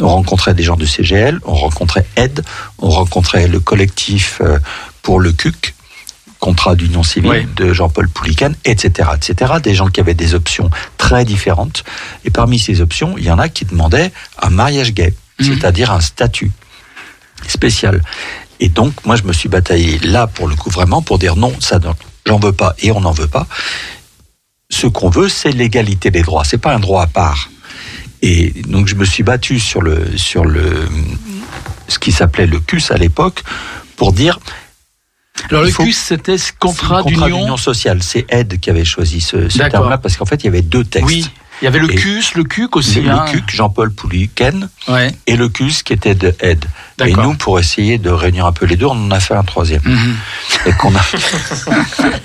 [0.00, 2.42] On rencontrait des gens du CGL, on rencontrait AIDE,
[2.78, 4.58] on rencontrait le collectif euh,
[5.02, 5.74] pour le CUC,
[6.40, 7.46] contrat d'union civile Oui.
[7.56, 9.52] de Jean-Paul Pouliken, etc., etc.
[9.62, 11.84] Des gens qui avaient des options très différentes.
[12.24, 14.10] Et parmi ces options, il y en a qui demandaient
[14.40, 15.46] un mariage gay, Mhm.
[15.46, 16.50] c'est-à-dire un statut
[17.46, 18.02] spécial.
[18.58, 21.52] Et donc, moi, je me suis bataillé là, pour le coup, vraiment, pour dire non,
[21.60, 21.78] ça,
[22.26, 23.46] j'en veux pas et on n'en veut pas.
[24.70, 26.44] Ce qu'on veut, c'est l'égalité des droits.
[26.44, 27.50] C'est pas un droit à part.
[28.22, 30.86] Et donc, je me suis battu sur le, sur le,
[31.88, 33.42] ce qui s'appelait le CUS à l'époque,
[33.96, 34.38] pour dire
[35.48, 37.56] Alors le CUS, c'était ce contrat, contrat d'union.
[37.56, 38.02] sociale.
[38.02, 39.36] C'est Aide qui avait choisi ce,
[39.68, 41.06] terme-là parce qu'en fait, il y avait deux textes.
[41.08, 41.26] Oui,
[41.62, 43.00] il y avait le Et- CUS, le CUC aussi.
[43.02, 43.24] Le, hein.
[43.26, 46.64] le CUC, Jean-Paul Pouliken, Ouais, et le CUS qui était de Aide.
[47.04, 49.42] Et nous, pour essayer de réunir un peu les deux, on en a fait un
[49.42, 49.80] troisième.
[49.84, 50.16] Mhm.
[50.66, 51.00] Et qu'on a.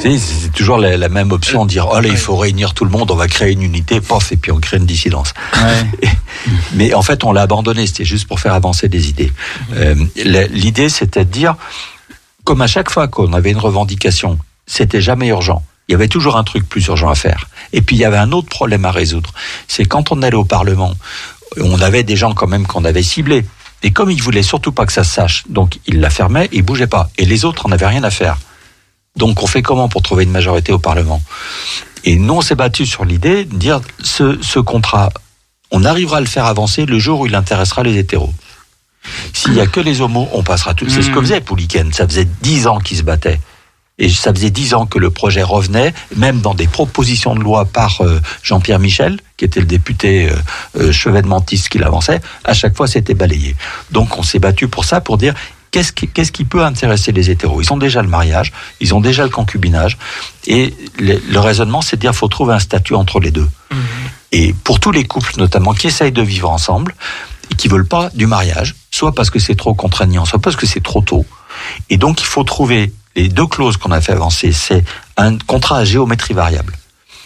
[0.00, 3.10] C'est toujours la, la même option, dire oh là, il faut réunir tout le monde,
[3.10, 5.32] on va créer une unité, pof, et puis on crée une dissidence.
[5.56, 6.08] Ouais.
[6.74, 9.32] Mais en fait, on l'a abandonné, c'était juste pour faire avancer des idées.
[9.74, 9.94] Euh,
[10.50, 11.56] L'idée, c'était de dire,
[12.46, 15.64] comme à chaque fois qu'on avait une revendication, c'était jamais urgent.
[15.88, 17.48] Il y avait toujours un truc plus urgent à faire.
[17.72, 19.32] Et puis, il y avait un autre problème à résoudre.
[19.66, 20.94] C'est quand on allait au Parlement,
[21.60, 23.44] on avait des gens quand même qu'on avait ciblés.
[23.82, 26.62] Et comme ils voulaient surtout pas que ça se sache, donc ils la fermaient, ils
[26.62, 27.10] bougeaient pas.
[27.18, 28.38] Et les autres en avaient rien à faire.
[29.16, 31.20] Donc on fait comment pour trouver une majorité au Parlement?
[32.04, 35.10] Et nous, on s'est battu sur l'idée de dire ce, ce contrat,
[35.72, 38.32] on arrivera à le faire avancer le jour où il intéressera les hétéros.
[39.32, 40.86] S'il y a que les homos, on passera tout.
[40.88, 41.24] C'est ce que Mhm.
[41.24, 41.92] faisait Pouliken.
[41.92, 43.40] Ça faisait dix ans qu'il se battait.
[43.98, 47.64] Et ça faisait dix ans que le projet revenait, même dans des propositions de loi
[47.64, 50.36] par euh, Jean-Pierre Michel, qui était le député euh,
[50.78, 52.20] euh, chevènementiste qui l'avançait.
[52.44, 53.56] À chaque fois, c'était balayé.
[53.92, 55.32] Donc, on s'est battu pour ça, pour dire
[55.70, 57.60] qu'est-ce qui, peut intéresser les hétéros?
[57.60, 59.96] Ils ont déjà le mariage, ils ont déjà le concubinage,
[60.46, 63.48] et le, le raisonnement, c'est de dire faut trouver un statut entre les deux.
[64.32, 66.94] Et pour tous les couples, notamment, qui essayent de vivre ensemble
[67.56, 70.82] qui veulent pas du mariage, soit parce que c'est trop contraignant, soit parce que c'est
[70.82, 71.24] trop tôt.
[71.90, 74.52] Et donc, il faut trouver les deux clauses qu'on a fait avancer.
[74.52, 74.84] C'est
[75.16, 76.74] un contrat à géométrie variable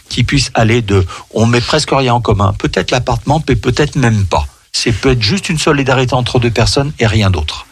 [0.08, 4.26] qui puisse aller de on met presque rien en commun, peut-être l'appartement, mais peut-être même
[4.26, 4.46] pas.
[4.72, 7.66] C'est peut être juste une solidarité entre deux personnes et rien d'autre.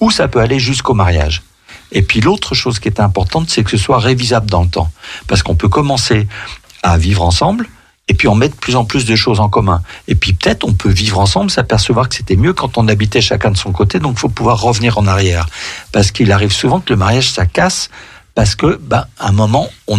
[0.00, 1.42] Ou ça peut aller jusqu'au mariage.
[1.92, 4.90] Et puis l'autre chose qui est importante, c'est que ce soit révisable dans le temps.
[5.26, 6.28] Parce qu'on peut commencer
[6.82, 7.68] à vivre ensemble,
[8.08, 9.82] et puis on met de plus en plus de choses en commun.
[10.08, 13.50] Et puis peut-être on peut vivre ensemble, s'apercevoir que c'était mieux quand on habitait chacun
[13.50, 15.46] de son côté, donc faut pouvoir revenir en arrière.
[15.92, 17.90] Parce qu'il arrive souvent que le mariage, ça casse,
[18.34, 19.98] parce que, ben, à un moment, on,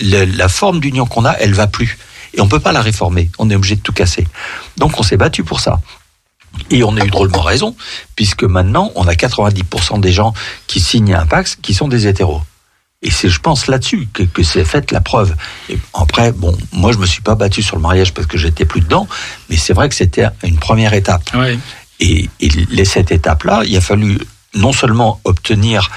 [0.00, 1.98] la forme d'union qu'on a, elle va plus.
[2.34, 4.26] Et on peut pas la réformer, on est obligé de tout casser.
[4.78, 5.80] Donc on s'est battu pour ça.
[6.70, 7.74] Et on a eu drôlement raison,
[8.16, 10.32] puisque maintenant, on a 90% des gens
[10.66, 12.42] qui signent un Pax qui sont des hétéros.
[13.02, 15.34] Et c'est, je pense, là-dessus que, que c'est faite la preuve.
[15.68, 18.64] Et après, bon, moi, je me suis pas battu sur le mariage parce que j'étais
[18.64, 19.08] plus dedans,
[19.50, 21.22] mais c'est vrai que c'était une première étape.
[21.34, 21.58] Ouais.
[22.00, 24.18] Et, et les- cette étape-là, il a fallu
[24.54, 25.90] non seulement obtenir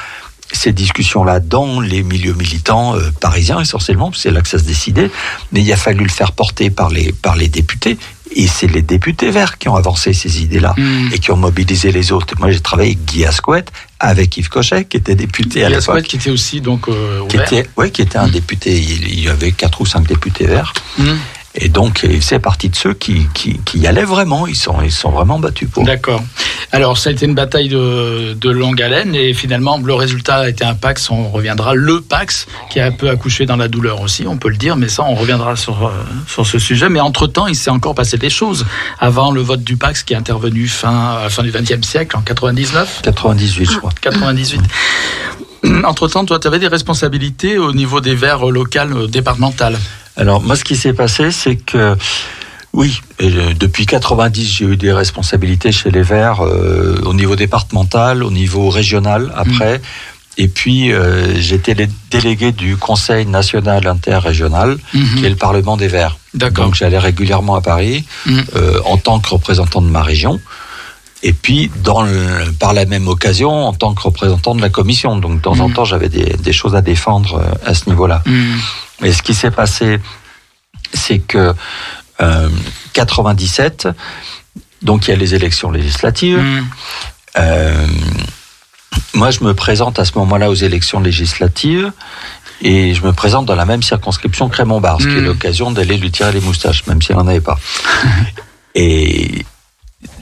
[0.51, 5.09] ces discussions-là dans les milieux militants euh, parisiens essentiellement, c'est là que ça se décidait,
[5.51, 7.97] mais il a fallu le faire porter par les, par les députés
[8.33, 11.09] Et c'est les députés verts qui ont avancé ces idées-là Mm.
[11.13, 12.33] et qui ont mobilisé les autres.
[12.39, 16.03] Moi, j'ai travaillé avec Guy Asquette, avec Yves Cochet, qui était député à l'époque.
[16.03, 17.53] Qui était aussi donc euh, Qui ouvert.
[17.53, 18.77] était, ouais, qui était un député.
[18.77, 20.73] Il, il y avait quatre ou cinq députés verts.
[20.97, 21.03] Mm.
[21.57, 24.45] Et donc, il fait partie de ceux qui, qui, qui y allaient vraiment.
[24.45, 25.85] Ils sont, ils sont vraiment battus pour.
[25.85, 26.21] D'accord.
[26.71, 30.49] Alors, ça a été une bataille de, de longue haleine et finalement, le résultat a
[30.49, 31.09] été un Pax.
[31.09, 31.73] On reviendra.
[31.73, 34.75] Le Pax qui a un peu accouché dans la douleur aussi, on peut le dire,
[34.75, 35.91] mais ça, on reviendra sur, euh,
[36.27, 36.89] sur ce sujet.
[36.89, 38.65] Mais entre-temps, il s'est encore passé des choses
[38.99, 42.21] avant le vote du Pax qui est intervenu fin, la fin du XXe siècle, en
[42.21, 43.01] 99.
[43.03, 43.91] 98, je crois.
[44.01, 44.61] 98.
[45.85, 49.77] Entre-temps, toi, tu avais des responsabilités au niveau des verts locales euh, départementales.
[50.17, 51.95] Alors, moi, ce qui s'est passé, c'est que,
[52.73, 57.35] oui, et, euh, depuis 90, j'ai eu des responsabilités chez les Verts euh, au niveau
[57.35, 59.81] départemental, au niveau régional après.
[60.37, 61.75] Et puis, euh, j'étais
[62.11, 65.15] délégué du Conseil national interrégional, Mhm.
[65.17, 66.17] qui est le Parlement des Verts.
[66.33, 66.65] D'accord.
[66.65, 70.41] Donc, j'allais régulièrement à Paris euh, en tant que représentant de ma région.
[71.27, 75.15] Et puis, dans le- par la même occasion, en tant que représentant de la commission.
[75.17, 75.73] Donc, de temps en Mhm.
[75.75, 78.21] temps, j'avais des, des choses à défendre euh, à ce niveau-là.
[78.27, 78.59] Mhm.
[79.05, 79.99] Et ce qui s'est passé,
[80.93, 81.53] c'est que
[82.21, 82.49] euh,
[82.93, 83.87] 97,
[84.83, 86.37] donc il y a les élections législatives.
[86.37, 86.65] Mhm.
[87.39, 87.87] Euh,
[89.15, 91.91] moi, je me présente à ce moment-là aux élections législatives
[92.61, 95.71] et je me présente dans la même circonscription que Raymond Barre, ce qui est l'occasion
[95.71, 97.57] d'aller lui tirer les moustaches, même s'il n'en avait pas.
[98.75, 99.43] et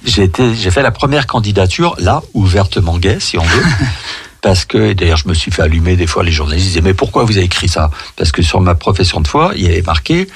[0.05, 3.63] j'ai été- j'ai fait la première candidature, là, ouvertement gay, si on veut.
[4.41, 6.93] Parce que, et d'ailleurs, je me suis fait allumer des fois, les journalistes disaient, mais
[6.93, 7.89] pourquoi vous avez écrit ça?
[8.17, 10.27] Parce que sur ma profession de foi, il y avait marqué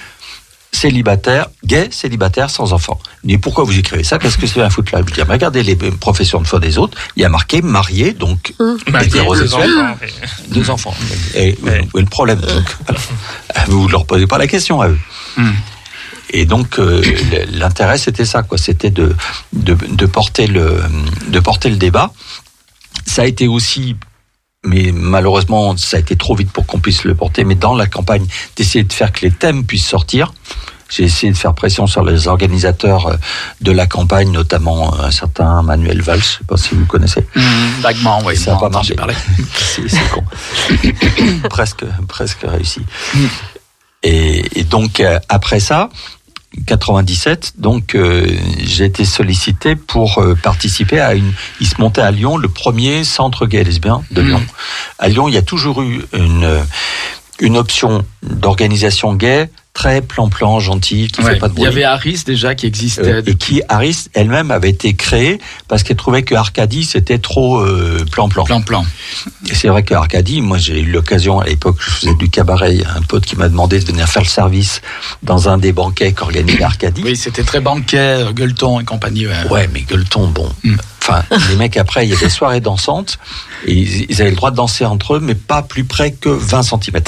[0.71, 2.99] célibataire, gay, célibataire, sans enfant.
[3.23, 4.17] Mais pourquoi vous écrivez ça?
[4.19, 6.77] Qu'est-ce que c'est un foutre là Je dis, mais regardez les professions de foi des
[6.77, 10.95] autres, il y a marqué marié, donc deux hétérosexuel, enfants, et- deux enfants.
[11.35, 11.87] Et Ouais.
[11.93, 13.01] où est le problème donc voilà.
[13.67, 14.99] Vous ne leur posez pas la question à eux.
[15.37, 15.53] Mhm.
[16.31, 17.01] Et donc euh,
[17.51, 19.15] l'intérêt c'était ça quoi, c'était de,
[19.53, 20.81] de de porter le
[21.27, 22.11] de porter le débat.
[23.05, 23.95] Ça a été aussi
[24.67, 27.43] mais malheureusement, ça a été trop vite pour qu'on puisse le porter.
[27.45, 28.25] Mais dans la campagne,
[28.55, 30.33] d'essayer de faire que les thèmes puissent sortir.
[30.89, 33.15] J'ai essayé de faire pression sur les organisateurs euh,
[33.59, 37.27] de la campagne, notamment euh, un certain Manuel Valls, je sais pas si vous connaissez.
[37.35, 37.81] Mhm.
[37.81, 38.37] Vaguement, oui.
[38.37, 38.95] Ça a bon, pas marché.
[39.53, 40.23] C'est con.
[41.49, 42.81] presque, presque réussi.
[44.01, 45.89] Et, et donc euh, après ça,
[46.65, 48.25] 97, donc euh,
[48.63, 51.33] j'ai été sollicité pour euh, participer à une.
[51.59, 54.27] Il se montait à Lyon le premier centre gay et lesbien de Mhm.
[54.29, 54.41] Lyon.
[54.99, 56.61] À Lyon, il y a toujours eu une euh,
[57.39, 61.33] une option d'organisation gay très plan-plan, gentil, qui Ouais.
[61.33, 61.65] fait pas de Il bruit.
[61.65, 63.11] y avait Harris déjà qui existait.
[63.13, 67.59] Euh, et qui, Harris, elle-même, avait été créée parce qu'elle trouvait que Arcadie, c'était trop
[67.59, 68.43] euh, plan-plan.
[68.45, 68.83] Plan-plan.
[69.47, 72.73] Et c'est vrai que Arcadie, moi j'ai eu l'occasion à l'époque, je faisais du cabaret,
[72.75, 74.81] il un pote qui m'a demandé de venir faire le service
[75.21, 77.03] dans un des banquets qu'organisait Arcadie.
[77.05, 79.27] Oui, c'était très banquet, euh, gueuleton et compagnie.
[79.27, 79.47] ouais.
[79.51, 80.51] Ouais, mais gueuleton, bon.
[80.63, 80.75] Mm.
[81.03, 81.21] Enfin,
[81.51, 83.19] les mecs après, il y a des soirées dansantes
[83.67, 86.29] et ils, ils avaient le droit de danser entre eux, mais pas plus près que
[86.29, 86.99] 20 cm.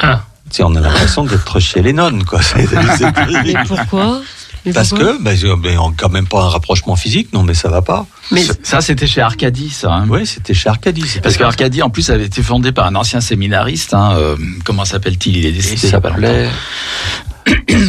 [0.00, 0.24] Ah.
[0.60, 2.40] On a l'impression d'être chez les nonnes, quoi.
[3.44, 4.20] Mais pourquoi?
[4.66, 5.12] Mais Parce pourquoi?
[5.16, 8.06] que, ben, mais on quand même pas un rapprochement physique, non, mais ça va pas.
[8.32, 9.92] Mais Ça, c'était chez Arcadie, ça.
[9.92, 10.06] hein.
[10.10, 11.02] Oui, c'était chez Arcadie.
[11.02, 11.38] Parce comme ça.
[11.38, 13.94] qu'Arcadie, en plus, avait été fondé par un ancien séminariste.
[13.94, 15.36] hein, euh, comment s'appelle-t-il?
[15.36, 16.50] Il est Il décédé il a pas longtemps.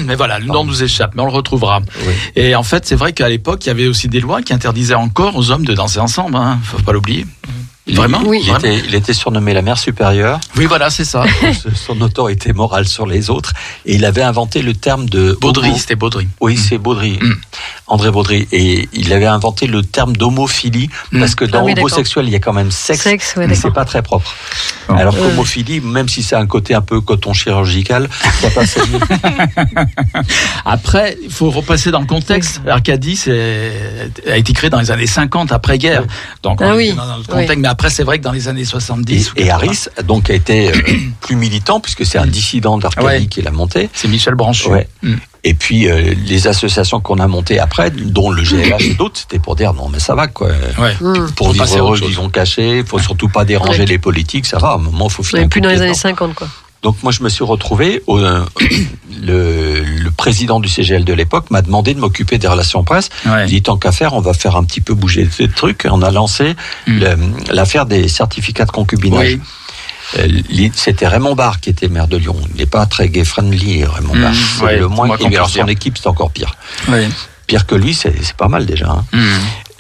[0.06, 1.82] Mais voilà, le nom nous échappe, mais on le retrouvera.
[2.08, 2.14] Oui.
[2.36, 4.94] Et en fait, c'est vrai qu'à l'époque, il y avait aussi des lois qui interdisaient
[4.94, 6.36] encore aux hommes de danser ensemble.
[6.38, 7.26] Hein, faut pas l'oublier.
[7.96, 8.40] Vraiment Oui.
[8.44, 11.24] Il Vraiment était, il était surnommé la mère supérieure, Oui, voilà, c'est ça.
[11.76, 13.54] son autorité morale sur les autres,
[13.86, 16.28] et il avait inventé le terme de Baudry, c'était Baudry.
[16.42, 17.34] Oui, c'est Baudry, Mm.
[17.88, 21.20] André Baudry, et il avait inventé le terme d'homophilie Mm.
[21.20, 23.56] parce que dans Ah oui, homosexuel il y a quand même sexe, Sexe, ouais, mais
[23.56, 24.32] c'est pas très propre.
[24.90, 24.94] Oh.
[24.98, 25.22] Alors Ouais.
[25.22, 28.08] qu'homophilie, même si c'est un côté un peu coton chirurgical,
[28.42, 28.78] ça passe.
[30.66, 32.62] Après, il faut repasser dans le contexte.
[32.68, 33.72] Arcadie c'est,
[34.30, 36.04] a été créé dans les années 50, après-guerre.
[36.44, 37.34] Donc, Ah on oui, est dans le contexte.
[37.34, 37.46] Mais
[37.80, 39.32] après, c'est vrai que dans les années 70.
[39.32, 40.74] ou Et, et 80, Harris donc a été euh,
[41.22, 43.26] plus militant puisque c'est un dissident d'Arcadie Ouais.
[43.28, 43.90] qui l'a monté.
[43.94, 44.68] C'est Michel Branchu.
[44.68, 44.86] Ouais.
[45.02, 45.14] Mm.
[45.46, 49.40] Et puis euh, les associations qu'on a montées après, dont le GLH et d'autres, c'était
[49.40, 50.50] pour dire non mais ça va quoi.
[50.78, 50.94] Ouais.
[51.02, 51.32] Hum.
[51.38, 53.86] Pour vivre heureux, vivons cachés, faut surtout pas déranger Ouais.
[53.86, 55.80] les politiques, ça va, à un moment faut on est un plus dans de les
[55.80, 56.00] années dedans.
[56.00, 56.48] 50, quoi.
[56.82, 58.46] Donc moi je me suis retrouvé, au, euh,
[59.22, 63.10] le, le président du CGL de l'époque m'a demandé de m'occuper des relations presse.
[63.26, 63.46] Ouais.
[63.46, 65.86] Il dit tant qu'à faire, on va faire un petit peu bouger ces trucs.
[65.86, 66.56] Et on a lancé
[66.88, 67.00] Mm.
[67.00, 69.34] le- l'affaire des certificats de concubinage.
[69.36, 69.42] Oui.
[70.20, 72.36] Euh, C'était Raymond Barre qui était maire de Lyon.
[72.54, 74.34] Il n'est pas très gay-friendly, Raymond Mm, Barre.
[74.64, 75.16] Ouais, le moins.
[75.18, 76.56] puisse son équipe, c'est encore pire.
[76.88, 77.08] Oui.
[77.46, 78.90] Pire que lui, c'est pas mal déjà.
[78.90, 79.06] hein.
[79.14, 79.20] Mm.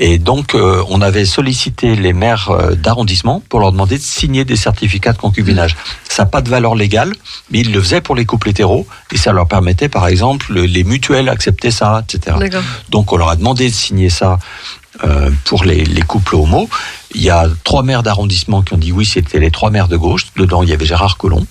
[0.01, 4.45] Et donc, euh, on avait sollicité les maires euh, d'arrondissement pour leur demander de signer
[4.45, 5.75] des certificats de concubinage.
[6.07, 7.13] Ça n'a pas de valeur légale,
[7.51, 10.83] mais ils le faisaient pour les couples hétéros, et ça leur permettait, par exemple, les
[10.85, 12.37] mutuelles acceptaient ça, etc.
[12.89, 14.39] Donc, on leur a demandé de signer ça
[15.03, 16.69] euh, pour les, les couples homo.
[17.13, 19.97] Il y a trois maires d'arrondissement qui ont dit oui, c'était les trois maires de
[19.97, 20.27] gauche.
[20.37, 21.45] Dedans, il y avait Gérard Collomb.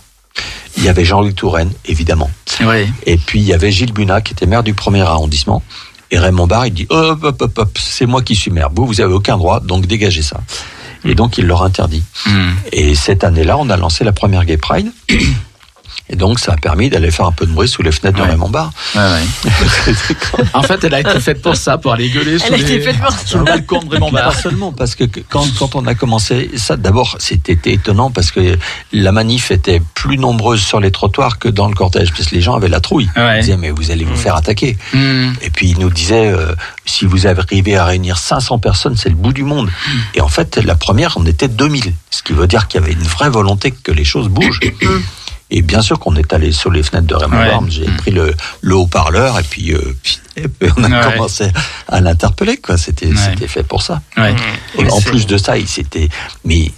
[0.77, 2.31] Il y avait Jean-Louis Touraine, évidemment.
[2.61, 2.87] Oui.
[3.05, 5.63] Et puis, il y avait Gilles Bunat, qui était maire du premier arrondissement.
[6.11, 8.71] Et Raymond Barre, il dit hop, hop, hop, hop, c'est moi qui suis maire.
[8.75, 10.41] Vous, vous avez aucun droit, donc dégagez ça.
[11.05, 12.03] Et donc, il leur interdit.
[12.27, 12.53] Hmm.
[12.73, 14.91] Et cette année-là, on a lancé la première Gay Pride.
[16.11, 18.23] Et donc, ça a permis d'aller faire un peu de bruit sous les fenêtres de.
[18.23, 18.73] Raymond Barre.
[18.95, 19.51] Ouais, ouais.
[20.55, 22.65] En fait, elle a été faite pour ça, pour aller gueuler sur, les-
[23.39, 24.35] le balcon de Raymond Pas Barre.
[24.35, 28.57] seulement, parce que quand, quand on a commencé, ça d'abord c'était étonnant parce que
[28.93, 32.41] la manif était plus nombreuse sur les trottoirs que dans le cortège, parce que les
[32.41, 33.09] gens avaient la trouille.
[33.17, 33.39] Ouais.
[33.39, 34.77] Ils disaient mais vous allez vous faire attaquer.
[34.93, 35.33] Hmm.
[35.43, 36.55] Et puis ils nous disaient euh,
[36.85, 39.69] si vous arrivez à réunir 500 personnes, c'est le bout du monde.
[40.15, 42.93] Et en fait, la première, on était 2000, ce qui veut dire qu'il y avait
[42.93, 44.61] une vraie volonté que les choses bougent.
[45.51, 47.49] Et bien sûr qu'on est allé sur les fenêtres de Raymond Ouais.
[47.49, 51.13] Barre, j'ai pris le, le haut-parleur et puis, euh, puis- et puis on a Ouais.
[51.13, 51.51] commencé
[51.89, 52.57] à l'interpeller.
[52.57, 52.77] quoi.
[52.79, 53.15] C'était Ouais.
[53.17, 54.03] c'était fait pour ça.
[54.17, 54.35] Ouais.
[54.79, 56.09] Et en plus de ça, ils s'étaient,
[56.45, 56.71] mais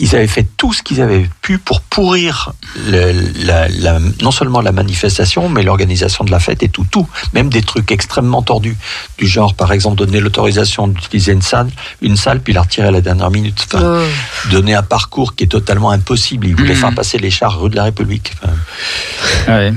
[0.00, 2.52] ils avaient fait tout ce qu'ils avaient pu pour pourrir
[2.86, 7.08] le- la, la- non seulement la manifestation, mais l'organisation de la fête et tout, tout,
[7.34, 8.76] même des trucs extrêmement tordus,
[9.18, 11.68] du genre par exemple donner l'autorisation d'utiliser une salle,
[12.00, 14.08] une salle, puis la retirer à la dernière minute, enfin, Euh,
[14.52, 16.46] donner un parcours qui est totalement impossible.
[16.46, 16.80] Ils voulaient Mhm.
[16.80, 18.32] faire passer les chars rue de la République.
[18.42, 18.52] Enfin,
[19.52, 19.74] Ouais.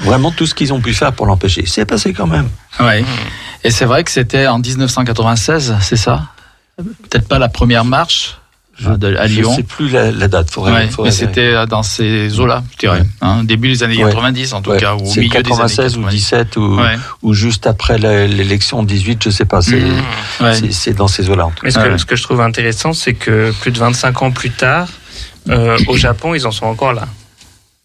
[0.00, 1.64] Vraiment tout ce qu'ils ont pu faire pour l'empêcher.
[1.66, 2.48] C'est passé quand même.
[2.80, 3.04] Ouais.
[3.64, 6.22] Et c'est vrai que c'était en 1996, c'est ça?
[6.76, 8.36] Peut-être pas la première marche
[8.78, 9.56] de- à Je Lyon.
[9.56, 10.50] sais plus la, la date.
[10.50, 13.00] Faudrait, Ouais, faudrait mais c'était euh, dans ces eaux-là, je dirais.
[13.00, 13.06] Ouais.
[13.22, 14.10] Hein, début des années Ouais.
[14.10, 16.16] 90, en tout Ouais, cas, ou au c'est milieu des années 96 ou 90.
[16.16, 16.96] 17 ou, Ouais.
[17.22, 19.62] ou juste après l'élection 18, je sais pas.
[19.62, 19.80] C'est.
[20.40, 20.54] Ouais.
[20.54, 21.46] c'est- c'est dans ces eaux-là.
[21.46, 21.62] en tout cas.
[21.64, 24.50] Mais ce que, ce que je trouve intéressant, c'est que plus de 25 ans plus
[24.50, 24.88] tard,
[25.48, 27.08] euh, au Japon, ils en sont encore là.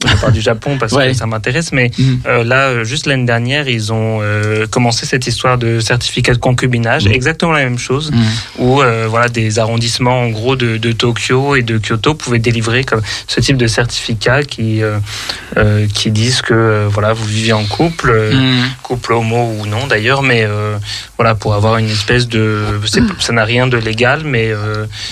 [0.05, 1.09] Je parle du Japon parce Ouais.
[1.09, 2.19] que ça m'intéresse, mais Mhm.
[2.25, 6.39] euh, là, euh, juste l'année dernière, ils ont euh, commencé cette histoire de certificat de
[6.39, 7.11] concubinage, Mhm.
[7.13, 8.19] exactement la même chose, Mhm.
[8.59, 12.83] où euh, voilà des arrondissements en gros de, de Tokyo et de Kyoto pouvaient délivrer
[12.83, 14.81] comme ce type de certificat qui
[15.93, 18.13] qui disent que voilà vous vivez en couple,
[18.83, 20.47] couple homo ou non d'ailleurs, mais
[21.17, 22.63] voilà pour avoir une espèce de,
[23.19, 24.51] ça n'a rien de légal, mais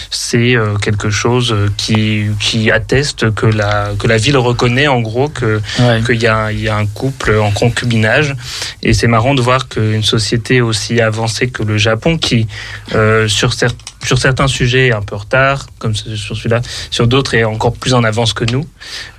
[0.10, 5.62] c'est quelque chose qui qui atteste que la que la ville reconnaît en gros que
[5.80, 6.02] Ouais.
[6.06, 8.36] qu'il y a, il y a un couple en concubinage.
[8.84, 12.48] Et c'est marrant de voir qu'une société aussi avancée que le Japon, qui
[12.96, 13.72] euh, sur, cer-
[14.04, 17.74] sur certains sujets est un peu en retard, comme sur celui-là, sur d'autres est encore
[17.74, 18.66] plus en avance que nous.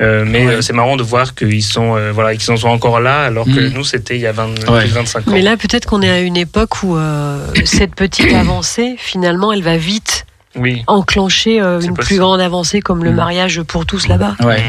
[0.01, 0.55] Euh, mais Ouais.
[0.55, 3.45] euh, c'est marrant de voir qu'ils sont, euh, voilà, qu'ils en sont encore là, alors
[3.45, 3.73] que Mm.
[3.74, 4.81] nous, c'était il y a 20, Ouais.
[4.81, 5.32] plus de 25 ans.
[5.32, 9.62] Mais là, peut-être qu'on est à une époque où euh, cette petite avancée, finalement, elle
[9.62, 10.24] va vite
[10.56, 10.82] oui.
[10.86, 12.06] enclencher euh, C'est une possible.
[12.06, 13.16] plus grande avancée comme le Mm.
[13.16, 14.36] mariage pour tous là-bas.
[14.40, 14.60] Ouais.
[14.60, 14.62] Mm.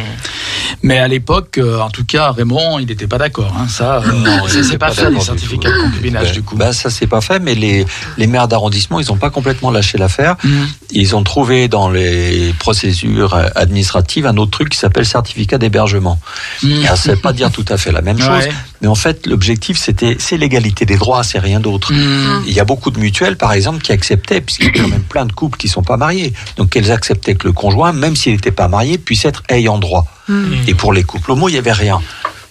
[0.83, 3.53] Mais à l'époque, euh, en tout cas, Raymond, il n'était pas d'accord.
[3.57, 3.67] Hein.
[3.67, 6.31] Ça, euh, Non, ça il s'est était pas pas fait, les certificats de concubinage, Ouais.
[6.33, 6.55] du coup.
[6.55, 7.85] Bah, ça s'est pas fait, mais les,
[8.17, 10.37] les maires d'arrondissement, ils ont pas complètement lâché l'affaire.
[10.43, 10.67] Mhm.
[10.91, 16.19] Ils ont trouvé dans les procédures administratives un autre truc qui s'appelle certificat d'hébergement.
[16.63, 18.51] Alors, ça veut pas dire tout à fait la même chose, Ouais.
[18.81, 21.93] mais en fait, l'objectif, c'était, c'est l'égalité des droits, c'est rien d'autre.
[21.93, 22.43] Mhm.
[22.47, 25.03] Il y a beaucoup de mutuelles, par exemple, qui acceptaient, puisqu'il y a quand même
[25.03, 28.34] plein de couples qui sont pas mariés, donc elles acceptaient que le conjoint, même s'il
[28.34, 30.06] n'était pas marié, puisse être ayant droit.
[30.27, 30.53] Mm.
[30.68, 31.99] Et pour les couples homo, il y avait rien.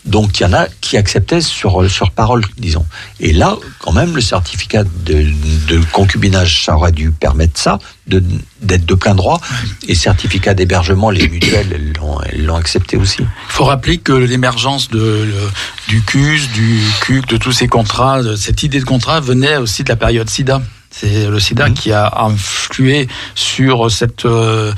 [0.07, 2.87] Donc il y en a qui acceptaient sur, sur parole, disons.
[3.21, 5.27] Et là, quand même, le certificat de,
[5.69, 8.23] de concubinage, ça aurait dû permettre ça, de-
[8.63, 9.43] d'être de plein droit.
[9.89, 11.67] Et certificat d'hébergement, les mutuelles,
[12.33, 13.19] elles l'ont- accepté aussi.
[13.21, 15.29] Il faut rappeler que l'émergence de,
[15.89, 19.85] du CUS, du CUC, de tous ces contrats, de cette idée de contrat venait aussi
[19.85, 20.63] de la période SIDA.
[20.91, 21.75] C'est le SIDA Mhm.
[21.75, 24.73] qui a influé sur cette, euh,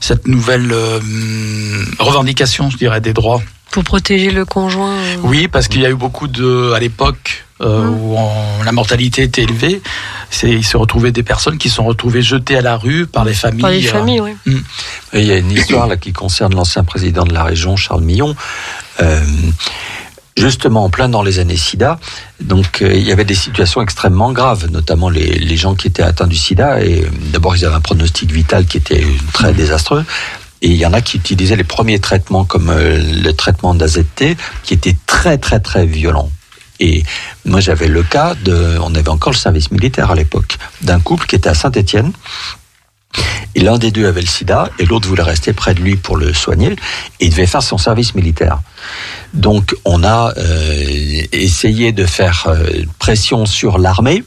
[0.00, 1.00] cette nouvelle euh,
[1.98, 3.42] revendication, je dirais, des droits.
[3.70, 4.94] Pour protéger le conjoint.
[4.96, 7.98] euh, Oui, parce qu'il y a eu beaucoup de, à l'époque, euh, Mhm.
[8.00, 9.82] où on- la mortalité était élevée,
[10.30, 13.34] c'est, il se retrouvait des personnes qui sont retrouvées jetées à la rue par les
[13.34, 13.60] familles.
[13.60, 14.32] Par les euh, familles, oui.
[15.12, 18.02] Et il y a une histoire là qui concerne l'ancien président de la région, Charles
[18.04, 18.34] Millon.
[19.00, 19.20] Euh,
[20.38, 21.98] justement, en plein dans les années SIDA,
[22.40, 26.02] donc euh, il y avait des situations extrêmement graves, notamment les, les gens qui étaient
[26.02, 26.82] atteints du SIDA.
[26.84, 30.04] Et euh, d'abord, ils avaient un pronostic vital qui était très désastreux.
[30.60, 34.36] Et il y en a qui utilisaient les premiers traitements comme euh, le traitement d'AZT,
[34.62, 36.30] qui était très très très violent.
[36.80, 37.02] Et
[37.44, 41.26] moi, j'avais le cas de, on avait encore le service militaire à l'époque, d'un couple
[41.26, 42.12] qui était à Saint-Étienne.
[43.54, 46.16] Et l'un des deux avait le sida et l'autre voulait rester près de lui pour
[46.16, 46.76] le soigner
[47.20, 48.60] et il devait faire son service militaire.
[49.34, 54.24] Donc on a euh, essayé de faire euh, pression sur l'armée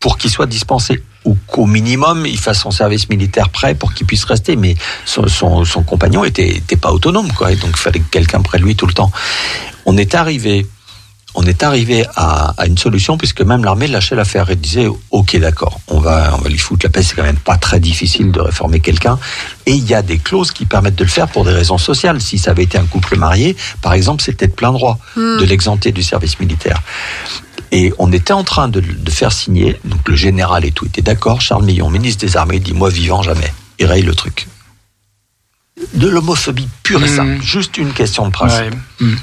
[0.00, 4.06] pour qu'il soit dispensé ou qu'au minimum il fasse son service militaire prêt pour qu'il
[4.06, 4.56] puisse rester.
[4.56, 4.74] Mais
[5.04, 5.26] son,
[5.84, 9.10] compagnon était, pas autonome, donc il fallait quelqu'un près de lui tout le temps.
[9.86, 10.66] On est arrivé,
[11.40, 15.36] on est arrivé à, à une solution puisque même l'armée lâchait l'affaire et disait ok
[15.38, 17.02] d'accord, on va, on va lui foutre la paix.
[17.02, 19.18] C'est quand même pas très difficile de réformer quelqu'un.
[19.66, 22.20] Et il y a des clauses qui permettent de le faire pour des raisons sociales.
[22.20, 25.92] Si ça avait été un couple marié, par exemple, c'était de plein droit de l'exempter
[25.92, 26.82] du service militaire.
[27.70, 31.02] Et on était en train de, de faire signer, donc le général et tout était
[31.02, 33.52] d'accord, Charles Millon, ministre des Armées, dit moi vivant jamais.
[33.78, 34.48] Il raye le truc.
[35.94, 37.16] De l'homophobie pure et Mm.
[37.16, 38.74] simple, juste une question de principe.
[39.00, 39.06] Ouais.
[39.06, 39.16] Mm.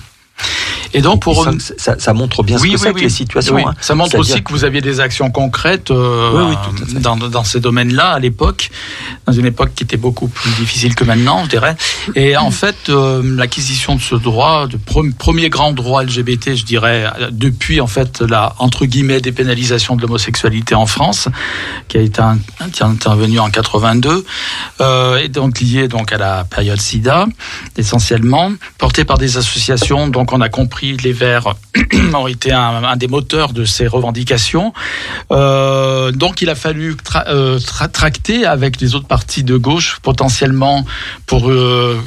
[0.94, 3.56] Et donc pour ça, ça- ça montre bien ce que c'est que les situations.
[3.56, 3.74] Oui, hein.
[3.82, 6.56] Ça montre aussi que vous aviez des actions concrètes euh, Oui,
[6.94, 8.70] oui, dans, dans ces domaines-là à l'époque,
[9.26, 11.76] dans une époque qui était beaucoup plus difficile que maintenant, je dirais.
[12.16, 16.64] Et en fait, euh, l'acquisition de ce droit, de pre- premier grand droit LGBT, je
[16.64, 21.28] dirais, euh, depuis en fait la entre guillemets dépénalisation de l'homosexualité en France,
[21.90, 22.38] qui a été un-
[22.72, 24.24] qui est intervenue en 82,
[24.82, 27.26] euh, et donc lié donc à la période SIDA
[27.78, 30.08] essentiellement, porté par des associations.
[30.08, 31.56] Donc on a compris les Verts
[32.14, 34.74] ont été un, des moteurs de ces revendications.
[35.32, 36.96] Euh, donc il a fallu
[37.28, 40.86] euh, tra- tracter avec les autres partis de gauche potentiellement
[41.26, 42.00] pour euh,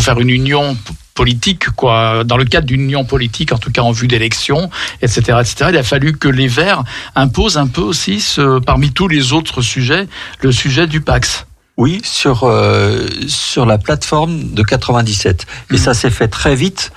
[0.00, 0.76] faire une union
[1.14, 4.68] politique, quoi, dans le cadre d'une union politique, en tout cas en vue d'élections,
[5.00, 5.70] etc., etc.
[5.70, 6.84] Il a fallu que les Verts
[7.14, 8.22] imposent un peu aussi,
[8.66, 10.08] parmi tous les autres sujets,
[10.42, 11.45] le sujet du Pax.
[11.76, 15.46] Oui, sur, euh, sur la plateforme de 97.
[15.72, 16.92] Et ça s'est fait très vite.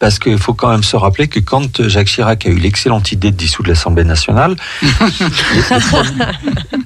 [0.00, 3.32] Parce qu'il faut quand même se rappeler que quand Jacques Chirac a eu l'excellente idée
[3.32, 4.88] de dissoudre l'Assemblée nationale, les,
[5.56, 6.02] les pro-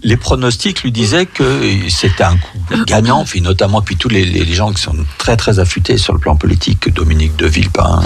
[0.02, 1.60] les pronostics lui disaient que
[1.90, 5.59] c'était un coup gagnant, puis notamment puis tous les, les- gens qui sont très très
[5.59, 8.01] affûtés sur le plan politique, Dominique de Villepin,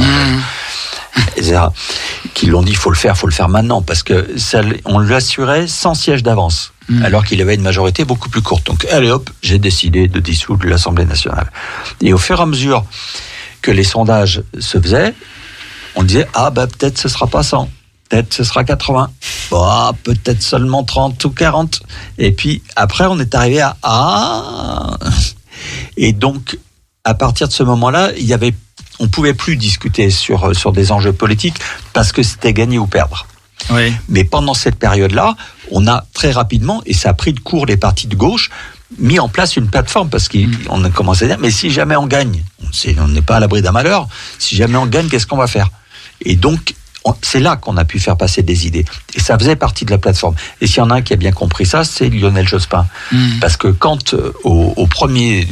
[1.36, 1.60] etc.,
[2.34, 5.14] qui l'ont dit faut le faire, faut le faire maintenant, parce que ça, on lui
[5.14, 6.72] assurait sans siège d'avance,
[7.02, 8.66] alors qu'il avait une majorité beaucoup plus courte.
[8.66, 11.50] Donc allez hop, j'ai décidé de dissoudre l'Assemblée nationale.
[12.00, 12.84] Et au fur et à mesure
[13.62, 15.14] que les sondages se faisaient,
[15.94, 17.68] on disait ah bah peut-être ce sera pas 100,
[18.08, 19.10] peut-être ce sera 80,
[19.50, 21.82] bah, peut-être seulement 30 ou 40.
[22.18, 24.98] Et puis après on est arrivé à ah
[25.96, 26.58] et donc
[27.04, 28.54] à partir de ce moment-là, il y avait
[28.98, 31.58] on pouvait plus discuter sur sur des enjeux politiques
[31.92, 33.26] parce que c'était gagner ou perdre.
[33.70, 33.92] Oui.
[34.08, 35.34] Mais pendant cette période-là,
[35.70, 38.50] on a très rapidement, et ça a pris de court les partis de gauche,
[38.98, 42.06] mis en place une plateforme parce qu'on a commencé à dire, mais si jamais on
[42.06, 42.42] gagne,
[42.98, 44.08] on n'est pas à l'abri d'un malheur,
[44.38, 45.70] si jamais on gagne, qu'est-ce qu'on va faire?
[46.24, 46.74] Et donc,
[47.04, 48.84] on- c'est là qu'on a pu faire passer des idées.
[49.14, 50.34] Et ça faisait partie de la plateforme.
[50.60, 52.86] Et s'il y en a un qui a bien compris ça, c'est Lionel Jospin.
[53.12, 53.38] Mm.
[53.40, 55.46] Parce que quand euh, au, au premier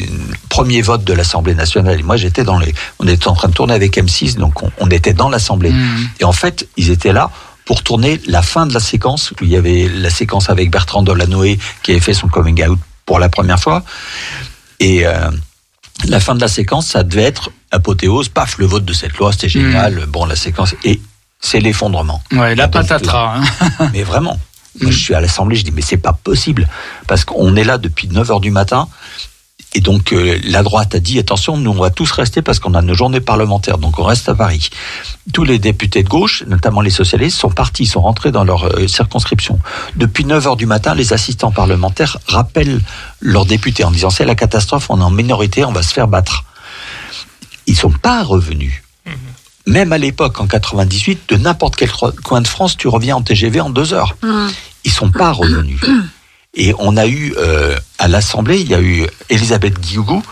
[0.48, 3.54] premier vote de l'Assemblée nationale, et moi j'étais dans les, on était en train de
[3.54, 5.70] tourner avec M6, donc on, on était dans l'Assemblée.
[5.70, 6.08] Mm.
[6.20, 7.30] Et en fait, ils étaient là
[7.64, 9.32] pour tourner la fin de la séquence.
[9.40, 13.18] Il y avait la séquence avec Bertrand Delanoë qui avait fait son coming out pour
[13.18, 13.82] la première fois.
[14.80, 15.30] Et euh,
[16.06, 18.28] la fin de la séquence, ça devait être apothéose.
[18.28, 20.06] Paf, le vote de cette loi, c'était génial.
[20.06, 20.74] Bon, la séquence.
[20.84, 21.00] Et
[21.40, 22.22] c'est l'effondrement.
[22.32, 23.36] Ouais, la patatras.
[23.38, 23.88] hein.
[23.92, 24.38] mais vraiment.
[24.80, 26.68] Moi, je suis à l'Assemblée, je dis, mais c'est pas possible.
[27.06, 28.88] Parce qu'on est là depuis 9 heures du matin.
[29.76, 32.74] Et donc, euh, la droite a dit, attention, nous, on va tous rester parce qu'on
[32.74, 33.78] a nos journées parlementaires.
[33.78, 34.70] Donc, on reste à Paris.
[35.32, 38.86] Tous les députés de gauche, notamment les socialistes, sont partis, sont rentrés dans leur euh,
[38.86, 39.58] circonscription.
[39.96, 42.80] Depuis 9 heures du matin, les assistants parlementaires rappellent
[43.20, 46.06] leurs députés en disant, c'est la catastrophe, on est en minorité, on va se faire
[46.06, 46.44] battre.
[47.66, 48.80] Ils sont pas revenus.
[49.66, 51.90] Même à l'époque, en 98, de n'importe quel
[52.22, 54.14] coin de France, tu reviens en TGV en deux heures.
[54.84, 55.80] Ils sont pas revenus.
[56.56, 60.22] Et on a eu, euh, à l'Assemblée, il y a eu Elisabeth Guigou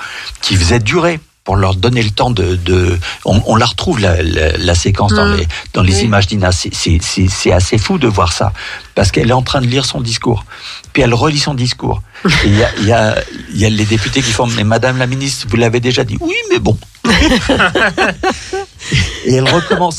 [0.40, 2.54] qui faisait durer pour leur donner le temps de...
[2.54, 5.36] de on, on la retrouve, la, la, la séquence, dans Mm.
[5.38, 6.04] les, dans les Oui.
[6.04, 6.52] images d'Ina.
[6.52, 8.52] C'est- assez fou de voir ça.
[8.94, 10.44] Parce qu'elle est en train de lire son discours.
[10.92, 12.00] Puis elle relit son discours.
[12.44, 13.16] Il y a, y, a,
[13.52, 16.16] il y a les députés qui font, mais Madame la Ministre, vous l'avez déjà dit.
[16.20, 16.78] Oui, mais bon.
[19.24, 19.98] Et elle recommence.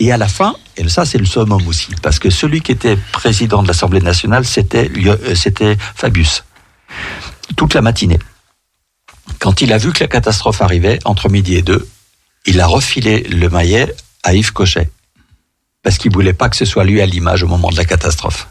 [0.00, 2.96] Et à la fin, et ça c'est le summum aussi, parce que celui qui était
[3.12, 6.44] président de l'Assemblée nationale, c'était euh, c'était Fabius.
[7.56, 8.18] Toute la matinée.
[9.38, 11.88] Quand il a vu que la catastrophe arrivait, entre midi et deux,
[12.46, 14.90] il a refilé le maillet à Yves Cochet.
[15.82, 18.48] Parce qu'il voulait pas que ce soit lui à l'image au moment de la catastrophe.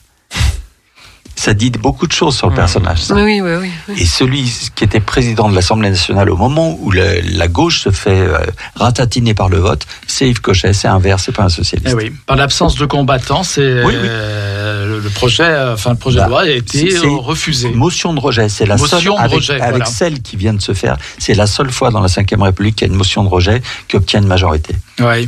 [1.43, 3.01] Ça dit beaucoup de choses sur le personnage.
[3.03, 3.15] ça.
[3.15, 3.69] Oui, oui, oui.
[3.89, 3.95] oui.
[4.01, 7.91] Et celui qui était président de l'Assemblée nationale au moment où le- la gauche se
[7.91, 8.37] fait euh,
[8.75, 11.89] ratatiner par le vote, c'est Yves Cochet, c'est un vert, c'est pas un socialiste.
[11.91, 14.07] Eh oui, par l'absence de combattants, c'est Oui, oui.
[14.09, 17.71] euh, le- projet, euh, enfin le projet Bah, de loi a été refusé.
[17.71, 19.85] Motion de rejet, c'est la Motion seule de avec, rejet, avec voilà.
[19.85, 20.95] celle qui vient de se faire.
[21.17, 23.61] C'est la seule fois dans la Ve République qu'il y a une motion de rejet
[23.89, 24.75] qui obtient une majorité.
[25.01, 25.27] Oui.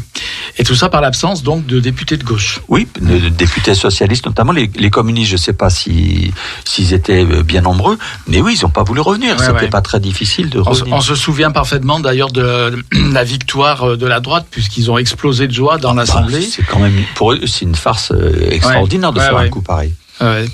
[0.57, 2.61] Et tout ça par l'absence donc de députés de gauche.
[2.69, 5.29] Oui, de- de députés socialistes, notamment les, les communistes.
[5.31, 6.04] Je ne sais pas si
[6.65, 9.35] s'ils étaient euh, bien nombreux, mais oui, ils n'ont pas voulu revenir.
[9.37, 9.69] Ouais, C'était ouais.
[9.69, 10.93] pas très difficile de On, revenir.
[10.95, 15.47] on se souvient parfaitement d'ailleurs de la victoire euh, de la droite puisqu'ils ont explosé
[15.47, 16.41] de joie dans Bah, l'Assemblée.
[16.41, 19.93] c'est quand même pour eux, c'est une farce euh, extraordinaire de faire un coup pareil.
[20.21, 20.45] Ouais.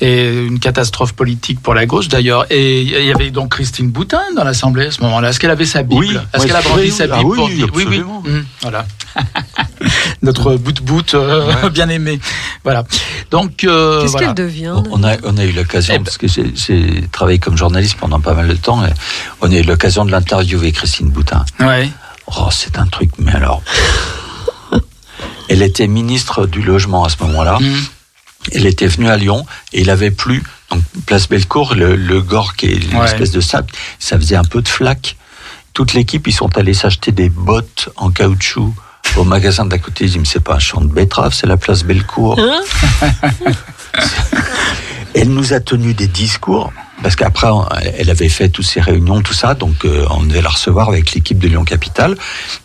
[0.00, 2.46] Et une catastrophe politique pour la gauche d'ailleurs.
[2.50, 5.30] Et il y avait donc Christine Boutin dans l'Assemblée à ce moment-là.
[5.30, 6.00] Est-ce qu'elle avait sa Bible?
[6.00, 7.10] Oui, Est-ce ouais, qu'elle a brandi oui, sa oui.
[7.10, 7.82] Bible Ah oui, pour dire oui, oui.
[7.82, 8.22] absolument.
[8.26, 8.86] Hum, voilà.
[10.22, 12.20] Notre bout de bout euh, bien aimé.
[12.62, 12.84] Voilà.
[13.30, 14.26] Donc euh, Qu'est-ce voilà.
[14.28, 17.56] qu'elle devient On a, on a eu l'occasion, Eh ben- parce que j'ai- travaillé comme
[17.56, 18.90] journaliste pendant pas mal de temps, et
[19.40, 21.44] on a eu l'occasion de l'interviewer, Christine Boutin.
[21.60, 21.88] Ouais.
[22.36, 23.62] Oh, c'est un truc, mais alors.
[25.48, 27.56] Elle était ministre du logement à ce moment-là.
[27.56, 27.76] Hum.
[28.52, 30.42] Elle était venue à Lyon et il avait plu.
[30.70, 33.04] Donc, place Bellecour, le, le Gore, qui est une Ouais.
[33.06, 35.16] espèce de sable, ça faisait un peu de flaque.
[35.74, 38.74] Toute l'équipe, ils sont allés s'acheter des bottes en caoutchouc
[39.16, 40.04] au magasin d'à côté.
[40.04, 42.38] Ils disent, mais c'est pas un champ de betterave, c'est la place Bellecour.
[42.38, 42.60] Hein
[45.14, 47.48] Elle nous a tenu des discours, parce qu'après,
[47.98, 51.12] elle avait fait toutes ces réunions, tout ça, donc euh, on devait la recevoir avec
[51.14, 52.16] l'équipe de Lyon Capital.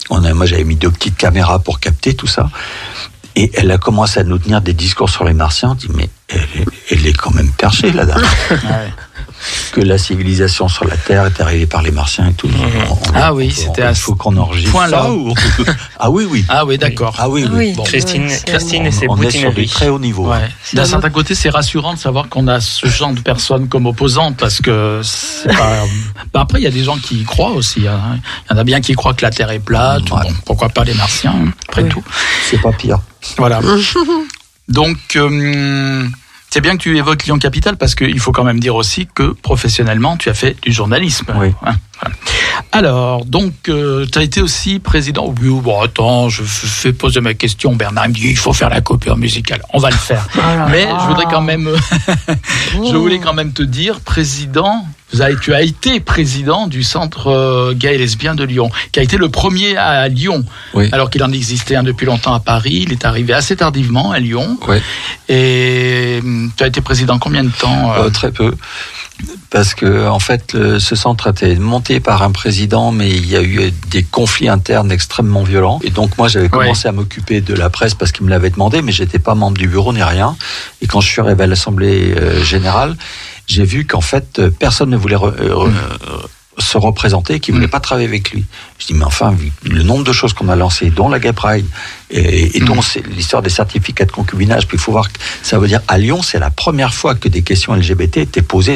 [0.09, 2.49] On a, moi, j'avais mis deux petites caméras pour capter tout ça.
[3.35, 5.71] Et elle a commencé à nous tenir des discours sur les martiens.
[5.71, 8.21] On dit, mais elle, est- elle est quand même perchée, la dame.
[9.73, 12.47] Que la civilisation sur la Terre est arrivée par les martiens et tout.
[12.47, 15.01] On- on- Ah oui, c'était Il à faut qu'on enregistre point là.
[15.01, 15.11] ça.
[15.11, 15.33] ou-
[15.99, 16.45] ah oui, oui.
[16.47, 17.13] Ah oui, d'accord.
[17.17, 17.57] Ah oui, Ah oui.
[17.69, 17.73] oui.
[17.73, 17.83] Bon.
[17.83, 20.29] Christine, Christine et ses On est sur du très haut niveau.
[20.31, 20.47] Ouais.
[20.71, 23.85] D'un un certain côté, c'est rassurant de savoir qu'on a ce genre de personnes comme
[23.85, 25.83] opposantes parce que c'est pas.
[26.33, 27.85] Bah, après, il y a des gens qui y croient aussi.
[27.85, 27.99] hein.
[28.49, 30.03] Il y en a bien qui croient que la Terre est plate.
[30.09, 30.21] Ouais.
[30.23, 31.89] Bon, pourquoi pas les Martiens, hein, après Oui.
[31.89, 32.03] tout.
[32.49, 32.99] C'est pas pire.
[33.37, 33.59] Voilà.
[34.67, 36.07] Donc, euh,
[36.49, 39.33] c'est bien que tu évoques Lyon Capital parce qu'il faut quand même dire aussi que
[39.33, 41.33] professionnellement, tu as fait du journalisme.
[41.35, 41.47] Oui.
[41.65, 42.15] Hein, voilà.
[42.71, 43.71] Alors, donc, tu
[44.17, 45.33] as été aussi président.
[45.41, 47.75] Oui, bon, attends, je fais poser ma question.
[47.75, 49.61] Bernard me dit il faut faire la coupure musicale.
[49.73, 50.27] On va le faire.
[50.69, 51.69] Mais je voudrais quand même,
[52.73, 54.85] je voulais quand même te dire, président,
[55.21, 59.03] avez, tu as été président du centre euh, gay et lesbien de Lyon, qui a
[59.03, 60.89] été le premier à Lyon, Oui.
[60.91, 62.83] alors qu'il en existait un depuis longtemps à Paris.
[62.87, 64.57] Il est arrivé assez tardivement à Lyon.
[65.29, 68.05] Et hum, tu as été président combien de temps euh?
[68.05, 68.53] Euh, très peu.
[69.51, 73.27] Parce que en fait, le- ce centre a été monté par un président, mais il
[73.29, 75.79] y a eu des conflits internes extrêmement violents.
[75.83, 78.81] Et donc moi, j'avais commencé à m'occuper de la presse parce qu'il me l'avait demandé,
[78.81, 80.35] mais j'étais pas membre du bureau ni rien.
[80.81, 82.97] Et quand je suis arrivé à l'Assemblée euh, générale,
[83.47, 85.71] j'ai vu qu'en fait, euh, personne ne voulait re- euh, re-
[86.59, 88.45] se représenter, qui voulait pas travailler avec lui.
[88.77, 91.33] Je dis mais enfin, vu le nombre de choses qu'on a lancées, dont la Gay
[91.33, 91.65] Pride
[92.11, 92.77] et, et dont
[93.15, 96.21] l'histoire des certificats de concubinage, puis il faut voir que ça veut dire à Lyon,
[96.21, 98.75] c'est la première fois que des questions LGBT étaient posées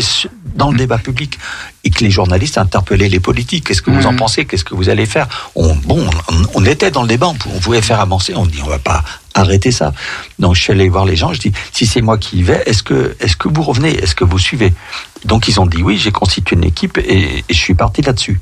[0.56, 1.38] dans le débat public
[1.84, 3.68] et que les journalistes interpellaient les politiques.
[3.68, 4.46] Qu'est-ce que vous en pensez?
[4.46, 5.28] Qu'est-ce que vous allez faire?
[5.54, 8.34] On, Bon, on, on était dans le débat, on pou- on pouvait faire avancer.
[8.36, 9.04] On dit on va pas
[9.40, 9.94] arrêter ça.
[10.40, 11.34] Donc je suis allé voir les gens.
[11.34, 13.92] Je dis si c'est moi qui y vais, est-ce que est-ce que vous revenez?
[13.92, 14.74] Est-ce que vous suivez?
[15.26, 15.98] Donc ils ont dit oui.
[15.98, 18.40] J'ai constitué une équipe et, et je suis parti là-dessus.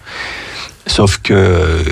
[0.87, 1.83] Sauf que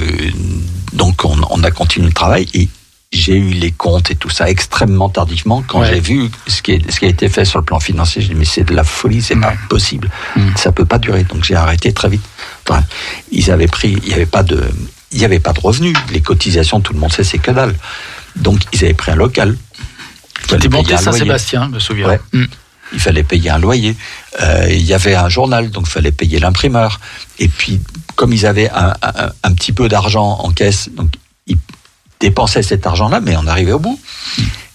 [0.94, 2.68] donc on, on a continué le travail et
[3.12, 5.64] j'ai eu les comptes et tout ça extrêmement tardivement.
[5.68, 5.90] Quand Ouais.
[5.94, 8.30] j'ai vu ce qui, est, ce qui a été fait sur le plan financier, je
[8.30, 10.42] dis mais c'est de la folie, c'est pas possible, Mm.
[10.56, 11.24] ça peut pas durer.
[11.24, 12.24] Donc j'ai arrêté très vite.
[12.68, 12.84] Enfin,
[13.32, 14.64] ils avaient pris, il y avait pas de,
[15.12, 15.96] il y avait pas de revenus.
[16.12, 17.76] Les cotisations, tout le monde sait, c'est que dalle.
[18.36, 19.58] Donc ils avaient pris un local.
[20.42, 21.04] Il fallait Tu es payer monté un loyer.
[21.20, 22.08] Saint-Sébastien, je me souviens.
[22.08, 22.20] Ouais.
[22.34, 22.48] Hum.
[22.94, 23.96] Il fallait payer un loyer.
[24.42, 27.00] Euh, il y avait un journal, donc il fallait payer l'imprimeur.
[27.40, 27.80] Et puis,
[28.16, 31.10] comme ils avaient un, un- un petit peu d'argent en caisse, donc
[31.48, 31.58] ils
[32.20, 34.00] dépensaient cet argent-là, mais on arrivait au bout.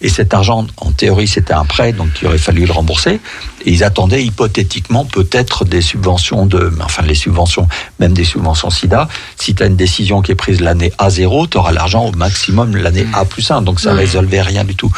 [0.01, 3.21] Et cet argent, en théorie, c'était un prêt, donc il aurait fallu le rembourser.
[3.65, 7.69] Et ils attendaient hypothétiquement peut-être des subventions de, enfin les subventions,
[7.99, 9.09] même des subventions SIDA.
[9.37, 12.77] Si tu as une décision qui est prise l'année A0, tu auras l'argent au maximum
[12.77, 13.63] l'année A plus 1.
[13.63, 13.97] Donc ça Mm.
[13.99, 14.91] résolvait rien du tout.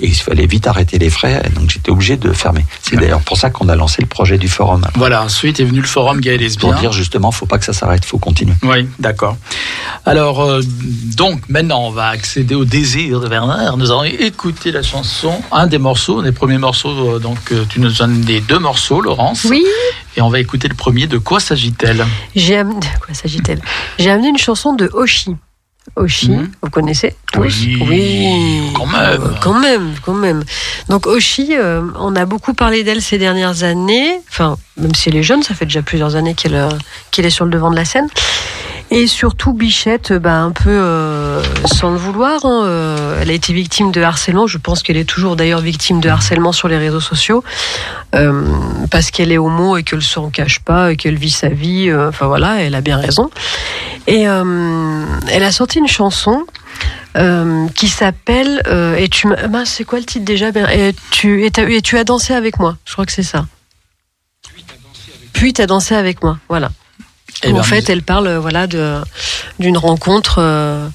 [0.00, 1.42] Et il fallait vite arrêter les frais.
[1.54, 2.64] Donc j'étais obligé de fermer.
[2.82, 4.84] C'est d'ailleurs pour ça qu'on a lancé le projet du forum.
[4.96, 6.70] Voilà, ensuite est venu le forum gay et lesbien.
[6.70, 8.54] Pour dire justement, faut pas que ça s'arrête, faut continuer.
[8.62, 9.36] Oui, d'accord.
[10.06, 10.60] Alors, euh,
[11.16, 13.76] donc, maintenant, on va accéder au désir de Bernard.
[13.76, 17.16] Nous allons écouter la chanson, un des morceaux, des premiers morceaux.
[17.16, 19.44] euh, Donc, tu nous des deux morceaux, Laurence.
[19.44, 19.64] Oui,
[20.16, 21.06] Et on va écouter le premier.
[21.06, 22.04] De quoi s'agit-elle?
[22.34, 22.62] J'ai
[23.04, 23.60] quoi s'agit-elle?
[23.98, 25.36] J'ai amené une chanson de Oshi.
[25.96, 26.50] Oshi, Mhm.
[26.62, 27.64] vous connaissez tous?
[27.80, 29.22] Oui, quand même.
[29.22, 30.44] Euh, quand même, quand même.
[30.90, 34.20] Donc Oshi, euh, on a beaucoup parlé d'elle ces dernières années.
[34.28, 36.68] Enfin, même si elle est jeune, ça fait déjà plusieurs années qu'elle euh,
[37.10, 38.06] qu'elle est sur le devant de la scène.
[38.90, 42.46] Et surtout Bichette, bah, un peu euh, sans le vouloir.
[42.46, 44.46] hein, euh, elle a été victime de harcèlement.
[44.46, 47.44] Je pense qu'elle est toujours d'ailleurs victime de harcèlement sur les réseaux sociaux
[48.14, 48.42] euh,
[48.90, 51.90] parce qu'elle est homo et qu'elle s'en cache pas et qu'elle vit sa vie.
[51.90, 53.30] euh, Enfin voilà, elle a bien raison.
[54.06, 56.46] Et euh, elle a sorti une chanson
[57.18, 60.50] euh, qui s'appelle euh, et tu mince, c'est quoi le titre déjà?
[60.50, 62.78] Ben, et tu et, et tu as dansé avec moi.
[62.86, 63.44] Je crois que c'est ça.
[65.34, 66.38] Puis tu as dansé avec moi.
[66.48, 66.70] Voilà.
[67.46, 68.96] Où, en fait, elle parle euh, voilà de
[69.58, 70.88] d'une rencontre euh,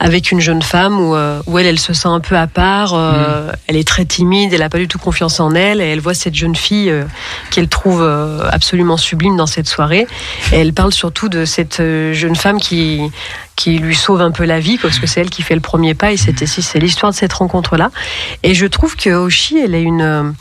[0.00, 2.94] avec une jeune femme où, euh, où elle elle se sent un peu à part.
[2.94, 4.52] euh, Elle est très timide.
[4.52, 5.80] Elle a pas du tout confiance en elle.
[5.80, 7.02] Et elle voit cette jeune fille euh,
[7.50, 8.02] qu'elle trouve
[8.50, 10.06] absolument sublime dans cette soirée.
[10.52, 13.00] Et elle parle surtout de cette jeune femme qui
[13.56, 15.92] qui lui sauve un peu la vie parce que c'est elle qui fait le premier
[15.94, 17.90] pas et c'était si c'est l'histoire de cette rencontre là
[18.44, 20.32] et je trouve que Oshi elle a une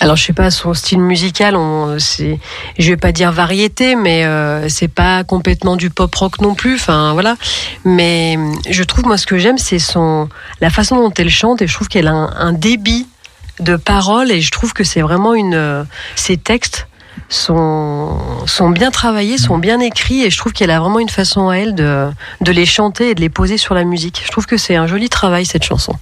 [0.00, 2.40] alors je sais pas son style musical on c'est
[2.78, 6.74] je vais pas dire variété mais euh, c'est pas complètement du pop rock non plus
[6.74, 7.36] enfin voilà
[7.84, 10.28] mais je trouve moi ce que j'aime c'est son
[10.60, 13.06] la façon dont elle chante et je trouve qu'elle a un, un débit
[13.60, 15.84] de paroles et je trouve que c'est vraiment une euh,
[16.16, 16.88] ses textes
[17.28, 21.48] sont, sont bien travaillés, sont bien écrits et je trouve qu'elle a vraiment une façon
[21.48, 22.10] à elle de,
[22.40, 24.22] de les chanter et de les poser sur la musique.
[24.24, 25.94] Je trouve que c'est un joli travail cette chanson.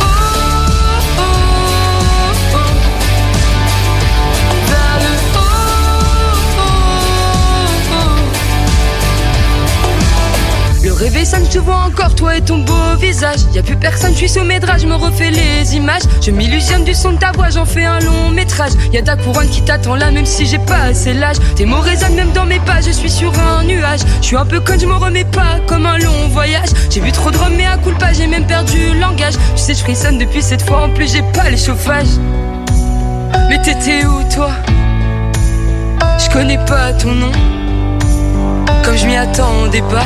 [11.01, 13.39] Réveil sonne, je te vois encore, toi et ton beau visage.
[13.55, 16.03] Y a plus personne, je suis sous mes draps, je me refais les images.
[16.21, 18.73] Je m'illusionne du son de ta voix, j'en fais un long métrage.
[18.93, 21.37] Y a ta couronne qui t'attend là, même si j'ai pas assez l'âge.
[21.55, 24.01] Tes mots résonnent même dans mes pas, je suis sur un nuage.
[24.21, 26.69] Je suis un peu con, je me remets pas comme un long voyage.
[26.91, 29.33] J'ai vu trop de mais à coup pas, j'ai même perdu le langage.
[29.55, 32.19] Tu sais, je frissonne depuis cette fois, en plus j'ai pas les chauffages.
[33.49, 34.51] Mais t'étais où toi?
[36.23, 37.31] Je connais pas ton nom
[38.85, 40.05] Comme je m'y attendais pas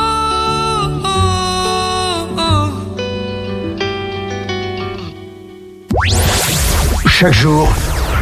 [7.21, 7.71] Chaque jour,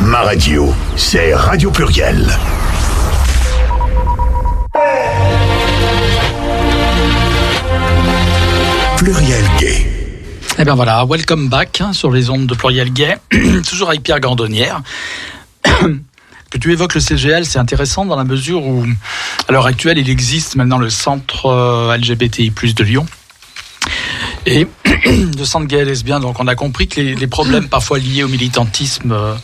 [0.01, 2.27] ma radio, c'est Radio Pluriel.
[8.97, 9.85] Pluriel Gay.
[10.57, 13.15] Eh bien voilà, welcome back hein, sur les ondes de Pluriel Gay,
[13.69, 14.81] toujours avec Pierre Gandonnière.
[15.63, 18.85] que tu évoques le CGL, c'est intéressant dans la mesure où,
[19.47, 23.05] à l'heure actuelle, il existe maintenant le centre euh, LGBTI+ de Lyon.
[24.45, 24.67] Et
[25.38, 28.23] le centre gay et lesbien, donc on a compris que les, les problèmes parfois liés
[28.23, 29.36] au militantisme, euh,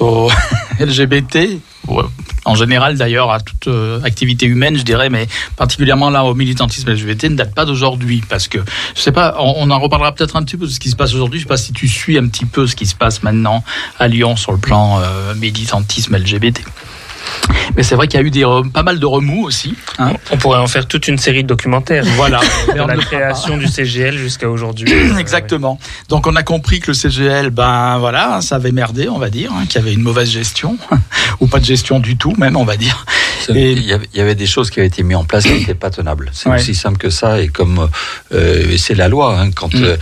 [0.00, 0.30] au
[0.80, 1.60] LGBT,
[1.90, 2.02] euh,
[2.44, 5.26] en général d'ailleurs à toute euh, activité humaine, je dirais, mais
[5.56, 8.22] particulièrement là au militantisme LGBT, ne datent pas d'aujourd'hui.
[8.28, 8.58] Parce que,
[8.94, 10.96] je sais pas, on, on en reparlera peut-être un petit peu de ce qui se
[10.96, 11.40] passe aujourd'hui.
[11.40, 13.62] Je sais pas si tu suis un petit peu ce qui se passe maintenant
[13.98, 16.62] à Lyon sur le plan euh, militantisme LGBT.
[17.76, 19.74] Mais c'est vrai qu'il y a eu des, re- pas mal de remous aussi.
[19.98, 20.12] hein.
[20.30, 22.04] On pourrait en faire toute une série de documentaires.
[22.16, 22.40] Voilà.
[22.68, 24.90] De la création du CGL jusqu'à aujourd'hui.
[25.18, 25.78] Exactement.
[26.08, 29.52] Donc on a compris que le CGL, ben voilà, ça avait merdé, on va dire,
[29.52, 30.76] hein, qu'il y avait une mauvaise gestion,
[31.40, 33.04] ou pas de gestion du tout, même, on va dire.
[33.50, 35.44] Et- Il y, avait, il y avait des choses qui avaient été mises en place
[35.44, 36.30] qui n'étaient pas tenables.
[36.32, 36.56] C'est Ouais.
[36.56, 37.40] aussi simple que ça.
[37.40, 37.88] Et comme
[38.32, 39.84] euh, c'est la loi, hein, quand Mm.
[39.84, 39.96] euh,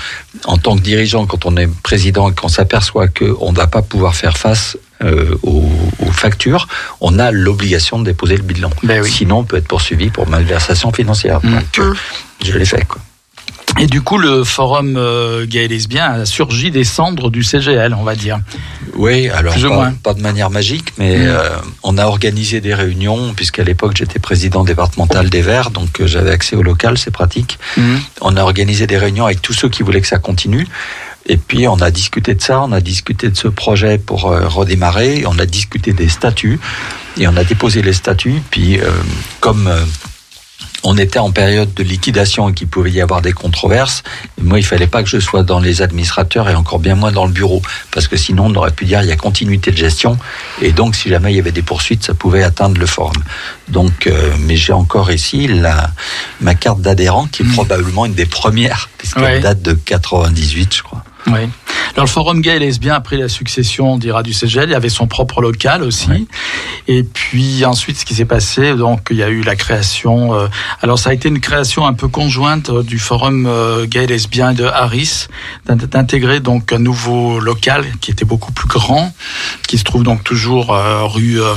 [0.45, 3.83] en tant que dirigeant, quand on est président et qu'on s'aperçoit qu'on ne va pas
[3.83, 5.69] pouvoir faire face euh, aux,
[6.01, 6.69] aux factures,
[7.01, 8.71] on a l'obligation de déposer le bilan.
[8.83, 9.11] Ben oui.
[9.11, 11.41] Sinon, on peut être poursuivi pour malversation financière.
[11.43, 11.51] Mm.
[11.55, 11.95] Donc, euh,
[12.45, 12.85] je l'ai fait.
[12.87, 13.01] Quoi.
[13.79, 17.93] Et du coup, le forum euh, gay et lesbien a surgi des cendres du CGL,
[17.93, 18.39] on va dire.
[18.95, 19.55] Oui, alors
[20.03, 21.27] pas, de manière magique, mais Mm.
[21.27, 21.49] euh,
[21.83, 26.31] on a organisé des réunions, puisqu'à l'époque j'étais président départemental des Verts, donc euh, j'avais
[26.31, 27.59] accès au local, c'est pratique.
[28.23, 30.67] On a organisé des réunions avec tous ceux qui voulaient que ça continue.
[31.29, 34.47] Et puis on a discuté de ça, on a discuté de ce projet pour euh,
[34.49, 36.61] redémarrer, on a discuté des statuts
[37.19, 38.43] et on a déposé les statuts.
[38.51, 38.91] Puis euh,
[39.41, 39.85] comme euh,
[40.85, 44.05] on était en période de liquidation et qu'il pouvait y avoir des controverses,
[44.41, 47.27] moi il fallait pas que je sois dans les administrateurs et encore bien moins dans
[47.27, 50.17] le bureau, parce que sinon on aurait pu dire il y a continuité de gestion
[50.63, 53.17] et donc si jamais il y avait des poursuites, ça pouvait atteindre le forum.
[53.69, 55.91] Donc, euh, mais j'ai encore ici la
[56.41, 59.41] ma carte d'adhérent qui est probablement une des premières puisqu'elle Ouais.
[59.41, 61.03] date de 98, je crois.
[61.29, 61.49] Oui.
[61.95, 64.75] Alors le forum gay et lesbien, après la succession, on dira, du CGL, il y
[64.75, 66.29] avait son propre local aussi.
[66.89, 70.35] Et puis ensuite, ce qui s'est passé, donc il y a eu la création.
[70.35, 70.47] euh,
[70.83, 74.07] alors ça a été une création un peu conjointe euh, du forum euh, gay et
[74.07, 75.27] lesbien de Harris,
[75.65, 79.15] d'in- d'intégrer donc un nouveau local qui était beaucoup plus grand,
[79.67, 81.55] qui se trouve donc toujours euh, rue euh,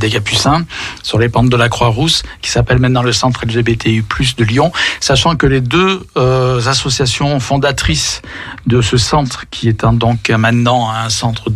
[0.00, 0.64] des Capucins,
[1.04, 4.02] sur les pentes de la Croix-Rousse, qui s'appelle maintenant le Centre LGBTI+
[4.36, 8.20] de Lyon, sachant que les deux euh, associations fondatrices
[8.66, 11.50] de ce centre, qui est donc maintenant un centre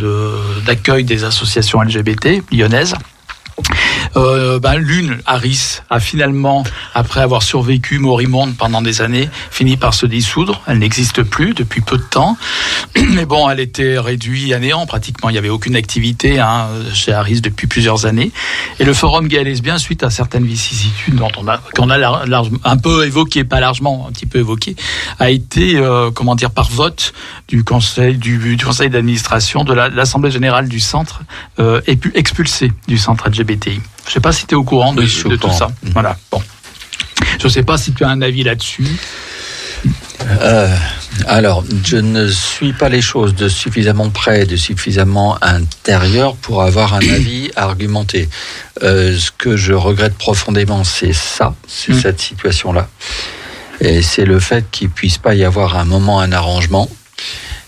[0.65, 2.95] d'accueil des associations LGBT lyonnaises.
[4.17, 6.65] Euh, ben, L'une, Harris, a finalement,
[6.95, 10.63] après avoir survécu morimonde pendant des années, fini par se dissoudre.
[10.67, 12.37] Elle n'existe plus depuis peu de temps.
[13.11, 15.29] Mais bon, elle était réduite à néant pratiquement.
[15.31, 18.31] Il n'y avait aucune activité hein, chez Harris depuis plusieurs années.
[18.79, 22.23] Et le forum gay lesbien, suite à certaines vicissitudes dont on a, qu'on a
[22.65, 24.77] un peu évoqué, pas largement, un petit peu évoqué,
[25.19, 27.13] a été, euh, comment dire, par vote
[27.49, 31.23] du conseil, du, du conseil d'administration de la- l'Assemblée générale du centre,
[31.59, 31.81] euh,
[32.15, 33.81] expulsé du centre LGBTI.
[34.07, 35.69] Je sais pas si tu es au courant de, Oui, tout ça.
[35.83, 35.93] Mhm.
[35.93, 36.17] Voilà.
[36.31, 36.43] Bon.
[37.41, 38.87] Je sais pas si tu as un avis là-dessus.
[40.41, 40.75] Euh,
[41.27, 46.95] alors, je ne suis pas les choses de suffisamment près, de suffisamment intérieur pour avoir
[46.95, 48.29] un avis argumenté.
[48.83, 52.01] Euh, ce que je regrette profondément, c'est ça, c'est Mm.
[52.01, 52.89] cette situation-là.
[53.81, 56.89] Et c'est le fait qu'il puisse pas y avoir un moment, un arrangement.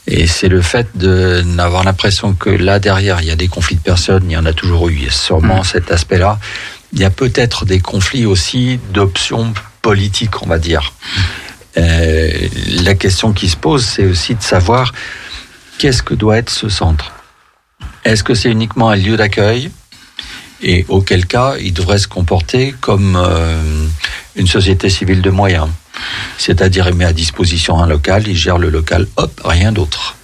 [0.07, 3.77] Et c'est le fait de n'avoir l'impression que là derrière, il y a des conflits
[3.77, 6.39] de personnes, il y en a toujours eu, il y a sûrement cet aspect-là.
[6.93, 9.53] Il y a peut-être des conflits aussi d'options
[9.83, 10.93] politiques, on va dire.
[11.77, 12.31] Euh,
[12.83, 14.93] la question qui se pose, c'est aussi de savoir
[15.79, 17.13] qu'est-ce que doit être ce centre.
[18.05, 19.71] Est-ce que c'est uniquement un lieu d'accueil?
[20.63, 23.61] Et auquel cas, il devrait se comporter comme euh,
[24.37, 25.69] une société civile de moyens.
[26.39, 30.17] C'est-à-dire, il met à disposition un local, il gère le local, hop, rien d'autre.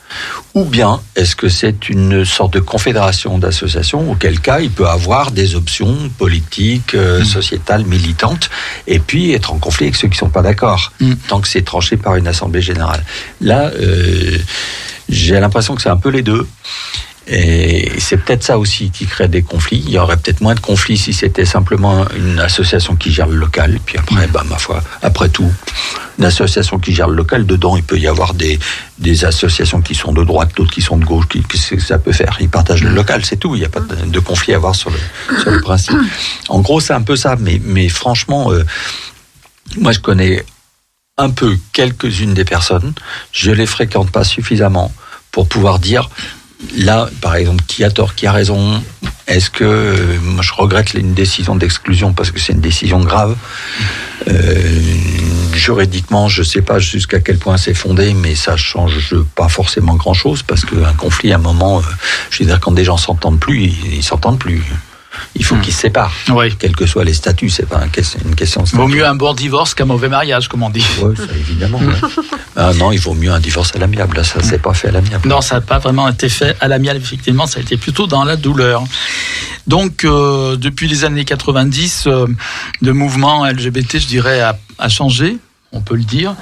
[0.54, 5.30] Ou bien, est-ce que c'est une sorte de confédération d'associations, auquel cas il peut avoir
[5.30, 8.50] des options politiques, euh, sociétales, militantes,
[8.86, 11.14] et puis être en conflit avec ceux qui ne sont pas d'accord, Mm.
[11.28, 13.02] tant que c'est tranché par une assemblée générale.
[13.40, 14.36] Là, euh,
[15.08, 16.46] j'ai l'impression que c'est un peu les deux.
[17.28, 19.82] Et c'est peut-être ça aussi qui crée des conflits.
[19.86, 23.36] Il y aurait peut-être moins de conflits si c'était simplement une association qui gère le
[23.36, 23.78] local.
[23.86, 25.50] Puis après, bah, ma foi, après tout,
[26.18, 28.58] une association qui gère le local, dedans, il peut y avoir des,
[29.24, 31.28] associations qui sont de droite, d'autres qui sont de gauche.
[31.28, 33.54] Qui, que ça peut faire Ils partagent le local, c'est tout.
[33.54, 35.96] Il n'y a pas de, conflit à avoir sur le, principe.
[36.48, 37.36] En gros, c'est un peu ça.
[37.38, 38.64] Mais, franchement, euh,
[39.76, 40.44] moi, je connais
[41.18, 42.94] un peu quelques-unes des personnes.
[43.30, 44.92] Je les fréquente pas suffisamment
[45.30, 46.10] pour pouvoir dire
[46.76, 48.82] là, par exemple, qui a tort, qui a raison
[49.26, 53.36] Est-ce que euh, moi je regrette une décision d'exclusion parce que c'est une décision grave
[54.28, 54.80] Euh,
[55.54, 59.94] Juridiquement, je ne sais pas jusqu'à quel point c'est fondé, mais ça change pas forcément
[59.94, 61.82] grand-chose parce qu'un conflit, à un moment, euh,
[62.30, 64.62] je veux dire, quand des gens s'entendent plus, ils, s'entendent plus.
[65.34, 66.54] Il faut qu'ils se séparent, Oui.
[66.58, 67.50] quels que soient les statuts.
[67.50, 70.80] C'est pas une question Vaut mieux un bon divorce qu'un mauvais mariage, comme on dit.
[70.82, 71.78] Ça, évidemment.
[71.78, 71.94] ouais.
[72.56, 74.16] Ah non, il vaut mieux un divorce à l'amiable.
[74.16, 75.26] Là, ça, c'est pas fait à l'amiable.
[75.26, 78.24] Non, ça n'a pas vraiment été fait à l'amiable, effectivement, ça a été plutôt dans
[78.24, 78.84] la douleur.
[79.66, 82.26] Donc, euh, depuis les années 90, euh,
[82.82, 85.38] le mouvement LGBT, je dirais, a, a changé.
[85.74, 86.34] On peut le dire.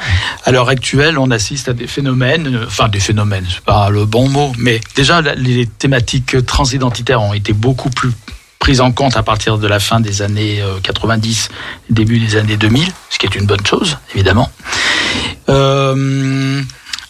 [0.44, 4.04] À l'heure actuelle, on assiste à des phénomènes, euh, enfin des phénomènes, c'est pas le
[4.04, 8.10] bon mot, mais déjà les thématiques transidentitaires ont été beaucoup plus
[8.60, 11.48] prises en compte à partir de la fin des années euh, 90,
[11.88, 14.48] début des années 2000, ce qui est une bonne chose, évidemment.
[15.48, 16.62] Euh,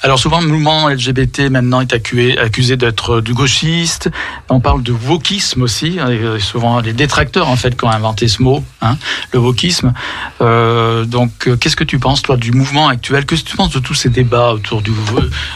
[0.03, 4.11] alors souvent, le mouvement LGBT maintenant est accusé, accusé d'être du gauchiste.
[4.49, 5.99] On parle de wokisme aussi.
[6.01, 8.97] hein, et, euh, souvent, les détracteurs en fait qui ont inventé ce mot, hein,
[9.33, 9.93] le wokisme.
[10.41, 13.27] Euh, donc, euh, qu'est-ce que tu penses toi du mouvement actuel?
[13.27, 14.91] Qu'est-ce que tu penses de tous ces débats autour du,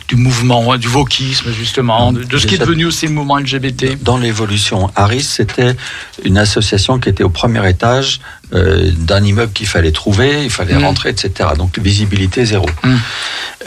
[0.09, 4.03] du mouvement, du wokisme justement, de, de ce qui est devenu aussi le mouvement LGBT
[4.03, 5.75] Dans l'évolution, Harris, c'était
[6.23, 8.21] une association qui était au premier étage
[8.55, 10.85] euh, d'un immeuble qu'il fallait trouver, il fallait Mm.
[10.85, 11.51] rentrer, etc.
[11.56, 12.66] Donc visibilité zéro.
[12.82, 12.94] Mm.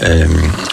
[0.04, 0.28] Euh,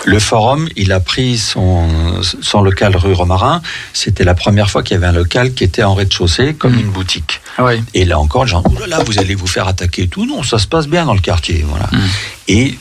[0.04, 1.88] le forum, il a pris son,
[2.22, 3.62] son local rue Romarin.
[3.92, 6.80] C'était la première fois qu'il y avait un local qui était en rez-de-chaussée, comme Mm.
[6.80, 7.40] une boutique.
[7.58, 7.82] Oui.
[7.94, 10.26] Et là encore, gens, oh là là, vous allez vous faire attaquer et tout.
[10.26, 11.64] Non, ça se passe bien dans le quartier.
[11.68, 11.88] Voilà.
[12.48, 12.76] Et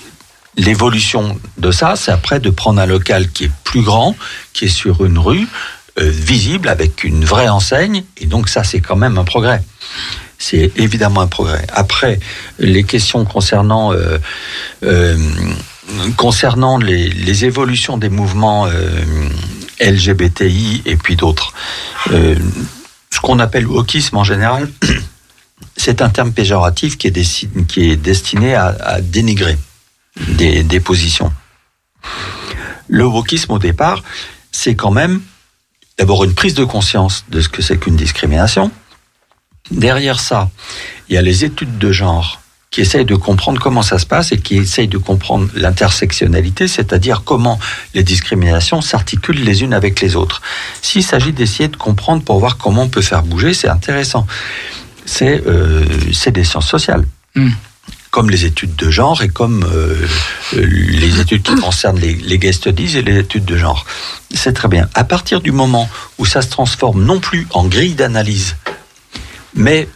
[0.57, 4.15] l'évolution de ça, c'est après de prendre un local qui est plus grand,
[4.53, 5.47] qui est sur une rue,
[5.99, 8.03] euh, visible, avec une vraie enseigne.
[8.18, 9.61] Et donc ça, c'est quand même un progrès.
[10.45, 11.65] C'est évidemment un progrès.
[11.72, 12.20] Après,
[12.60, 14.18] les questions concernant euh,
[14.84, 15.18] euh,
[16.18, 19.30] concernant les, les évolutions des mouvements euh,
[19.80, 21.53] LGBTI et puis d'autres,
[22.10, 24.70] ce qu'on appelle wokisme en général,
[25.78, 29.57] c'est un terme péjoratif qui est, qui est destiné à, à dénigrer
[30.28, 31.32] des, des positions.
[32.90, 34.03] Le wokisme au départ,
[34.52, 35.22] c'est quand même
[35.98, 38.72] d'abord une prise de conscience de ce que c'est qu'une discrimination.
[39.72, 40.49] Derrière ça,
[41.10, 42.41] il y a les études de genre
[42.73, 47.22] qui essayent de comprendre comment ça se passe et qui essayent de comprendre l'intersectionnalité, c'est-à-dire
[47.23, 47.60] comment
[47.94, 50.41] les discriminations s'articulent les unes avec les autres.
[50.81, 54.26] S'il s'agit d'essayer de comprendre pour voir comment on peut faire bouger, c'est intéressant.
[55.06, 55.85] C'est euh,
[56.31, 57.06] des sciences sociales.
[57.35, 57.52] Mm.
[58.10, 60.07] Comme les études de genre et comme euh,
[60.56, 63.85] euh, les études qui concernent les, les gay studies et les études de genre.
[64.34, 64.90] C'est très bien.
[64.95, 65.88] À partir du moment
[66.18, 68.56] où ça se transforme non plus en grille d'analyse,
[69.56, 69.88] mais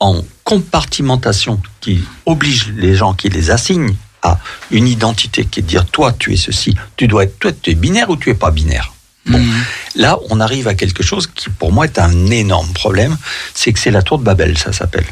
[0.00, 4.38] en compartimentation qui oblige les gens, qui les assigne à
[4.70, 7.70] une identité qui est de dire toi tu es ceci, tu dois être toi tu
[7.70, 8.92] es binaire ou tu es pas binaire.
[9.26, 9.64] Bon, Mm.
[9.96, 13.16] là on arrive à quelque chose qui pour moi est un énorme problème,
[13.54, 15.06] c'est que c'est la tour de Babel, ça s'appelle.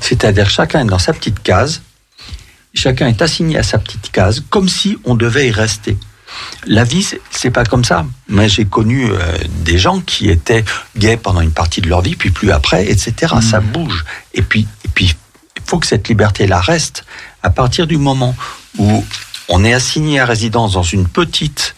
[0.00, 1.82] C'est-à-dire chacun est dans sa petite case,
[2.74, 5.96] chacun est assigné à sa petite case, comme si on devait y rester.
[6.66, 8.04] La vie, c'est- pas comme ça.
[8.28, 9.16] Moi, j'ai connu euh,
[9.64, 10.64] des gens qui étaient
[10.96, 13.34] gays pendant une partie de leur vie, puis plus après, etc.
[13.40, 14.04] Ça bouge.
[14.34, 15.14] Et puis, et puis,
[15.56, 17.04] il faut que cette liberté-là reste.
[17.42, 18.34] À partir du moment
[18.78, 19.04] où
[19.48, 21.74] on est assigné à résidence dans une petite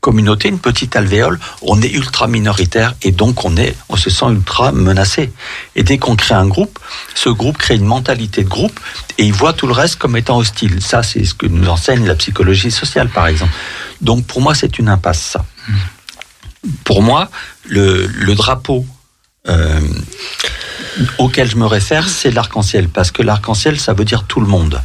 [0.00, 4.26] communauté, une petite alvéole, on est ultra minoritaire et donc on est, on se sent
[4.30, 5.32] ultra menacé.
[5.76, 6.78] Et dès qu'on crée un groupe,
[7.14, 8.78] ce groupe crée une mentalité de groupe
[9.18, 10.82] et il voit tout le reste comme étant hostile.
[10.82, 13.52] Ça, c'est ce que nous enseigne la psychologie sociale, par exemple.
[14.00, 15.44] Donc pour moi, c'est une impasse, ça.
[16.84, 17.30] Pour moi,
[17.68, 18.84] le, le drapeau
[19.48, 19.80] euh,
[21.18, 24.80] auquel je me réfère, c'est l'arc-en-ciel, parce que l'arc-en-ciel, ça veut dire tout le monde.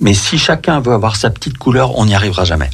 [0.00, 2.70] Mais si chacun veut avoir sa petite couleur, on n'y arrivera jamais.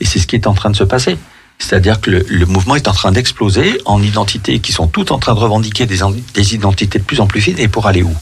[0.00, 1.18] Et c'est ce qui est en train de se passer.
[1.58, 5.34] C'est-à-dire que le, mouvement est en train d'exploser en identités qui sont toutes en train
[5.34, 7.58] de revendiquer des, en- des identités de plus en plus fines.
[7.58, 8.14] Et pour aller où?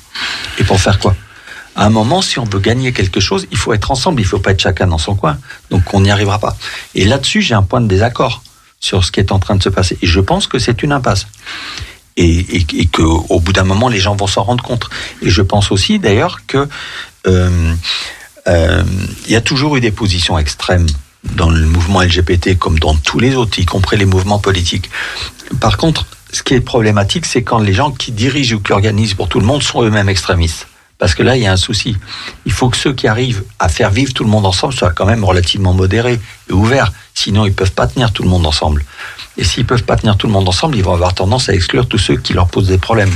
[0.58, 1.14] Et pour faire quoi?
[1.74, 4.28] À un moment, si on veut gagner quelque chose, il faut être ensemble, il ne
[4.28, 5.36] faut pas être chacun dans son coin.
[5.70, 6.56] Donc on n'y arrivera pas.
[6.94, 8.42] Et là-dessus, j'ai un point de désaccord
[8.80, 9.98] sur ce qui est en train de se passer.
[10.00, 11.26] Et je pense que c'est une impasse.
[12.16, 14.88] Et, et, et qu'au bout d'un moment, les gens vont s'en rendre compte.
[15.20, 16.66] Et je pense aussi, d'ailleurs, que
[17.26, 17.74] euh,
[18.46, 18.82] euh,
[19.26, 20.86] il y a toujours eu des positions extrêmes
[21.34, 24.90] dans le mouvement LGBT comme dans tous les autres, y compris les mouvements politiques.
[25.60, 29.14] Par contre, ce qui est problématique, c'est quand les gens qui dirigent ou qui organisent
[29.14, 30.66] pour tout le monde sont eux-mêmes extrémistes.
[30.98, 31.96] Parce que là, il y a un souci.
[32.46, 35.04] Il faut que ceux qui arrivent à faire vivre tout le monde ensemble soient quand
[35.04, 36.92] même relativement modérés et ouverts.
[37.14, 38.84] Sinon, ils peuvent pas tenir tout le monde ensemble.
[39.36, 41.86] Et s'ils peuvent pas tenir tout le monde ensemble, ils vont avoir tendance à exclure
[41.86, 43.12] tous ceux qui leur posent des problèmes.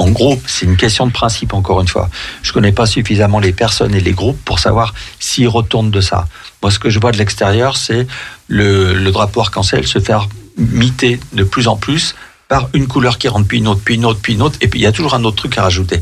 [0.00, 2.08] En groupe, c'est une question de principe encore une fois.
[2.42, 6.26] Je connais pas suffisamment les personnes et les groupes pour savoir s'ils retournent de ça.
[6.62, 8.06] Moi, ce que je vois de l'extérieur, c'est
[8.48, 12.14] le, drapeau arc-en-ciel se faire miter de plus en plus
[12.48, 14.68] par une couleur qui rentre, puis une autre, puis une autre, puis une autre, et
[14.68, 16.00] puis il y a toujours un autre truc à rajouter.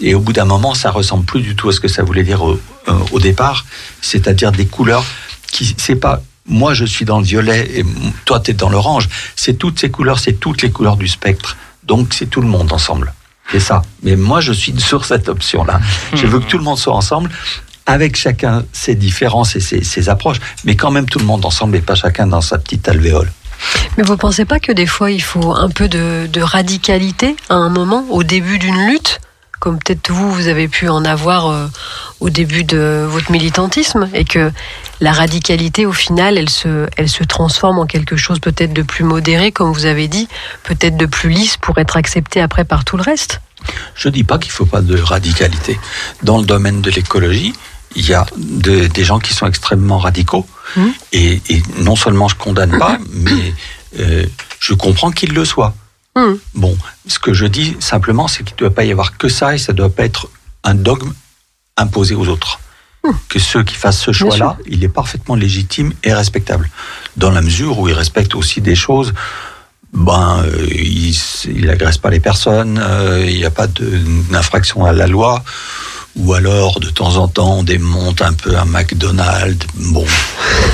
[0.00, 2.24] Et au bout d'un moment, ça ressemble plus du tout à ce que ça voulait
[2.24, 3.64] dire au, euh, au départ,
[4.02, 5.06] c'est-à-dire des couleurs
[5.50, 7.84] qui, c'est pas moi je suis dans le violet et
[8.26, 11.56] toi tu es dans l'orange, c'est toutes ces couleurs, c'est toutes les couleurs du spectre.
[11.84, 13.14] Donc c'est tout le monde ensemble.
[13.50, 13.82] C'est ça.
[14.02, 15.80] Mais moi je suis sur cette option-là.
[16.14, 17.30] Je veux que tout le monde soit ensemble
[17.86, 21.80] avec chacun ses différences et ses, approches, mais quand même tout le monde ensemble et
[21.80, 23.32] pas chacun dans sa petite alvéole.
[23.96, 27.54] Mais vous pensez pas que des fois il faut un peu de, de radicalité à
[27.54, 29.20] un moment, au début d'une lutte,
[29.58, 31.66] comme peut-être vous, vous avez pu en avoir euh,
[32.20, 34.52] au début de votre militantisme, et que
[35.00, 39.04] la radicalité, au final, elle se, elle se transforme en quelque chose peut-être de plus
[39.04, 40.28] modéré, comme vous avez dit,
[40.64, 43.40] peut-être de plus lisse pour être accepté après par tout le reste
[43.94, 45.78] Je dis pas qu'il faut pas de radicalité.
[46.22, 47.52] Dans le domaine de l'écologie,
[47.96, 50.46] il y a de- des gens qui sont extrêmement radicaux.
[50.76, 50.92] Mhm.
[51.12, 53.54] Et, et non seulement je condamne pas, mais
[53.98, 54.26] euh,
[54.60, 55.74] je comprends qu'ils le soient.
[56.16, 56.38] Mhm.
[56.54, 56.76] Bon,
[57.06, 59.58] ce que je dis simplement, c'est qu'il ne doit pas y avoir que ça et
[59.58, 60.28] ça ne doit pas être
[60.64, 61.12] un dogme
[61.76, 62.58] imposé aux autres.
[63.28, 66.68] Que ceux qui fassent ce choix-là, il est parfaitement légitime et respectable.
[67.16, 69.14] Dans la mesure où il respecte aussi des choses
[69.94, 71.16] ben, euh, il
[71.46, 73.66] il agresse pas les personnes, euh, il n'y a pas
[74.30, 75.42] d'infraction à la loi,
[76.16, 80.04] ou alors de temps en temps on démonte un peu un McDonald's, bon,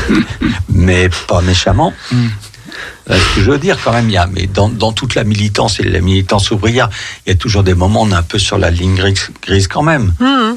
[0.68, 1.92] mais pas méchamment.
[2.12, 5.14] Euh, Ce que je veux dire quand même, il y a, mais dans, dans toute
[5.14, 6.88] la militance et la militance ouvrière,
[7.24, 9.30] il y a toujours des moments où on est un peu sur la ligne grise,
[9.42, 10.56] grise quand même, Mhm.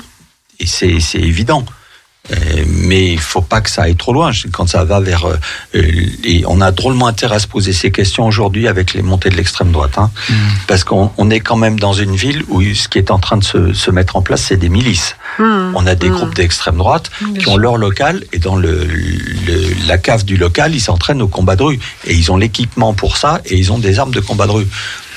[0.60, 1.66] Et c'est c'est évident.
[2.32, 2.36] Euh,
[2.68, 4.32] mais il faut pas que ça aille trop loin.
[4.52, 5.38] Quand ça va vers, euh,
[6.24, 9.36] et on a drôlement intérêt à se poser ces questions aujourd'hui avec les montées de
[9.36, 10.12] l'extrême droite, hein,
[10.68, 13.38] parce qu'on on est quand même dans une ville où ce qui est en train
[13.38, 15.16] de se, se mettre en place, c'est des milices.
[15.40, 15.74] Mhm.
[15.76, 19.98] On a des groupes d'extrême droite qui ont leur local et dans le, le- la
[19.98, 23.42] cave du local, ils s'entraînent au combat de rue et ils ont l'équipement pour ça
[23.46, 24.68] et ils ont des armes de combat de rue.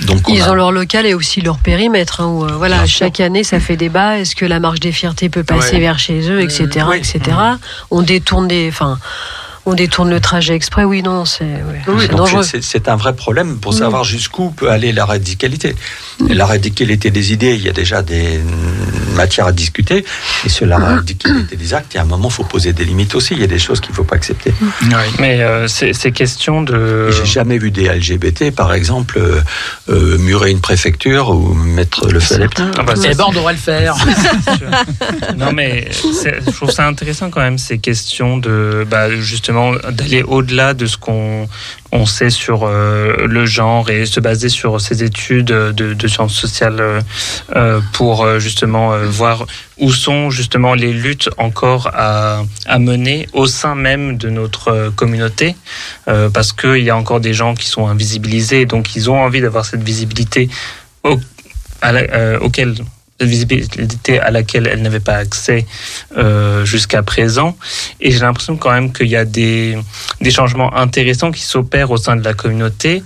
[0.03, 2.21] Donc on Ils a- ont leur local et aussi leur périmètre.
[2.21, 2.99] hein, où, euh, voilà, Bien sûr.
[3.07, 4.19] chaque année, ça fait débat.
[4.19, 5.81] Est-ce que la marche des fiertés peut passer Ouais.
[5.81, 6.97] vers chez eux, etc., oui.
[6.99, 7.21] etc.
[7.91, 8.99] On détourne des, enfin,
[9.67, 10.85] on détourne le trajet exprès.
[10.85, 11.45] Oui, non, c'est
[11.89, 12.43] Oui, dangereux.
[12.43, 13.79] c'est- un vrai problème pour Oui.
[13.79, 15.77] savoir jusqu'où peut aller la radicalité.
[16.29, 18.41] Et la radicalité des idées, il y a déjà des
[19.15, 20.05] matières à discuter.
[20.45, 22.85] Et sur la radicalité des actes, il y a un moment, il faut poser des
[22.85, 23.35] limites aussi.
[23.35, 24.53] Il y a des choses qu'il ne faut pas accepter.
[25.19, 25.67] Mais euh,
[26.13, 27.09] question de.
[27.11, 29.41] Et J'ai jamais vu des LGBT, par exemple, euh,
[29.91, 32.95] euh, murer une préfecture ou mettre le feu à Ah bah,
[33.29, 33.95] on devrait le faire.
[35.37, 39.50] non mais c'est- je trouve ça intéressant quand même ces questions de bah, justement
[39.91, 41.49] d'aller au-delà de ce qu'on
[41.93, 47.03] on sait sur euh, le genre et se baser sur ces études de, sciences sociales
[47.57, 49.47] euh, pour euh, justement voir
[49.79, 55.57] où sont justement les luttes encore à, à mener au sein même de notre communauté.
[56.05, 59.65] Parce qu'il y a encore des gens qui sont invisibilisés donc ils ont envie d'avoir
[59.65, 60.49] cette visibilité
[61.05, 61.19] au,
[61.83, 61.93] à
[62.41, 62.75] auquel
[63.21, 65.67] visibilité à laquelle elle n'avait pas accès
[66.17, 67.57] euh, jusqu'à présent.
[68.01, 69.77] Et j'ai l'impression quand même qu'il y a des,
[70.21, 73.03] des changements intéressants qui s'opèrent au sein de la communauté,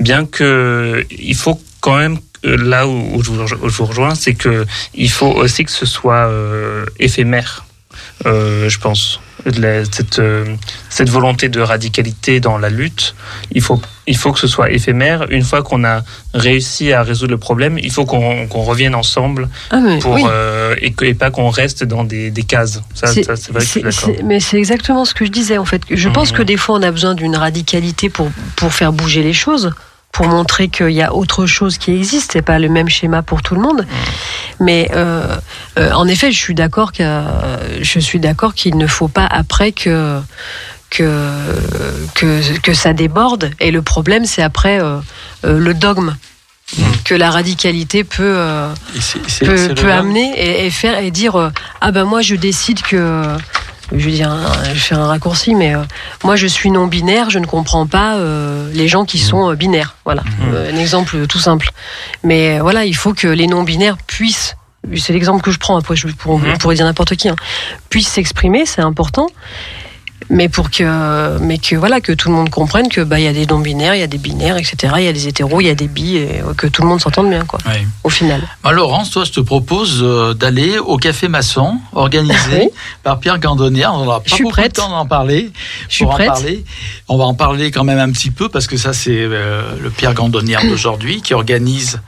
[0.00, 5.10] bien que il faut quand même euh, là où, je, vous, rejoins, c'est que il
[5.10, 7.64] faut aussi que ce soit euh, éphémère,
[8.24, 9.20] je pense.
[9.44, 10.44] La- cette, euh,
[10.88, 13.14] cette volonté de radicalité dans la lutte,
[13.52, 15.26] il faut, il faut que ce soit éphémère.
[15.30, 16.02] Une fois qu'on a
[16.34, 20.24] réussi à résoudre le problème, il faut qu'on revienne ensemble Ah, pour, oui.
[20.28, 22.82] euh, et, que, et pas qu'on reste dans des, des cases.
[22.94, 25.56] Ça, C'est- ça, c'est vrai que je suis Mais c'est exactement ce que je disais
[25.58, 25.82] en fait.
[25.90, 26.38] Je pense Mhm.
[26.38, 29.70] que des fois on a besoin d'une radicalité pour, pour faire bouger les choses,
[30.12, 32.32] pour montrer qu'il y a autre chose qui existe.
[32.32, 33.86] C'est pas le même schéma pour tout le monde.
[34.60, 35.36] Mais euh,
[35.78, 37.22] euh, en effet, je suis d'accord que
[37.80, 40.20] je suis d'accord qu'il ne faut pas après que
[40.90, 41.30] que,
[42.14, 43.50] que que ça déborde.
[43.60, 44.98] Et le problème, c'est après euh,
[45.44, 46.16] le dogme
[47.04, 48.34] que la radicalité peut.
[48.36, 48.74] euh,
[49.74, 53.24] peut, amener et, et faire et dire euh, ah ben moi je décide que
[53.92, 55.82] je vais dire un- je fais un raccourci mais euh,
[56.24, 59.54] moi je suis non binaire je ne comprends pas euh, les gens qui sont euh,
[59.54, 60.22] binaires voilà.
[60.52, 61.70] Euh, un exemple tout simple.
[62.22, 64.56] Mais euh, voilà il faut que les non binaires puissent
[64.96, 67.36] c'est l'exemple que je prends après je pour- on pourrait dire n'importe qui hein,
[67.90, 69.26] puissent s'exprimer c'est important
[70.30, 73.28] mais pour que mais que voilà que tout le monde comprenne que bah il y
[73.28, 75.60] a des non binaires il y a des binaires etc il y a des hétéros
[75.60, 77.86] il y a des bi et euh, que tout le monde s'entende bien quoi Ouais.
[78.04, 82.68] au final Bah, Laurence, toi, je te propose euh, d'aller au Café Maçon, organisé Oui.
[83.02, 83.92] par Pierre Gandonnière.
[83.94, 84.72] On n'aura Je pas beaucoup prête.
[84.74, 85.50] de temps d'en parler.
[85.88, 86.28] Je suis en prête.
[86.28, 86.64] parler.
[87.08, 89.90] On va en parler quand même un petit peu parce que ça, c'est euh, le
[89.90, 92.00] Pierre Gandonnière d'aujourd'hui qui organise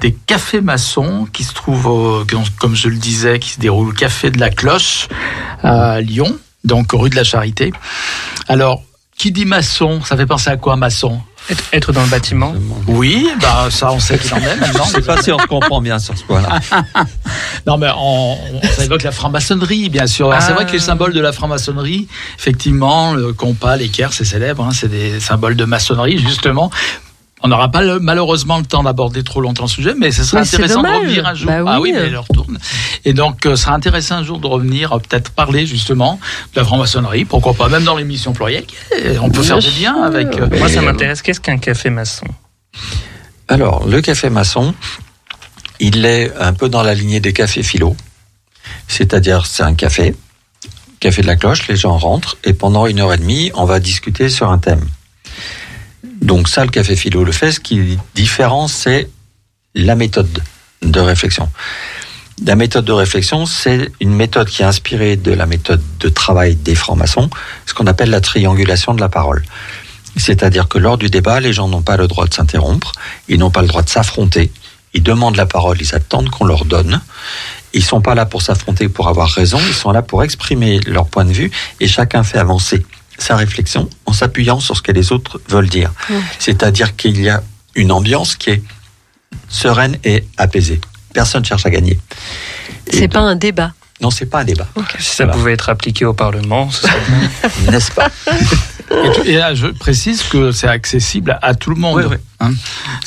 [0.00, 2.24] des cafés maçons qui se trouvent, ont-
[2.60, 5.08] comme je le disais, qui se déroulent au Café de la Cloche
[5.62, 7.72] à Lyon, donc rue de la Charité.
[8.48, 8.82] Alors,
[9.16, 11.20] qui dit maçon, ça fait penser à quoi maçon?
[11.50, 12.54] Être, être dans le bâtiment.
[12.86, 14.84] Oui, bah ça on sait qu'il en est maintenant.
[14.86, 16.60] Je sais pas si on se comprend bien sur ce point-là.
[17.66, 20.28] Non, mais on, on- ça évoque la franc-maçonnerie, bien sûr.
[20.30, 20.54] Alors, C'est Ah.
[20.54, 22.08] vrai que les symboles de la franc-maçonnerie,
[22.38, 26.70] effectivement, le compas, l'équerre, c'est célèbre, hein, c'est des symboles de maçonnerie, justement.
[27.42, 30.44] On n'aura pas le- malheureusement le temps d'aborder trop longtemps le sujet, mais ce Mais
[30.44, 31.46] c'est intéressant de revenir un jour.
[31.48, 31.90] Bah Ah oui.
[31.90, 32.58] oui, mais elle retourne.
[33.04, 36.20] Et donc, euh, ce serait intéressant un jour de revenir, euh, peut-être parler justement
[36.54, 38.64] de la franc-maçonnerie, pourquoi pas, même dans l'émission plurielle.
[38.96, 40.28] Eh, On peut faire des liens avec.
[40.38, 41.20] euh, Moi, ça m'intéresse.
[41.22, 42.26] Qu'est-ce qu'un café maçon?
[43.48, 44.74] Alors, le café maçon,
[45.80, 47.96] il est un peu dans la lignée des cafés philo.
[48.88, 50.14] C'est-à-dire, c'est un café,
[51.00, 53.80] café de la cloche, les gens rentrent, et pendant une heure et demie, on va
[53.80, 54.84] discuter sur un thème.
[56.22, 57.52] Donc ça, le café philo le fait.
[57.52, 59.08] Ce qui est différent, c'est
[59.74, 60.42] la méthode
[60.82, 61.48] de réflexion.
[62.44, 66.56] La méthode de réflexion, c'est une méthode qui est inspirée de la méthode de travail
[66.56, 67.28] des francs-maçons,
[67.66, 69.44] ce qu'on appelle la triangulation de la parole.
[70.16, 72.92] C'est-à-dire que lors du débat, les gens n'ont pas le droit de s'interrompre,
[73.28, 74.50] ils n'ont pas le droit de s'affronter,
[74.94, 77.00] ils demandent la parole, ils attendent qu'on leur donne.
[77.74, 81.06] Ils sont pas là pour s'affronter, pour avoir raison, ils sont là pour exprimer leur
[81.06, 81.50] point de vue
[81.80, 82.84] et chacun fait avancer
[83.22, 85.92] sa réflexion en s'appuyant sur ce que les autres veulent dire.
[86.08, 86.14] Mmh.
[86.38, 87.42] C'est-à-dire qu'il y a
[87.74, 88.62] une ambiance qui est
[89.48, 90.80] sereine et apaisée.
[91.14, 91.98] Personne cherche à gagner.
[92.90, 93.72] C'est pas un débat.
[94.02, 94.66] Non, c'est pas un débat.
[94.98, 95.32] Si ça Voilà.
[95.38, 97.70] pouvait être appliqué au Parlement, ce serait bien.
[97.70, 98.08] N'est-ce pas
[99.24, 101.96] Et, là, je précise que c'est accessible à tout le monde.
[101.98, 102.16] Oui, oui.
[102.40, 102.50] hein.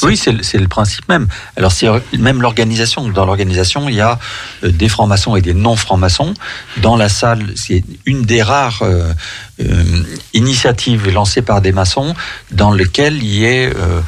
[0.04, 1.28] Oui, c'est le, c'est le principe même.
[1.58, 3.08] Alors, c'est même l'organisation.
[3.10, 4.18] Dans l'organisation, il y a
[4.64, 6.34] euh, des francs-maçons et des non-francs-maçons.
[6.78, 9.12] Dans la salle, c'est une des rares euh,
[9.62, 9.84] euh,
[10.34, 12.16] initiatives lancées par des maçons
[12.52, 14.00] dans lequel il y ait euh,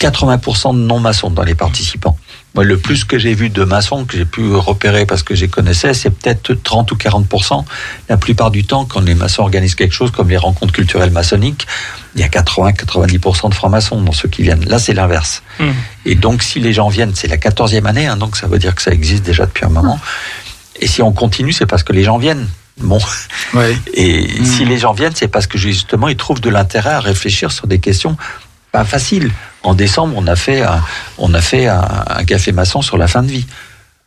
[0.00, 2.18] 80% de non-maçons dans les participants.
[2.54, 5.42] Moi, le plus que j'ai vu de maçons que j'ai pu repérer parce que je
[5.42, 7.64] les connaissais, c'est peut-être 30 ou 40%.
[8.08, 11.66] La plupart du temps, quand les maçons organisent quelque chose comme les rencontres culturelles maçonniques,
[12.16, 14.64] il y a 80-90% de francs-maçons dans ceux qui viennent.
[14.66, 15.42] Là, c'est l'inverse.
[15.60, 15.64] Mmh.
[16.06, 18.74] Et donc, si les gens viennent, c'est la 14e année, hein, donc ça veut dire
[18.74, 20.00] que ça existe déjà depuis un moment.
[20.80, 22.48] Et si on continue, c'est parce que les gens viennent.
[22.78, 22.98] Bon.
[23.54, 23.76] Ouais.
[23.94, 24.44] Et Mm.
[24.44, 27.66] si les gens viennent, c'est parce que justement, ils trouvent de l'intérêt à réfléchir sur
[27.68, 28.16] des questions
[28.72, 29.30] pas faciles.
[29.62, 30.82] En décembre, on a fait un,
[31.18, 33.46] on a fait un, un café maçon sur la fin de vie.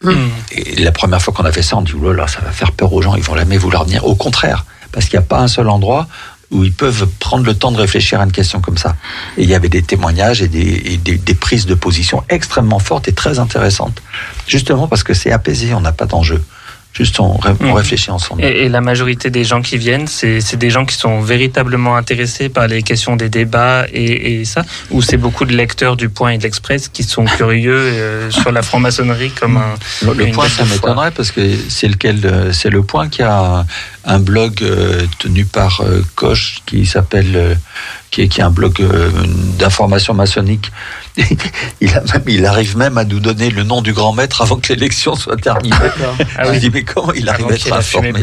[0.03, 0.11] Mmh.
[0.51, 2.51] Et la première fois qu'on a fait ça, on dit, oh là là, ça va
[2.51, 4.05] faire peur aux gens, ils vont jamais vouloir venir.
[4.05, 6.07] Au contraire, parce qu'il n'y a pas un seul endroit
[6.51, 8.95] où ils peuvent prendre le temps de réfléchir à une question comme ça.
[9.38, 12.80] Et il y avait des témoignages et des, et des, des prises de position extrêmement
[12.80, 14.01] fortes et très intéressantes.
[14.47, 16.43] Justement parce que c'est apaisé, on n'a pas d'enjeu.
[16.94, 17.72] Juste on, ré- on Mhm.
[17.74, 18.44] réfléchit ensemble.
[18.44, 21.95] Et, et la majorité des gens qui viennent, c'est c'est des gens qui sont véritablement
[21.95, 26.10] intéressés par les questions des débats et, et ça Ou c'est beaucoup de lecteurs du
[26.10, 29.74] Point et de l'Express qui sont curieux euh, sur la franc-maçonnerie comme un.
[30.06, 33.65] Le, le point, ça m'étonnerait parce que c'est lequel euh, C'est le point qui a
[34.05, 37.55] un, blog euh, tenu par euh, Koch qui s'appelle, euh,
[38.11, 39.09] qui, est, qui est un blog euh,
[39.57, 40.71] d'information maçonnique.
[41.81, 44.57] il, a même, il arrive même à nous donner le nom du grand maître avant
[44.57, 45.75] que l'élection soit terminée.
[46.38, 46.59] Ah Je oui.
[46.59, 48.13] dis mais comment il arrive Avant à être informé.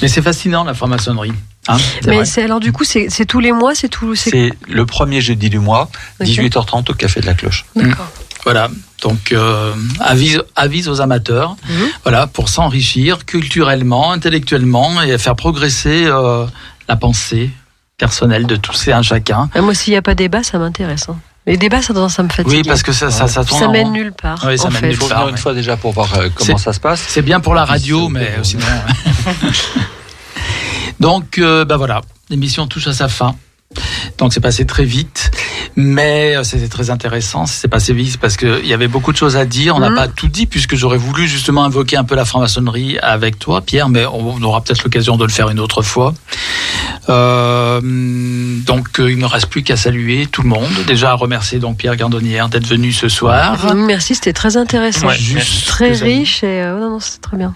[0.00, 1.32] Mais c'est fascinant la franc-maçonnerie.
[1.68, 1.76] Hein,
[2.06, 4.14] Mais c'est alors du coup, c'est tous les mois, c'est tout.
[4.16, 5.88] c'est- C'est le premier jeudi du mois,
[6.20, 6.26] Ok.
[6.26, 7.64] 18h30 au Café de la Cloche.
[7.76, 8.10] D'accord.
[8.44, 8.68] Voilà,
[9.02, 11.86] donc euh, avise, avise aux amateurs, Mhm.
[12.02, 16.44] voilà, pour s'enrichir culturellement, intellectuellement et faire progresser euh,
[16.88, 17.50] la pensée
[17.98, 19.48] personnelle de tous et un chacun.
[19.54, 21.06] Ah, moi, s'il n'y a pas débat, ça m'intéresse.
[21.08, 21.16] hein.
[21.46, 22.52] Les débats, ça, ça me fatigue.
[22.52, 24.44] Oui, parce que ça, ça, ça tourne ça en mène nulle part.
[24.46, 24.86] Oui, ça en mène fait.
[24.88, 27.02] nulle Il faut part, venir une fois déjà pour voir euh, comment ça se passe.
[27.08, 28.64] C'est bien pour la radio, mais euh, sinon.
[31.00, 32.00] Donc, euh, bah voilà,
[32.30, 33.34] l'émission touche à sa fin.
[34.18, 35.30] Donc, c'est passé très vite,
[35.76, 37.46] mais euh, c'était très intéressant.
[37.46, 39.74] C'est passé vite parce qu'il y avait beaucoup de choses à dire.
[39.76, 39.96] On n'a Mhm.
[39.96, 43.88] pas tout dit puisque j'aurais voulu justement invoquer un peu la franc-maçonnerie avec toi, Pierre,
[43.88, 46.14] mais on aura peut-être l'occasion de le faire une autre fois.
[47.08, 50.70] Euh, donc, euh, il ne reste plus qu'à saluer tout le monde.
[50.86, 53.74] Déjà, à remercier donc Pierre Gardonnière d'être venu ce soir.
[53.74, 55.08] Merci, c'était très intéressant.
[55.08, 57.54] Ouais, Juste Très riche et euh, non, non, c'est très bien.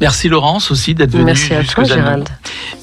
[0.00, 1.24] Merci Laurence aussi d'être venue.
[1.24, 1.86] Merci à toi, à.
[1.86, 2.28] Gérald.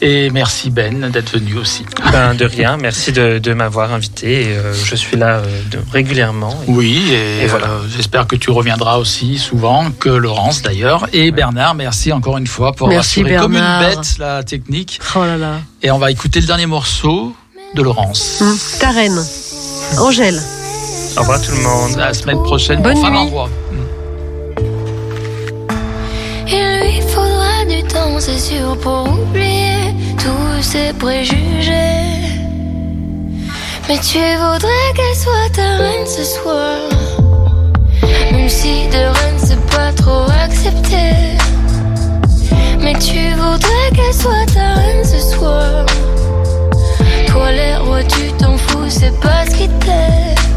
[0.01, 1.85] Et merci Ben d'être venu aussi.
[2.11, 4.43] Ben, de rien, merci de, de m'avoir invité.
[4.43, 6.55] et, euh, je suis là euh, de- régulièrement.
[6.67, 7.67] Oui, et, Et voilà.
[7.67, 11.07] euh, j'espère que tu reviendras aussi souvent, que Laurence d'ailleurs.
[11.13, 14.99] Et Bernard, merci encore une fois pour Merci, assurer comme une bête la technique.
[15.15, 15.55] Oh là là.
[15.81, 17.35] Et on va écouter le dernier morceau
[17.75, 18.37] de Laurence.
[18.41, 19.19] Hum, Ta reine,
[19.97, 20.41] Angèle.
[21.17, 21.97] Au revoir tout le monde.
[21.97, 23.29] La semaine prochaine Bonne pour fin nuit.
[28.17, 32.09] c'est sûr, pour oublier tous ces préjugés.
[33.87, 36.77] Mais tu voudrais qu'elle soit ta reine ce soir.
[38.31, 41.37] Même si de reine c'est pas trop accepté.
[42.79, 45.85] Mais tu voudrais qu'elle soit ta reine ce soir.
[47.27, 50.48] Toi, les rois, tu t'en fous, c'est pas ce qui te.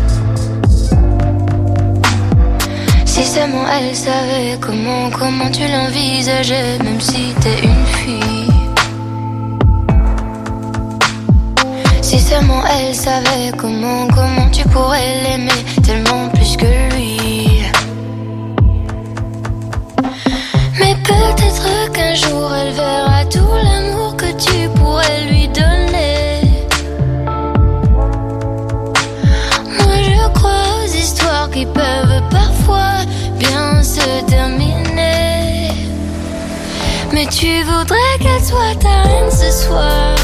[3.14, 8.48] Si seulement elle savait comment, comment tu l'envisageais, même si t'es une fille.
[12.00, 17.60] Si seulement elle savait comment, comment tu pourrais l'aimer tellement plus que lui.
[20.80, 26.21] Mais peut-être qu'un jour elle verra tout l'amour que tu pourrais lui donner.
[31.52, 33.04] Qui peuvent parfois
[33.38, 35.68] bien se terminer.
[37.12, 40.16] Mais tu voudrais qu'elle soit ta reine ce soir.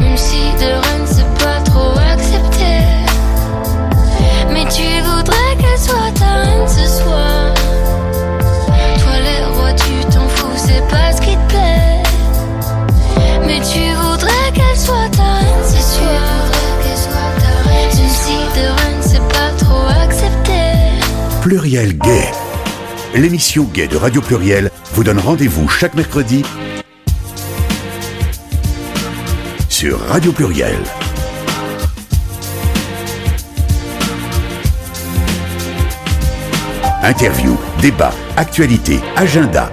[0.00, 2.74] Même si de reine c'est pas trop accepté.
[4.52, 6.68] Mais tu voudrais qu'elle soit ta reine
[21.44, 22.24] Pluriel Gay.
[23.14, 26.42] L'émission Gay de Radio Pluriel vous donne rendez-vous chaque mercredi
[29.68, 30.74] sur Radio Pluriel.
[37.02, 39.70] Interview, débat, actualité, agenda,